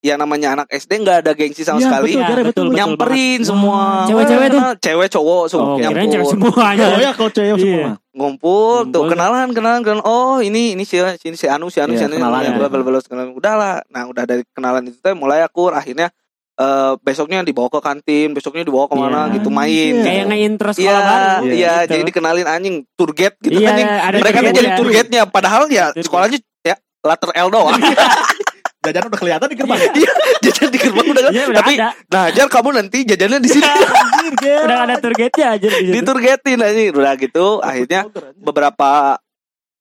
ya 0.00 0.16
namanya 0.16 0.48
anak 0.54 0.66
SD 0.70 0.90
nggak 0.98 1.16
ada 1.20 1.32
gengsi 1.32 1.60
sama 1.60 1.76
Iya, 1.76 1.86
sekali 1.86 2.10
betul, 2.10 2.16
Ya, 2.16 2.26
betul, 2.26 2.40
betul, 2.42 2.64
betul 2.64 2.66
nyamperin 2.72 3.20
banget. 3.36 3.46
semua 3.46 3.80
Cewek-cewek 4.02 4.46
tuh? 4.46 4.58
Kenal, 4.58 4.74
cewek 4.78 5.08
cowok 5.10 5.44
semua 5.46 5.64
Oh, 5.66 5.76
nyampur. 5.76 6.08
cewek 6.08 6.26
semuanya. 6.26 6.86
Oh 6.88 6.98
ya 6.98 7.10
kalau 7.12 7.30
cewek 7.30 7.48
Iya. 7.50 7.60
semua. 7.60 7.90
ngumpul 8.10 8.74
tuh 8.82 9.00
Ngumpul. 9.00 9.06
kenalan 9.08 9.48
kenalan 9.50 9.80
kenalan 9.80 10.02
oh 10.02 10.40
ini 10.40 10.74
ini 10.74 10.82
si 10.82 10.96
si, 11.16 11.28
si 11.30 11.46
Anu 11.46 11.68
si 11.68 11.78
Anu 11.78 11.92
si 11.92 12.00
Iya, 12.00 12.08
Anu 12.08 12.16
kenalan 12.16 12.40
ya, 12.42 12.50
ya. 12.50 12.58
bla 12.58 12.66
bla 12.66 12.98
kenalan 12.98 13.30
udah 13.32 13.54
lah 13.54 13.74
nah 13.86 14.02
udah 14.04 14.24
dari 14.24 14.42
kenalan 14.50 14.82
itu 14.84 14.98
teh 14.98 15.12
mulai 15.12 15.40
akur 15.40 15.70
akhirnya 15.70 16.10
eh, 16.56 16.92
besoknya 16.98 17.40
dibawa 17.40 17.68
ke 17.68 17.78
kantin 17.78 18.32
besoknya 18.32 18.60
dibawa 18.62 18.84
ke 18.84 18.94
mana 18.94 19.20
Iya. 19.26 19.34
gitu 19.36 19.48
main 19.48 19.92
Iya. 19.94 20.02
Kayak 20.02 20.24
nge-intro 20.26 20.70
sekolah 20.70 20.90
Iya, 20.90 21.06
baru. 21.06 21.44
iya, 21.46 21.74
gitu. 21.78 21.90
jadi 21.90 22.02
dikenalin 22.04 22.46
anjing 22.46 22.76
guide 22.98 23.36
gitu 23.38 23.56
Iya, 23.56 23.68
anjing. 23.70 23.86
ada 23.86 24.16
Mereka 24.18 24.38
tuh 24.38 24.52
jadi 24.54 24.68
guide-nya 24.82 25.22
padahal 25.24 25.62
ya 25.68 25.84
sekolahnya 25.94 26.38
ya 26.62 26.74
letter 27.00 27.30
L 27.32 27.48
doang. 27.48 27.78
Jajan 28.80 29.12
udah 29.12 29.20
kelihatan 29.20 29.46
di 29.52 29.56
gerbang. 29.60 29.76
Iya, 29.92 30.12
jajan 30.40 30.68
di 30.72 30.78
gerbang 30.80 31.06
udah. 31.12 31.22
Iya, 31.28 31.44
udah 31.52 31.58
Tapi 31.60 31.72
ada. 31.76 31.88
nah, 32.08 32.26
Jar 32.32 32.48
kamu 32.48 32.68
nanti 32.80 32.98
jajannya 33.04 33.38
di 33.44 33.50
sini. 33.52 33.68
Anjir, 34.00 34.34
Ger. 34.40 34.64
Udah 34.64 34.78
ada 34.88 34.94
tour 34.96 35.12
guide-nya 35.12 35.46
aja 35.52 35.68
di 35.68 35.84
di 35.92 36.00
tour 36.00 36.16
guide-in 36.16 36.60
anjing. 36.64 36.92
Udah 36.96 37.12
gitu 37.20 37.46
akhirnya 37.60 38.08
beberapa 38.40 39.20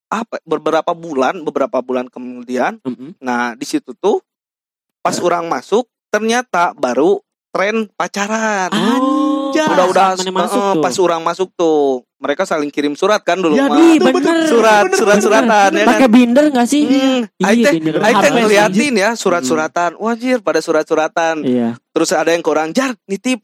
apa 0.09 0.35
beberapa 0.41 0.91
bulan 0.97 1.45
beberapa 1.45 1.85
bulan 1.85 2.09
kemudian 2.09 2.81
Mm-mm. 2.81 3.13
nah 3.21 3.53
di 3.53 3.61
situ 3.61 3.93
tuh 3.93 4.25
pas 5.05 5.13
orang 5.21 5.45
masuk 5.45 5.85
ternyata 6.09 6.73
baru 6.73 7.21
tren 7.53 7.85
pacaran 7.93 8.73
Anjay. 8.73 9.69
udah 9.69 9.85
udah 9.85 10.07
saat 10.17 10.25
mana 10.25 10.49
masuk 10.49 10.57
eh, 10.65 10.73
tuh. 10.73 10.81
pas 10.81 10.95
orang 10.97 11.21
masuk 11.21 11.49
tuh 11.53 12.08
mereka 12.19 12.43
saling 12.43 12.67
kirim 12.67 12.93
surat 12.93 13.19
kan 13.19 13.35
dulu 13.35 13.55
Ya, 13.55 13.65
mah. 13.65 13.79
Bener. 13.79 14.43
surat 14.45 14.83
bener, 14.85 14.97
surat 14.97 15.17
suratan 15.17 15.69
ya 15.71 15.81
kan 15.81 15.91
Pakai 15.95 16.09
binder 16.09 16.45
gak 16.49 16.67
sih? 16.67 16.83
Hmm, 16.83 17.19
Iya, 17.39 17.71
Habis, 18.03 18.29
ngeliatin 18.29 18.93
ya 18.93 19.09
surat-suratan. 19.13 19.95
Wajir 19.95 20.37
pada 20.39 20.59
surat-suratan. 20.59 21.41
Iya. 21.41 21.79
Terus 21.89 22.09
ada 22.11 22.29
yang 22.29 22.41
kurang 22.41 22.69
jar 22.69 22.91
nitip 23.05 23.39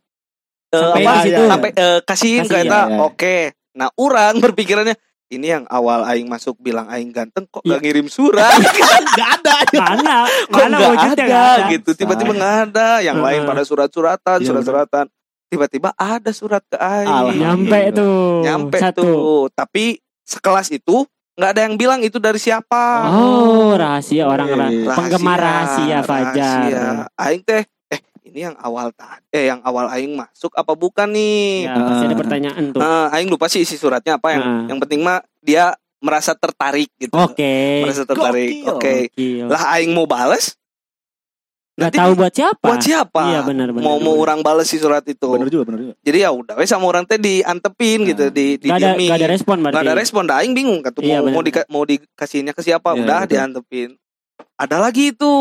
eh, 0.68 0.76
Sampai 0.76 1.02
apa 1.02 1.12
situ. 1.22 1.44
sampai 1.46 1.70
eh, 1.72 2.00
kasihin 2.02 2.44
Kasih, 2.44 2.52
ke 2.54 2.58
eta. 2.62 2.82
iya, 2.82 2.82
iya. 2.86 3.00
Oke. 3.02 3.38
Nah, 3.74 3.88
orang 3.96 4.34
berpikirannya 4.44 4.96
ini 5.28 5.48
yang 5.50 5.66
awal 5.68 6.04
aing 6.06 6.28
masuk 6.28 6.60
bilang 6.60 6.86
aing 6.88 7.10
ganteng 7.10 7.44
kok 7.46 7.64
Iya. 7.64 7.72
gak 7.72 7.82
ngirim 7.82 8.08
surat 8.08 8.56
Enggak 9.02 9.30
ada. 9.40 9.56
Mana? 9.74 10.16
kok 10.52 10.60
Mana 10.62 10.78
wujudnya 10.86 11.26
ada, 11.58 11.72
gitu 11.72 11.90
tiba-tiba 11.92 12.32
nggak 12.34 12.56
ada 12.70 12.90
yang 13.00 13.18
lain 13.18 13.42
pada 13.44 13.64
surat-suratan 13.64 14.38
Iya, 14.38 14.48
surat-suratan 14.48 15.06
tiba-tiba 15.56 15.90
ada 15.94 16.30
surat 16.30 16.60
ke 16.62 16.76
aing. 16.76 17.40
Nyampe 17.40 17.80
tuh. 17.92 18.42
nyampe 18.42 18.78
Satu. 18.78 19.02
tuh 19.02 19.16
tapi 19.50 19.98
sekelas 20.22 20.68
itu 20.70 21.08
nggak 21.34 21.50
ada 21.50 21.62
yang 21.64 21.76
bilang 21.76 22.00
itu 22.00 22.16
dari 22.16 22.36
siapa 22.38 23.08
Oh, 23.08 23.72
rahasia 23.74 24.24
orang 24.24 24.48
Oke. 24.48 24.56
ra- 24.56 24.68
Rahasia, 24.68 24.92
penggemar 24.94 25.38
rahasia 25.38 25.98
Fajar. 26.02 26.32
rahasia. 26.32 26.84
Aing 27.18 27.42
teh 27.42 27.64
eh 27.86 28.00
ini 28.26 28.40
yang 28.42 28.56
awal 28.58 28.92
tadi 28.92 29.24
eh 29.30 29.46
yang 29.46 29.60
awal 29.62 29.88
aing 29.90 30.12
masuk 30.14 30.52
apa 30.52 30.74
bukan 30.74 31.08
nih? 31.08 31.66
Ya, 31.66 31.76
pasti 31.78 32.04
ada 32.06 32.16
pertanyaan 32.16 32.64
tuh. 32.70 32.80
Eh, 32.80 33.08
aing 33.12 33.28
lupa 33.28 33.46
sih 33.46 33.62
isi 33.62 33.76
suratnya 33.76 34.16
apa 34.16 34.28
yang 34.30 34.44
Ah. 34.44 34.64
yang 34.66 34.80
penting 34.80 35.00
mah 35.00 35.20
dia 35.40 35.72
merasa 35.98 36.32
tertarik 36.34 36.88
gitu. 36.96 37.12
Oke. 37.14 37.82
Merasa 37.82 38.04
tertarik. 38.04 38.64
Oke. 38.68 39.10
Gokil. 39.10 39.46
Lah 39.46 39.74
aing 39.74 39.92
mau 39.92 40.06
bales 40.06 40.56
Gak 41.76 41.92
tahu 41.94 42.12
buat 42.16 42.32
siapa. 42.32 42.64
buat 42.64 42.80
siapa? 42.80 43.22
Iya 43.28 43.40
benar 43.44 43.68
benar. 43.70 43.84
mau 43.84 44.00
mau 44.00 44.16
benar. 44.16 44.24
orang 44.24 44.40
bales 44.42 44.64
si 44.64 44.78
surat 44.78 45.04
itu. 45.04 45.28
Bener 45.28 45.48
juga, 45.48 45.64
bener 45.68 45.80
juga. 45.82 45.94
Jadi 46.00 46.18
ya 46.18 46.32
udah 46.32 46.56
wes 46.56 46.68
sama 46.68 46.88
orang 46.88 47.04
teh 47.04 47.20
diantepin 47.20 48.00
Nah. 48.00 48.08
gitu 48.08 48.26
di 48.30 48.46
di 48.56 48.68
Gak 48.68 48.78
ada 48.78 48.90
gak 48.96 49.18
ada 49.18 49.28
respon 49.28 49.56
berarti. 49.60 49.76
Gak 49.76 49.84
ada 49.84 49.94
respon, 49.94 50.24
dah 50.24 50.36
aing 50.40 50.54
bingung 50.54 50.80
kan 50.80 50.90
tuh 50.90 51.04
Iya, 51.04 51.20
mau 51.20 51.28
mau, 51.28 51.32
benar. 51.36 51.46
dika- 51.46 51.68
mau 51.68 51.84
dikasihnya 51.84 52.52
ke 52.52 52.62
siapa? 52.62 52.90
Iya, 52.90 53.00
udah 53.02 53.20
betul. 53.20 53.32
diantepin. 53.32 53.90
Ada 54.56 54.78
lagi 54.80 55.12
itu 55.12 55.32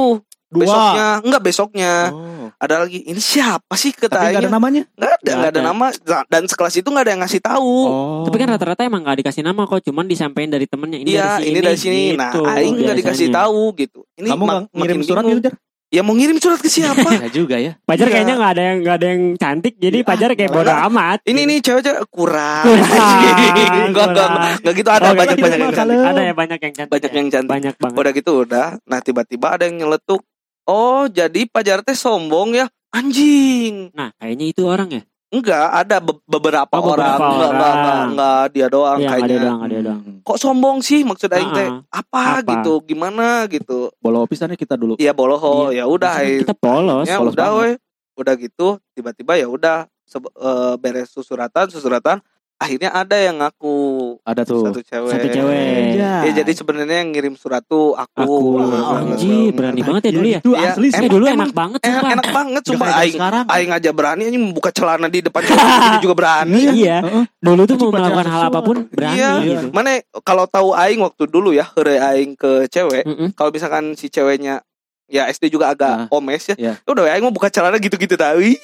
Dua. 0.44 0.58
besoknya, 0.60 1.08
enggak 1.20 1.42
besoknya. 1.44 1.92
Oh. 2.10 2.46
Ada 2.56 2.74
lagi. 2.80 2.98
Ini 3.00 3.20
siapa 3.20 3.74
sih 3.74 3.90
kata 3.90 4.10
Tapi 4.12 4.26
enggak 4.28 4.42
ada 4.42 4.50
namanya. 4.50 4.82
Nggak 4.92 5.06
ada, 5.08 5.18
Nggak 5.20 5.34
nggak 5.34 5.50
ada 5.50 5.60
ada. 5.60 5.68
nama 5.68 5.86
dan 6.24 6.42
sekelas 6.44 6.74
itu 6.76 6.88
nggak 6.88 7.04
ada 7.04 7.12
yang 7.12 7.22
ngasih 7.22 7.40
tahu. 7.40 7.74
Oh. 7.84 8.22
Tapi 8.22 8.36
kan 8.36 8.48
rata-rata 8.48 8.82
emang 8.82 9.02
gak 9.02 9.18
dikasih 9.20 9.42
nama 9.42 9.62
kok, 9.64 9.82
cuman 9.84 10.04
disampaikan 10.04 10.50
dari 10.50 10.66
temennya 10.66 10.98
ini 11.00 11.10
Iya, 11.12 11.38
dari 11.38 11.46
ini 11.48 11.58
dari 11.60 11.74
sini. 11.76 12.02
Nah, 12.12 12.30
gitu, 12.32 12.42
aing 12.44 12.74
nggak 12.76 12.96
dikasih 13.00 13.28
tahu 13.30 13.62
gitu. 13.76 14.02
Ini 14.14 14.28
Kamu 14.28 14.42
mak- 14.42 14.66
ngirim 14.68 14.98
makin 14.98 14.98
surat 15.04 15.22
gitu, 15.24 15.40
Jar? 15.40 15.54
Ya 15.94 16.02
mau 16.02 16.10
ngirim 16.10 16.42
surat 16.42 16.58
ke 16.58 16.66
siapa? 16.66 17.06
Ya 17.22 17.30
juga 17.30 17.54
ya. 17.54 17.78
Pajar 17.86 18.10
Iya. 18.10 18.14
kayaknya 18.18 18.34
gak 18.34 18.50
ada 18.50 18.62
yang 18.66 18.78
gak 18.82 18.96
ada 18.98 19.06
yang 19.06 19.22
cantik, 19.38 19.74
jadi 19.78 19.98
Iya, 20.02 20.06
Pajar 20.06 20.28
kayak 20.34 20.50
ah, 20.50 20.54
bodo 20.56 20.72
amat. 20.90 21.18
ini 21.22 21.40
nih 21.46 21.58
cewek-cewek 21.62 22.02
kurang. 22.10 22.64
Enggak, 22.66 24.06
enggak, 24.10 24.26
enggak 24.58 24.74
gitu 24.74 24.90
ada 24.90 25.06
Oh, 25.06 25.14
banyak 25.14 25.36
banyak 25.38 25.54
yang 25.56 25.70
Mas, 25.70 25.78
cantik. 25.78 26.02
ada 26.02 26.20
ya 26.20 26.34
banyak 26.34 26.58
yang 26.58 26.74
cantik. 26.74 26.90
Banyak 26.90 27.06
ya? 27.06 27.14
yang 27.14 27.28
cantik. 27.30 27.50
banyak 27.50 27.74
banget. 27.78 27.96
Udah 27.96 28.12
gitu 28.12 28.32
udah. 28.42 28.66
Nah, 28.84 28.98
tiba-tiba 28.98 29.46
ada 29.54 29.62
yang 29.64 29.76
nyeletuk. 29.78 30.20
Oh, 30.64 31.06
jadi 31.06 31.40
Pajar 31.46 31.86
teh 31.86 31.94
sombong 31.94 32.58
ya? 32.58 32.66
Anjing. 32.90 33.92
Nah, 33.92 34.10
kayaknya 34.16 34.46
itu 34.48 34.62
orang 34.64 34.90
ya. 34.90 35.02
Enggak, 35.34 35.66
ada 35.74 35.96
be- 35.98 36.22
beberapa, 36.24 36.70
Oh, 36.70 36.82
beberapa 36.86 36.94
orang. 36.94 37.18
Enggak, 37.18 37.50
enggak, 37.50 37.50
enggak, 37.50 37.74
orang. 37.90 38.08
enggak 38.08 38.42
dia 38.48 38.66
doang 38.68 38.98
Iya, 38.98 39.08
kayaknya. 39.08 39.26
ada 39.26 39.42
doang, 39.42 39.60
ada 39.60 39.76
doang. 39.80 40.00
Hmm. 40.00 40.18
Kok 40.22 40.38
sombong 40.38 40.76
sih 40.80 41.00
maksud 41.02 41.26
aing 41.28 41.50
teh? 41.50 41.68
Apa, 41.90 42.20
Apa? 42.38 42.46
gitu? 42.48 42.72
Gimana 42.84 43.26
gitu? 43.46 43.78
Bola 43.98 44.22
pisannya 44.24 44.54
kita 44.54 44.74
dulu. 44.74 44.94
Iya 44.94 45.10
boloho, 45.10 45.68
ya 45.68 45.84
udah 45.84 46.14
Maksudnya 46.14 46.30
aing- 46.30 46.40
kita 46.40 46.54
polos. 46.54 47.04
ya 47.04 47.16
polos 47.18 47.34
udah 47.34 47.48
we 47.56 47.70
udah 48.14 48.34
gitu 48.36 48.66
tiba-tiba 48.92 49.34
ya 49.34 49.50
udah 49.50 49.90
eh, 50.06 50.74
beres 50.78 51.10
susuratan 51.10 51.66
susuratan 51.66 52.22
akhirnya 52.54 52.90
ada 52.90 53.16
yang 53.16 53.36
ngaku 53.36 53.76
Ada 54.22 54.42
tuh. 54.42 54.62
satu 54.64 54.80
cewek 54.80 55.10
Satu 55.10 55.26
cewek. 55.28 55.78
Iya. 55.94 56.12
ya 56.22 56.32
jadi 56.34 56.52
sebenarnya 56.52 56.96
yang 57.00 57.10
ngirim 57.10 57.34
surat 57.34 57.60
tuh 57.62 57.92
aku, 57.92 58.14
Aku. 58.16 58.34
Wow, 58.56 58.96
Anjir, 58.96 59.50
berani 59.50 59.80
banget 59.80 60.02
ya 60.02 60.12
dulu 60.12 60.28
ya. 60.28 60.38
Itu 60.38 60.50
Iya, 60.52 60.70
asli 60.70 60.88
sih. 60.88 60.98
Eh 60.98 61.08
dulu 61.08 61.24
enak 61.26 61.50
banget 61.50 61.80
Eh, 61.80 61.90
sumpah. 61.90 62.10
enak 62.10 62.28
banget 62.30 62.62
sumpah 62.64 62.86
kayak 62.86 63.00
aing 63.00 63.16
sekarang. 63.16 63.44
aing 63.46 63.70
aja 63.70 63.90
berani 63.90 64.22
aja 64.24 64.38
membuka 64.38 64.70
celana 64.70 65.06
di 65.06 65.18
depan 65.20 65.40
cewek 65.46 66.00
juga 66.00 66.14
berani 66.14 66.62
Iya. 66.74 66.96
Heeh. 67.00 67.24
Dulu 67.38 67.62
tuh 67.64 67.76
mau 67.78 67.90
melakukan 67.90 68.26
hal 68.28 68.42
apa 68.44 68.60
pun 68.60 68.76
berani 68.88 69.14
Iya. 69.14 69.30
gitu. 69.40 69.66
mana 69.70 69.90
kalau 70.20 70.44
tahu 70.46 70.72
aing 70.72 71.00
waktu 71.00 71.24
dulu 71.26 71.50
ya 71.50 71.66
heure 71.68 71.96
aing 71.98 72.34
ke 72.34 72.66
cewek 72.66 73.04
kalau 73.32 73.50
misalkan 73.50 73.92
si 73.92 74.06
ceweknya 74.06 74.62
ya 75.04 75.28
SD 75.28 75.48
juga 75.48 75.68
agak 75.68 76.08
omes 76.08 76.48
ya 76.48 76.56
Iya. 76.56 76.72
ya 76.78 76.88
udah 76.88 77.04
aing 77.08 77.20
mau 77.20 77.30
buka 77.30 77.46
celana 77.46 77.76
gitu-gitu 77.76 78.14
tahu. 78.14 78.40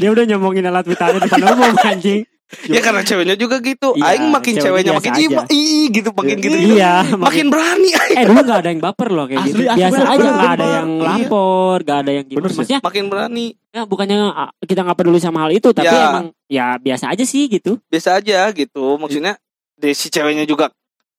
Dia 0.00 0.08
udah 0.08 0.24
nyomongin 0.24 0.64
alat 0.64 0.84
vitalnya 0.84 1.20
depan 1.20 1.44
umum 1.46 1.76
anjing. 1.76 2.24
Ya 2.66 2.80
karena 2.80 3.00
ceweknya 3.00 3.34
juga 3.34 3.56
gitu 3.58 3.94
Iya, 3.94 4.04
aing 4.10 4.26
makin 4.28 4.52
ceweknya 4.54 4.66
ceweknya 4.90 4.92
makin 4.92 5.12
ih, 5.12 5.28
aja. 5.30 5.42
ih 5.48 5.84
gitu 5.88 6.08
makin 6.10 6.30
Iya. 6.32 6.42
gitu 6.42 6.56
Iya, 6.58 6.92
makin 7.16 7.46
berani 7.46 7.90
aing. 7.92 8.16
Eh 8.16 8.24
dulu 8.24 8.40
gak 8.42 8.58
ada 8.58 8.68
yang 8.68 8.80
baper 8.80 9.08
loh 9.08 9.24
kayak 9.24 9.40
Asli, 9.40 9.50
gitu. 9.52 9.60
asli, 9.64 9.78
Biasa 9.78 9.94
bener, 9.94 10.06
aja 10.06 10.18
bener, 10.20 10.34
gak 10.34 10.50
ada 10.50 10.58
bener. 10.60 10.74
yang 10.74 10.88
Iya. 10.90 11.06
lapor, 11.06 11.76
gak 11.80 11.98
ada 11.98 12.10
yang 12.12 12.24
gimana. 12.24 12.40
Bener. 12.40 12.50
Maksudnya 12.52 12.78
makin 12.80 13.04
berani 13.06 13.46
ya 13.70 13.82
bukannya 13.84 14.18
ah, 14.28 14.50
kita 14.60 14.80
gak 14.82 14.96
peduli 14.96 15.18
sama 15.18 15.38
hal 15.40 15.52
itu, 15.52 15.68
tapi 15.70 15.86
Ya. 15.86 16.10
emang 16.10 16.26
ya 16.44 16.66
biasa 16.76 17.04
aja 17.08 17.22
sih 17.22 17.46
gitu. 17.46 17.78
biasa 17.86 18.18
aja 18.18 18.50
gitu 18.50 18.84
maksudnya 18.96 19.38
si 19.88 20.06
ceweknya 20.06 20.42
juga 20.42 20.68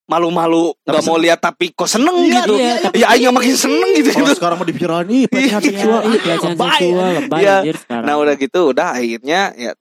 malu-malu 0.03 0.75
nggak 0.83 1.03
mau 1.03 1.15
lihat 1.15 1.39
tapi 1.39 1.71
kok 1.71 1.87
seneng 1.87 2.11
Iya, 2.19 2.43
gitu 2.43 2.53
iya, 2.53 2.73
tapi 2.81 2.95
ya 2.99 3.05
aing 3.09 3.23
yang 3.23 3.33
makin 3.33 3.55
seneng 3.55 3.89
gitu 3.95 4.11
Kalau 4.11 4.35
sekarang 4.35 4.57
mau 4.59 4.67
dipikirkan 4.67 5.07
ih 5.07 5.23
pelecehan 5.25 5.61
Iya, 5.61 5.69
seksual. 5.71 5.99
Iya, 6.03 6.19
pelecehan 6.19 6.51
lebay. 6.51 6.67
seksual 6.75 7.09
lebay 7.15 7.39
Iya. 7.39 7.55
anjir 7.55 7.75
sekarang. 7.79 8.03
nah 8.03 8.15
udah 8.19 8.35
gitu 8.35 8.59
udah 8.67 8.87
akhirnya 8.91 9.41
ya 9.55 9.71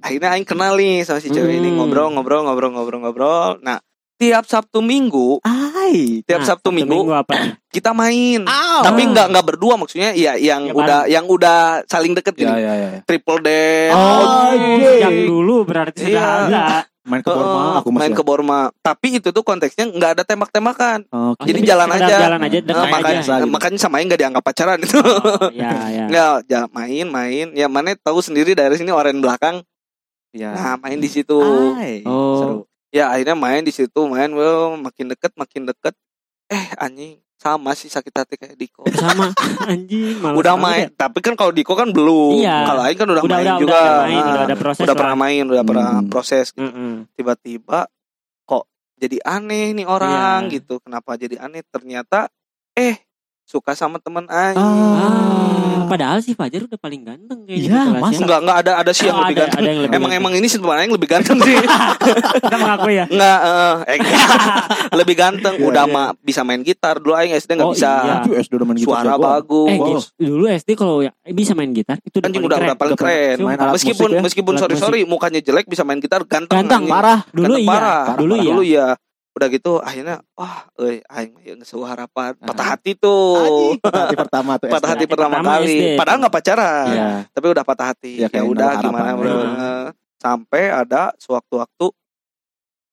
akhirnya 0.00 0.30
aing 0.32 0.44
kenal 0.44 0.74
nih 0.74 1.02
sama 1.02 1.18
si 1.18 1.28
cewek 1.28 1.56
ini 1.56 1.68
Hmm. 1.68 1.78
ngobrol 1.80 2.08
ngobrol 2.10 2.42
ngobrol 2.42 2.70
ngobrol 2.70 3.00
ngobrol 3.00 3.50
nah 3.60 3.78
tiap 4.14 4.44
Sabtu 4.44 4.78
Minggu 4.78 5.38
Ai. 5.42 6.22
tiap 6.22 6.42
Nah, 6.42 6.48
Sabtu 6.48 6.70
Minggu 6.70 7.06
apa? 7.08 7.54
kita 7.68 7.90
main 7.92 8.42
Au. 8.42 8.82
tapi 8.82 9.06
nggak 9.06 9.26
nggak 9.28 9.46
berdua 9.46 9.74
maksudnya 9.74 10.10
ya 10.10 10.34
yang 10.34 10.66
Ya, 10.66 10.74
udah 10.74 11.00
yang 11.06 11.24
udah 11.24 11.82
saling 11.84 12.12
deket 12.12 12.34
Ya 12.34 12.40
gitu 12.40 12.54
ya 12.56 12.72
ya. 12.74 12.90
triple 13.04 13.38
date 13.38 13.94
Oh, 13.94 14.50
Anjing. 14.50 14.98
yang 14.98 15.16
dulu 15.24 15.62
berarti 15.62 15.98
sudah 16.04 16.24
Iya. 16.44 16.46
ada. 16.46 16.66
main 17.08 17.24
ke 17.24 17.30
Borma 17.30 17.48
Heeh, 17.48 17.76
aku 17.80 17.88
masih 17.88 18.00
main 18.02 18.12
ke 18.12 18.20
Borma. 18.20 18.60
Tapi 18.78 19.08
itu 19.16 19.32
tuh 19.32 19.40
konteksnya 19.40 19.88
nggak 19.88 20.10
ada 20.12 20.22
tembak-tembakan. 20.22 21.08
Oh, 21.08 21.32
Oh, 21.32 21.40
Jadi 21.40 21.64
jadi 21.64 21.72
jalan 21.72 21.88
aja. 21.90 22.04
Jalan 22.20 22.40
aja 22.42 22.58
Nah, 22.60 22.84
makanya 22.86 23.20
aja 23.24 23.34
gitu. 23.40 23.48
makanya 23.48 23.78
sama 23.80 23.96
nggak 23.98 24.20
dianggap 24.20 24.44
pacaran 24.44 24.76
itu. 24.78 25.00
Oh, 25.00 25.48
ya, 25.48 25.72
ya. 25.88 26.04
Nggak, 26.04 26.32
ya, 26.44 26.60
main 26.68 27.06
main. 27.08 27.46
Ya 27.56 27.64
mana 27.66 27.96
tahu 27.96 28.20
sendiri 28.20 28.52
dari 28.52 28.76
sini 28.76 28.92
oren 28.92 29.24
belakang. 29.24 29.64
Ya. 30.38 30.50
Nah, 30.52 30.74
main 30.78 30.96
di 30.96 31.06
situ. 31.06 31.36
Ay, 31.74 32.00
Oh. 32.02 32.38
seru. 32.38 32.56
Ya 32.88 33.10
akhirnya 33.10 33.34
main 33.34 33.60
di 33.60 33.68
situ, 33.68 34.00
main 34.04 34.30
well, 34.30 34.72
makin 34.74 35.08
deket 35.08 35.34
makin 35.34 35.66
deket. 35.66 35.92
Eh 36.48 36.66
anjing 36.76 37.18
sama 37.34 37.70
sih 37.72 37.86
sakit 37.86 38.10
hati 38.10 38.34
kayak 38.34 38.56
Diko. 38.56 38.82
Sama 38.96 39.30
anjing 39.62 40.18
malas 40.18 40.34
udah 40.34 40.54
main, 40.54 40.88
tapi 40.90 41.20
kan 41.20 41.34
kalau 41.34 41.50
Diko 41.50 41.74
kan 41.74 41.86
belum. 41.88 42.38
Iya. 42.38 42.64
Kalau 42.64 42.82
Aing 42.82 42.96
kan 42.96 43.06
udah, 43.06 43.22
Udah, 43.22 43.36
main 43.36 43.46
udah, 43.46 43.58
juga. 43.58 43.76
udah 43.76 43.94
main, 44.00 44.16
Nah, 44.16 44.26
udah 44.28 44.42
ada 44.42 44.56
proses 44.56 44.82
udah 44.82 44.88
lah. 44.88 44.98
pernah 44.98 45.16
main, 45.16 45.44
udah 45.44 45.64
pernah 45.64 45.88
Hmm. 45.96 46.08
proses. 46.08 46.46
ya. 46.50 46.62
Mm-mm. 46.64 46.92
Tiba-tiba 47.12 47.78
kok 48.42 48.64
jadi 48.96 49.16
aneh 49.22 49.70
nih 49.72 49.86
orang 49.86 50.48
Iya. 50.48 50.54
gitu. 50.56 50.74
Kenapa 50.80 51.14
jadi 51.14 51.36
aneh? 51.38 51.62
Ternyata 51.62 52.26
eh 52.72 52.96
suka 53.48 53.72
sama 53.72 53.96
teman 53.96 54.28
Aing. 54.28 54.60
Ah, 54.60 55.88
padahal 55.88 56.20
si 56.20 56.36
Fajar 56.36 56.60
udah 56.62 56.76
paling 56.76 57.00
ganteng 57.00 57.38
kayaknya 57.42 57.64
Iya, 57.64 57.80
kelasnya. 57.88 58.02
masa? 58.04 58.20
Enggak, 58.20 58.38
enggak 58.44 58.58
ada 58.58 58.72
ada 58.76 58.92
sih 58.92 59.04
yang 59.04 59.16
Oh, 59.16 59.20
lebih 59.24 59.32
ada- 59.32 59.40
ganteng. 59.42 59.56
ada 59.58 59.64
yang 59.66 59.80
lebih 59.80 59.88
emang 59.90 60.10
ganteng. 60.10 60.20
emang 60.20 60.32
ini 60.36 60.46
sih 60.46 60.58
teman 60.58 60.76
Aing 60.76 60.92
lebih 60.92 61.08
ganteng 61.08 61.38
sih. 61.40 61.56
Kita 62.44 62.56
mengaku 62.58 62.88
ya. 62.90 63.04
Enggak, 63.08 63.38
eh, 63.40 63.74
eh, 63.88 63.96
enggak. 63.96 64.28
lebih 65.00 65.14
ganteng. 65.16 65.54
Iya, 65.56 65.64
Udah 65.64 65.84
iya. 65.86 65.94
mah 65.94 66.06
bisa 66.18 66.40
main 66.42 66.60
gitar. 66.60 66.94
Dulu 66.98 67.14
Aing 67.14 67.32
SD 67.32 67.50
enggak 67.56 67.68
Oh, 67.68 67.72
bisa. 67.72 67.88
iya. 67.98 68.14
Itu 68.20 68.30
SD 68.36 68.52
udah 68.54 68.66
main 68.68 68.76
gitar 68.76 68.92
Suara 69.00 69.14
bagus. 69.16 69.66
Eh, 69.66 69.76
Wow. 69.78 69.86
gitu. 69.88 70.00
dulu 70.20 70.44
SD 70.46 70.70
kalau 70.76 70.96
ya, 71.00 71.12
bisa 71.26 71.52
main 71.54 71.72
gitar 71.72 71.96
itu 71.98 72.16
udah 72.16 72.28
Anjing 72.28 72.44
udah 72.44 72.58
keren. 72.58 72.68
udah 72.68 72.76
paling 72.76 72.96
keren. 73.00 73.36
main 73.40 73.56
alat 73.58 73.72
meskipun 73.72 73.96
musik 74.04 74.12
ya. 74.12 74.22
meskipun 74.22 74.54
sorry 74.56 74.76
sorry 74.76 75.00
mukanya 75.02 75.40
jelek 75.40 75.64
bisa 75.64 75.82
main 75.82 75.96
gitar 75.98 76.20
ganteng. 76.22 76.52
Ganteng. 76.60 76.84
Parah. 76.84 77.24
Dulu 77.30 77.48
Ganteng 77.48 77.64
iya. 77.64 77.72
parah. 77.72 78.04
Dulu 78.14 78.34
iya. 78.60 78.88
Iya. 79.28 79.36
Udah 79.36 79.46
gitu 79.52 79.72
akhirnya 79.78 80.16
wah 80.34 80.66
euy 80.76 80.98
aing 81.04 81.30
mah 81.30 81.42
yang 81.44 81.58
sebuah 81.62 81.88
harapan. 81.94 82.32
Patah 82.36 82.64
Ah. 82.64 82.70
hati 82.74 82.96
tuh. 82.96 83.76
Hati 83.82 84.16
pertama 84.24 84.56
tuh. 84.56 84.66
Patah 84.66 84.90
hati 84.96 85.04
pertama 85.06 85.38
Pertama 85.38 85.60
kali. 85.60 85.70
SD. 85.70 85.84
Padahal 85.94 86.18
nggak 86.18 86.34
pacaran. 86.34 86.86
Iya. 86.90 87.08
Tapi 87.30 87.46
udah 87.48 87.64
patah 87.64 87.86
hati. 87.92 88.12
Ya, 88.16 88.22
Ya, 88.22 88.28
kayak 88.28 88.46
udah 88.48 88.70
gimana 88.80 89.10
bro. 89.14 89.30
Iya. 89.30 89.72
Sampai 90.18 90.62
ada 90.68 91.14
sewaktu-waktu 91.16 91.86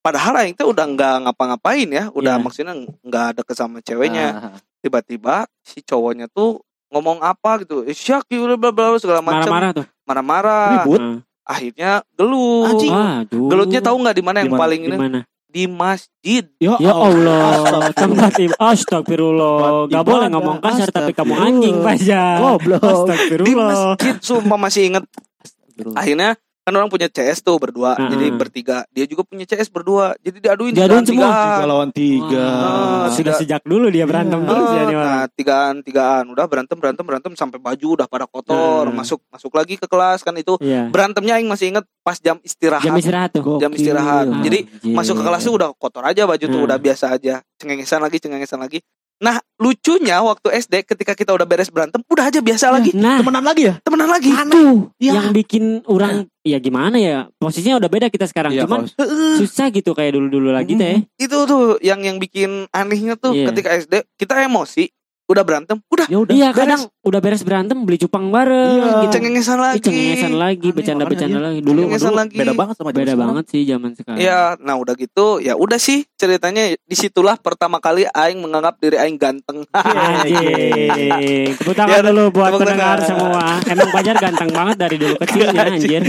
Padahal 0.05 0.37
aing 0.37 0.53
tuh 0.53 0.69
udah 0.69 0.85
nggak 0.85 1.15
ngapa-ngapain 1.25 1.89
ya, 1.89 2.13
udah 2.13 2.37
Iya. 2.37 2.43
maksudnya 2.45 2.77
nggak 2.77 3.25
ada 3.33 3.41
sama 3.57 3.81
ceweknya. 3.81 4.53
Tiba-tiba 4.77 5.49
si 5.65 5.81
cowoknya 5.81 6.29
tuh 6.29 6.61
ngomong 6.93 7.25
apa 7.25 7.65
gitu, 7.65 7.81
eh, 7.81 7.97
syak 7.97 8.29
bla 8.29 8.53
bla 8.53 8.69
bla 8.69 9.01
segala 9.01 9.25
macam, 9.25 9.49
Marah-marah 9.49 9.71
tuh. 9.73 9.85
marah-marah. 10.05 10.69
Ribut. 10.85 11.01
Akhirnya 11.41 12.05
gelut. 12.13 12.69
Anjing. 12.69 12.93
Gelutnya 13.49 13.81
tahu 13.81 13.97
nggak 13.97 14.13
di 14.13 14.21
mana 14.21 14.37
yang 14.45 14.53
paling 14.53 14.81
di 14.85 14.93
ini? 14.93 15.25
Di 15.55 15.71
masjid. 15.71 16.43
Ya, 16.59 16.75
Ya 16.77 16.91
Allah, 16.91 17.39
Astagfirullah. 17.55 17.95
tempat 17.95 18.31
ibadah. 18.35 18.59
Astagfirullah. 18.75 19.55
Gak 19.87 20.03
boleh 20.03 20.27
ngomong 20.27 20.57
kasar 20.59 20.91
tapi 20.91 21.15
kamu 21.15 21.31
anjing 21.31 21.79
Fajar. 21.79 22.43
Goblok. 22.43 22.83
Di 22.83 22.91
Astagfirullah. 22.91 23.55
masjid 23.95 24.15
sumpah 24.19 24.59
masih 24.59 24.81
inget. 24.91 25.03
Akhirnya 25.95 26.35
kan 26.65 26.73
orang 26.73 26.89
punya 26.89 27.05
CS 27.05 27.39
tuh 27.39 27.61
berdua, 27.61 27.93
Ah. 27.93 28.09
jadi 28.09 28.33
bertiga. 28.33 28.89
Dia 28.89 29.05
juga 29.05 29.21
punya 29.21 29.45
CS 29.45 29.69
berdua, 29.69 30.17
jadi 30.17 30.41
diaduin 30.41 30.73
Diaduin 30.73 31.05
semua. 31.05 31.29
Tiga 31.29 31.65
lawan 31.69 31.89
tiga. 31.93 32.41
Wah, 32.41 33.05
Ah, 33.05 33.07
sudah 33.13 33.37
tiga. 33.37 33.39
sejak 33.39 33.61
dulu 33.61 33.85
dia 33.87 34.03
berantem 34.03 34.41
Iya. 34.41 34.49
terus 34.49 34.67
ya 34.67 34.81
nih 34.81 34.95
orang. 34.95 35.13
Nah, 35.13 35.25
tigaan, 35.29 35.75
tigaan, 35.79 36.25
udah 36.33 36.45
berantem, 36.49 36.73
berantem, 36.75 37.05
berantem 37.05 37.31
sampai 37.37 37.61
baju 37.61 37.87
udah 37.93 38.07
pada 38.09 38.25
kotor, 38.25 38.89
Hmm. 38.89 38.97
masuk, 38.97 39.21
masuk 39.29 39.53
lagi 39.53 39.77
ke 39.77 39.85
kelas 39.85 40.25
kan 40.25 40.33
itu. 40.33 40.57
Iya. 40.57 40.89
Berantemnya 40.89 41.37
Aing 41.37 41.45
masih 41.45 41.69
inget 41.69 41.85
pas 42.01 42.17
jam 42.17 42.41
istirahat. 42.41 42.81
Jam 42.81 42.97
istirahat 42.97 43.29
tuh. 43.29 43.45
Gokil. 43.45 43.61
Jam 43.61 43.71
istirahat. 43.71 44.25
Ah, 44.25 44.41
Jadi 44.41 44.59
anjir. 44.65 44.95
masuk 44.97 45.13
ke 45.17 45.23
kelas 45.23 45.41
tuh 45.41 45.53
udah 45.53 45.69
kotor 45.71 46.01
aja 46.01 46.25
baju 46.25 46.41
tuh 46.41 46.57
Hmm. 46.57 46.65
udah 46.65 46.77
biasa 46.77 47.13
aja 47.13 47.45
cengengesan 47.55 48.01
lagi 48.01 48.17
cengengesan 48.17 48.57
lagi 48.57 48.81
nah 49.15 49.39
lucunya 49.55 50.19
waktu 50.19 50.51
SD 50.59 50.83
ketika 50.83 51.15
kita 51.15 51.31
udah 51.31 51.43
beres 51.43 51.71
berantem 51.71 52.03
udah 52.05 52.25
aja 52.25 52.39
biasa 52.39 52.67
lagi. 52.69 52.91
Nah, 52.91 53.23
Temenan 53.23 53.41
lagi 53.41 53.63
ya? 53.65 53.73
temenan 53.79 54.09
lagi. 54.09 54.27
Itu 54.29 54.91
Iya. 54.99 55.11
yang 55.15 55.27
bikin 55.31 55.63
orang 55.85 56.27
ya 56.41 56.57
gimana 56.59 56.97
ya 56.97 57.17
posisinya 57.35 57.79
udah 57.79 57.87
beda 57.87 58.07
kita 58.07 58.27
sekarang. 58.27 58.51
Iya, 58.51 58.67
cuman 58.67 58.91
kalau- 58.91 59.39
susah 59.39 59.71
gitu 59.71 59.91
kayak 59.91 60.19
dulu 60.19 60.27
dulu 60.29 60.49
lagi 60.51 60.75
teh. 60.75 61.07
Itu 61.15 61.47
tuh 61.47 61.79
yang 61.79 62.03
yang 62.03 62.19
bikin 62.19 62.67
anehnya 62.69 63.15
tuh 63.15 63.31
Iya. 63.31 63.49
ketika 63.49 63.69
SD 63.73 63.93
kita 64.15 64.43
emosi 64.43 64.91
udah 65.25 65.41
berantem 65.41 65.77
udah 65.85 66.05
ya 66.05 66.17
udah. 66.19 66.33
iya 66.33 66.49
beres. 66.49 66.59
kadang 66.59 66.81
udah 67.01 67.19
beres 67.19 67.41
berantem 67.41 67.77
beli 67.81 67.97
cupang 67.97 68.29
bareng 68.29 68.77
Iya. 68.77 68.93
gitu 69.01 69.13
cengengesan 69.15 69.57
lagi 69.57 69.79
cengengesan 69.81 70.33
lagi 70.35 70.67
bercanda-bercanda 70.69 71.33
makanya 71.33 71.49
lagi 71.49 71.59
dulu 71.59 71.81
dulu 71.87 72.13
lagi 72.13 72.35
Beda 72.35 72.53
banget 72.53 72.75
sama 72.75 72.85
zaman 72.85 72.95
beda 72.95 73.05
sekarang. 73.07 73.25
banget 73.25 73.45
sih 73.47 73.61
zaman 73.65 73.91
sekarang 73.93 74.17
ya 74.19 74.39
nah 74.59 74.75
udah 74.75 74.93
gitu 74.93 75.25
ya 75.39 75.53
udah 75.55 75.77
sih 75.77 76.05
ceritanya 76.13 76.63
di 76.75 76.95
situlah 76.95 77.35
pertama 77.35 77.77
kali 77.77 78.05
Aing 78.07 78.37
menganggap 78.37 78.77
diri 78.77 78.97
Aing 78.97 79.17
ganteng 79.17 79.65
Anjing. 79.75 81.53
Tepuk 81.57 81.73
tangan 81.73 81.93
Ya, 81.95 82.01
dulu 82.05 82.23
buat 82.31 82.51
pendengar 82.53 82.97
semua. 83.01 83.57
Emang 83.63 83.89
Fajar 83.89 84.15
ganteng 84.15 84.49
banget 84.51 84.75
dari 84.77 84.95
dulu 84.95 85.15
kecilnya 85.17 85.63
anjir. 85.65 86.01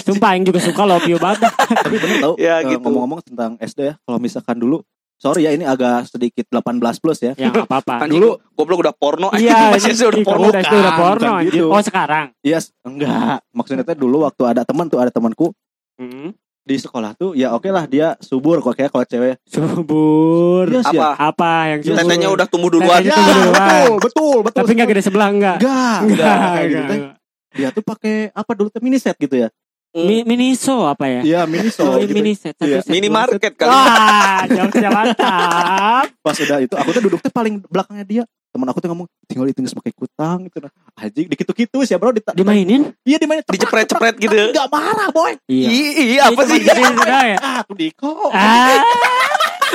Sumpah 0.00 0.28
Aing 0.30 0.44
juga 0.44 0.58
suka 0.58 0.82
love 0.84 1.04
you 1.04 1.18
banget. 1.18 1.48
Tapi 1.50 1.96
bener 1.96 2.16
tau 2.18 2.32
Ya, 2.36 2.60
eh, 2.60 2.68
gitu. 2.68 2.80
Ngomong-ngomong 2.80 3.20
tentang 3.22 3.50
SD 3.58 3.80
ya 3.84 3.94
Kalau 3.98 4.18
misalkan 4.18 4.56
dulu 4.56 4.80
Sorry 5.18 5.42
ya 5.42 5.50
ini 5.50 5.62
agak 5.62 6.06
sedikit 6.06 6.46
18 6.48 6.78
plus 6.96 7.18
ya 7.20 7.34
Ya 7.34 7.50
enggak 7.50 7.66
apa-apa. 7.66 8.06
Anjing, 8.06 8.16
Dulu- 8.16 8.38
goblok 8.52 8.78
udah 8.80 8.94
porno 8.94 9.28
Iya, 9.32 9.74
masih 9.74 9.90
ini- 9.90 9.96
SD 9.96 10.02
udah 10.06 10.20
porno 10.22 10.46
kamu 10.48 10.62
udah, 10.78 10.94
porno 10.94 11.32
gitu. 11.42 11.64
Oh 11.66 11.80
sekarang. 11.80 12.26
Yes 12.40 12.70
Enggak 12.80 13.42
Maksudnya 13.50 13.82
tuh 13.82 13.98
dulu 13.98 14.22
waktu 14.22 14.42
ada 14.46 14.62
teman 14.62 14.86
tuh 14.86 14.96
Ada 14.96 15.10
temanku 15.10 15.50
Hmm. 15.94 16.30
Di 16.62 16.76
sekolah 16.76 17.12
tuh 17.12 17.34
Ya 17.34 17.50
oke 17.50 17.66
lah 17.66 17.84
dia 17.84 18.14
subur 18.20 18.60
kok 18.60 18.72
kayak 18.72 18.88
kalau 18.88 19.02
cewek 19.02 19.42
Subur. 19.44 20.68
Yes, 20.68 20.86
ya. 20.86 21.10
apa 21.10 21.10
Apa 21.26 21.50
yang 21.68 21.80
subur? 21.82 21.98
tetenya 21.98 22.28
udah 22.30 22.46
tumbuh 22.46 22.70
duluan 22.70 23.00
Ya 23.00 23.10
Tunggu 23.12 23.32
dulu, 23.32 23.50
betul 23.50 23.90
Betul 23.98 24.36
Betul 24.40 24.60
Tapi 24.60 24.72
enggak 24.72 24.88
gede 24.88 25.02
sebelah 25.02 25.28
enggak? 25.28 25.56
Enggak 25.58 25.98
Enggak. 26.00 26.38
Gitu 26.62 26.78
enggak. 26.94 27.14
Dia 27.50 27.68
tuh 27.70 27.82
pakai 27.82 28.14
Apa 28.30 28.52
dulu 28.52 28.68
tuh 28.68 28.78
mini 28.78 28.96
set 28.96 29.16
gitu 29.16 29.34
ya 29.34 29.50
Mi- 29.90 30.20
Miniso 30.22 30.84
apa 30.84 31.08
ya? 31.08 31.20
Iya 31.22 31.40
mini 31.44 31.68
Oh, 31.70 31.72
so 31.72 31.84
gitu. 31.98 32.12
mini 32.12 32.32
set. 32.32 32.52
Satu 32.54 32.68
Iya. 32.68 32.84
set, 32.84 32.92
mini 32.92 33.08
market 33.08 33.52
kali 33.52 33.68
Wah, 33.68 34.44
jokesnya 34.46 34.90
mantap. 34.90 36.04
Pas 36.24 36.36
udah 36.36 36.58
itu 36.58 36.74
Aku 36.74 36.90
tuh 36.90 37.02
duduk 37.02 37.20
tuh 37.20 37.30
paling 37.30 37.64
belakangnya 37.64 38.04
dia 38.04 38.24
Temen 38.48 38.64
aku 38.64 38.80
tuh 38.80 38.88
ngomong 38.88 39.04
tinggal 39.24 39.44
itu 39.44 39.60
pakai 39.60 39.92
kutang 39.92 40.44
gitu 40.44 40.56
nah. 40.58 40.72
Anjing 40.94 41.26
dikitu-kitu 41.26 41.78
sih 41.82 41.92
ya 41.92 41.98
bro 41.98 42.10
Dita- 42.10 42.32
Dimainin? 42.32 42.96
Iya 43.02 43.16
dimainin 43.16 43.44
Dicepret-cepret 43.44 44.16
gitu. 44.18 44.32
Enggak 44.32 44.68
marah 44.68 45.08
boy 45.08 45.36
Iya. 45.44 45.68
Ih, 45.68 46.16
apa 46.18 46.40
sih 46.44 46.60
ya. 46.60 46.74
Tuh 47.68 47.76
Diko 47.76 48.28
Ah, 48.28 48.80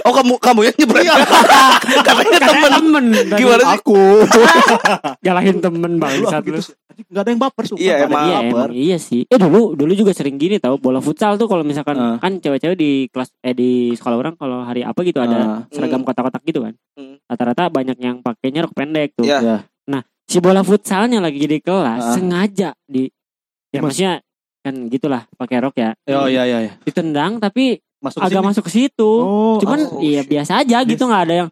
Oh 0.04 0.12
kamu 0.12 0.34
kamu 0.36 0.60
yang 0.64 0.76
nyebret. 0.76 1.06
Katanya 2.08 2.40
temen. 2.42 2.72
temen. 2.72 3.06
Gimana 3.32 3.64
sih? 3.64 3.76
Aku 3.76 4.00
Nyalahin 5.26 5.58
temen 5.60 5.92
bangsat 5.96 6.40
aku 6.40 6.48
gitu 6.50 6.60
lu. 6.60 6.64
Nggak 7.10 7.22
ada 7.22 7.30
yang 7.30 7.42
baper 7.42 7.64
sumpah 7.66 7.82
Iya, 7.82 7.96
emang. 8.04 8.24
Iya 8.24 8.38
baper. 8.38 8.68
emang 8.70 8.72
iya 8.76 8.98
sih. 8.98 9.22
Eh 9.26 9.38
dulu 9.38 9.74
dulu 9.74 9.92
juga 9.94 10.12
sering 10.12 10.36
gini 10.36 10.58
tau 10.58 10.76
bola 10.78 11.00
futsal 11.00 11.36
tuh 11.36 11.48
kalau 11.48 11.64
misalkan 11.64 11.96
Ah. 11.96 12.18
kan 12.18 12.38
cewek-cewek 12.38 12.76
di 12.76 12.92
kelas 13.10 13.32
eh 13.40 13.52
di 13.52 13.72
sekolah 13.94 14.18
orang 14.18 14.36
kalau 14.36 14.62
hari 14.62 14.82
apa 14.82 15.00
gitu 15.02 15.18
ada 15.18 15.36
Ah, 15.36 15.60
seragam 15.70 16.02
Hmm. 16.02 16.08
kotak-kotak 16.08 16.42
gitu 16.44 16.62
kan. 16.62 16.74
Hmm. 16.94 17.16
Rata-rata 17.24 17.68
banyak 17.68 17.98
yang 17.98 18.20
pakainya 18.20 18.64
rok 18.64 18.74
pendek 18.74 19.16
tuh. 19.16 19.24
Iya. 19.24 19.40
ya. 19.42 19.58
Si 20.24 20.40
bola 20.40 20.64
futsalnya 20.64 21.20
lagi 21.20 21.44
di 21.44 21.60
kelas 21.60 22.00
Ah. 22.02 22.14
sengaja 22.14 22.72
di 22.82 23.12
ya 23.70 23.80
Mas- 23.80 23.92
maksudnya 23.92 24.24
kan 24.60 24.88
gitulah 24.88 25.28
pakai 25.34 25.60
rok 25.60 25.76
ya. 25.76 25.92
Oh 26.10 26.26
iya 26.26 26.44
iya 26.44 26.58
iya. 26.62 26.74
Ditendang 26.80 27.38
tapi 27.38 27.76
Masuk 28.04 28.20
agak 28.20 28.36
sini. 28.36 28.48
masuk 28.52 28.64
ke 28.64 28.72
situ. 28.74 29.12
Oh, 29.16 29.56
Cuman 29.58 29.80
oh, 29.88 29.98
iya 29.98 30.22
shit. 30.22 30.30
biasa 30.30 30.52
aja 30.60 30.78
gitu 30.84 31.04
nggak 31.04 31.24
ada 31.24 31.36
yang 31.40 31.50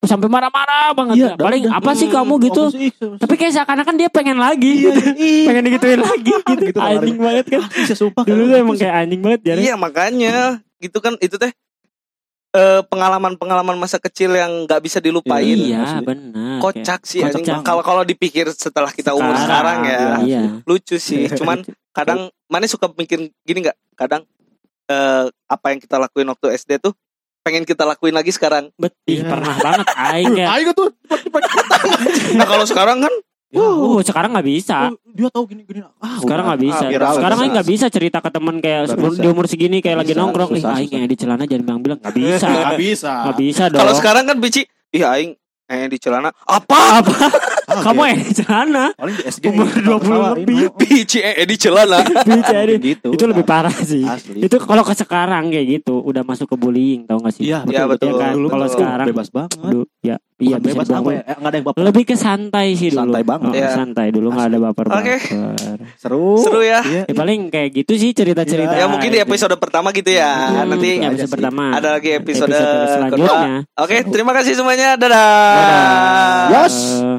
sampai 0.00 0.26
marah-marah 0.26 0.90
banget. 0.92 1.16
Iya, 1.16 1.28
ya. 1.28 1.34
Paling 1.36 1.62
apa 1.68 1.90
sih 1.92 2.06
Hmm, 2.06 2.14
kamu 2.16 2.34
gitu? 2.44 2.62
Sih? 2.70 2.90
Tapi 2.94 3.34
kayak 3.34 3.52
seakan-akan 3.52 3.94
dia 3.94 4.08
pengen 4.08 4.38
lagi 4.38 4.72
Iya, 4.80 4.90
gitu. 4.90 5.00
iya. 5.14 5.46
pengen 5.48 5.62
digituin 5.64 6.00
lagi 6.00 6.32
gitu. 6.50 6.64
Gitu, 6.64 6.78
anjing 6.78 7.16
banget 7.16 7.46
kan. 7.48 7.62
Bisa 7.68 7.94
sumpah 7.94 8.22
Dulu 8.22 8.38
kan. 8.40 8.48
tuh 8.48 8.58
emang 8.58 8.76
kayak 8.76 8.94
anjing 8.96 9.20
banget 9.20 9.40
ya. 9.44 9.54
Iya 9.56 9.74
makanya 9.74 10.36
gitu 10.78 10.98
kan 10.98 11.14
itu 11.18 11.34
teh 11.34 11.50
eh, 12.50 12.80
pengalaman-pengalaman 12.82 13.76
masa 13.76 13.98
kecil 13.98 14.32
yang 14.32 14.64
nggak 14.64 14.80
bisa 14.80 14.98
dilupain. 14.98 15.44
Iya, 15.52 15.82
Iya 15.84 16.00
benar. 16.00 16.58
Kocak 16.58 17.00
sih 17.02 17.20
anjing. 17.20 17.44
Kalau 17.60 17.82
kalau 17.82 18.02
dipikir 18.02 18.48
setelah 18.50 18.88
kita 18.88 19.12
umur 19.12 19.34
Sekarang, 19.36 19.82
sekarang, 19.84 20.24
ya 20.24 20.24
Iya. 20.24 20.42
lucu 20.64 20.96
sih. 20.96 21.28
Cuman 21.38 21.62
kadang 21.90 22.30
mana 22.46 22.64
suka 22.64 22.88
mikir 22.88 23.30
gini 23.42 23.58
nggak? 23.60 23.76
Kadang 23.94 24.22
eh, 24.88 25.24
apa 25.28 25.66
yang 25.68 25.78
kita 25.78 25.96
lakuin 25.96 26.26
waktu 26.26 26.52
SD 26.54 26.80
tuh 26.80 26.92
pengen 27.38 27.64
kita 27.64 27.84
lakuin 27.84 28.12
lagi 28.12 28.28
sekarang. 28.28 28.68
Bet, 28.74 28.92
ih, 29.04 29.20
Iya. 29.20 29.28
pernah 29.28 29.54
banget 29.56 29.86
aing 30.12 30.32
kayak. 30.34 30.50
Ayo 30.54 30.70
tuh. 30.72 30.90
Nah 32.36 32.44
kalau 32.44 32.64
sekarang 32.64 33.00
kan 33.00 33.14
Uh, 33.48 33.96
sekarang 34.04 34.36
nggak 34.36 34.44
bisa. 34.44 34.92
Oh, 34.92 35.00
Dia 35.08 35.32
tahu 35.32 35.48
gini 35.48 35.64
gini. 35.64 35.80
Ah, 35.80 36.20
Sekarang 36.20 36.44
udah. 36.44 36.52
nggak 36.52 36.62
bisa. 36.68 36.84
Ah, 36.84 36.90
viral, 36.92 37.12
sekarang 37.16 37.38
aing 37.40 37.52
nggak 37.56 37.68
bisa 37.72 37.86
cerita 37.88 38.18
ke 38.20 38.28
temen 38.28 38.60
kayak 38.60 38.92
di 38.92 39.24
umur 39.24 39.48
segini 39.48 39.80
kayak 39.80 40.04
lagi 40.04 40.12
bisa, 40.12 40.20
nongkrong 40.20 40.50
nih 40.52 40.60
susah, 40.60 40.76
aing 40.76 40.90
yang 40.92 41.08
di 41.08 41.16
celana 41.16 41.44
jangan 41.48 41.64
bilang-bilang 41.64 41.96
nggak 41.96 42.12
bisa. 42.12 42.44
Nggak 42.44 42.76
bisa. 42.76 43.12
Nggak 43.24 43.38
bisa 43.40 43.62
dong. 43.72 43.80
kalau 43.80 43.94
sekarang 43.96 44.24
kan 44.28 44.36
bici, 44.36 44.68
ih 44.92 45.00
aing 45.00 45.32
eh 45.64 45.88
di 45.88 45.96
celana 45.96 46.28
apa? 46.44 47.00
apa? 47.00 47.12
Kaget. 47.78 47.86
Kamu 47.88 48.02
eh 48.04 48.16
di 48.18 48.34
sana. 48.36 48.84
paling 48.92 49.14
di 49.14 49.24
SG 49.24 49.44
Umur 49.46 49.64
ini 49.64 49.72
20 49.72 49.78
ketawa-ketawain, 49.78 50.32
lebih. 50.36 50.56
Pici 50.74 51.18
eh 51.20 51.44
di 51.44 51.56
celana. 51.56 51.98
Bicara. 52.28 52.72
gitu 52.76 53.08
Itu 53.10 53.24
lebih 53.24 53.44
parah 53.44 53.74
sih. 53.74 54.02
asli 54.02 54.40
Itu 54.40 54.56
kalau 54.58 54.82
ke 54.82 54.92
sekarang 54.92 55.48
kayak 55.48 55.66
gitu 55.80 56.00
udah 56.00 56.22
masuk 56.22 56.46
ke 56.46 56.56
bullying 56.56 57.04
tau 57.04 57.18
gak 57.18 57.32
sih? 57.32 57.44
iya 57.44 57.62
Iya, 57.62 57.84
betul, 57.84 58.10
betul. 58.10 58.18
kan? 58.18 58.32
dulu 58.34 58.46
Kalau 58.48 58.66
sekarang 58.66 59.06
bebas 59.06 59.28
banget 59.28 59.86
ya, 60.00 60.16
iya 60.36 60.56
bebas 60.56 60.86
apa 60.86 61.10
ya 61.10 61.22
eh, 61.22 61.34
nggak 61.34 61.48
ada 61.48 61.56
yang 61.56 61.66
baper 61.66 61.80
Lebih 61.84 62.04
ke 62.04 62.14
santai 62.14 62.66
sih 62.72 62.88
dulu. 62.88 63.00
Santai 63.04 63.22
banget. 63.22 63.48
Oh, 63.48 63.54
Iya. 63.54 63.70
Santai 63.72 64.06
dulu 64.08 64.28
nggak 64.30 64.46
ada 64.46 64.58
baper 64.60 64.86
Oke. 64.90 65.16
seru 65.96 66.38
Seru 66.38 66.60
ya. 66.60 66.80
iya 66.82 67.02
Ya 67.04 67.14
paling 67.14 67.48
kayak 67.48 67.70
gitu 67.74 67.92
sih 67.94 68.10
cerita-cerita. 68.12 68.72
Ya 68.72 68.86
mungkin 68.86 69.08
di 69.08 69.18
episode 69.18 69.54
pertama 69.56 69.90
gitu 69.90 70.08
ya. 70.08 70.30
Hmm, 70.54 70.70
Nanti 70.70 70.96
ya, 70.96 71.08
episode 71.08 71.30
pertama. 71.30 71.72
ada 71.72 71.88
lagi 71.94 72.10
episode, 72.12 72.48
Episode 72.48 72.68
kedua. 72.68 72.88
selanjutnya. 72.88 73.54
Oke, 73.76 73.96
terima 74.04 74.32
kasih 74.32 74.52
semuanya. 74.54 74.94
Dadah. 74.94 75.16
Dadah. 75.54 76.46
Yos. 76.54 76.76
Eh, 76.98 77.18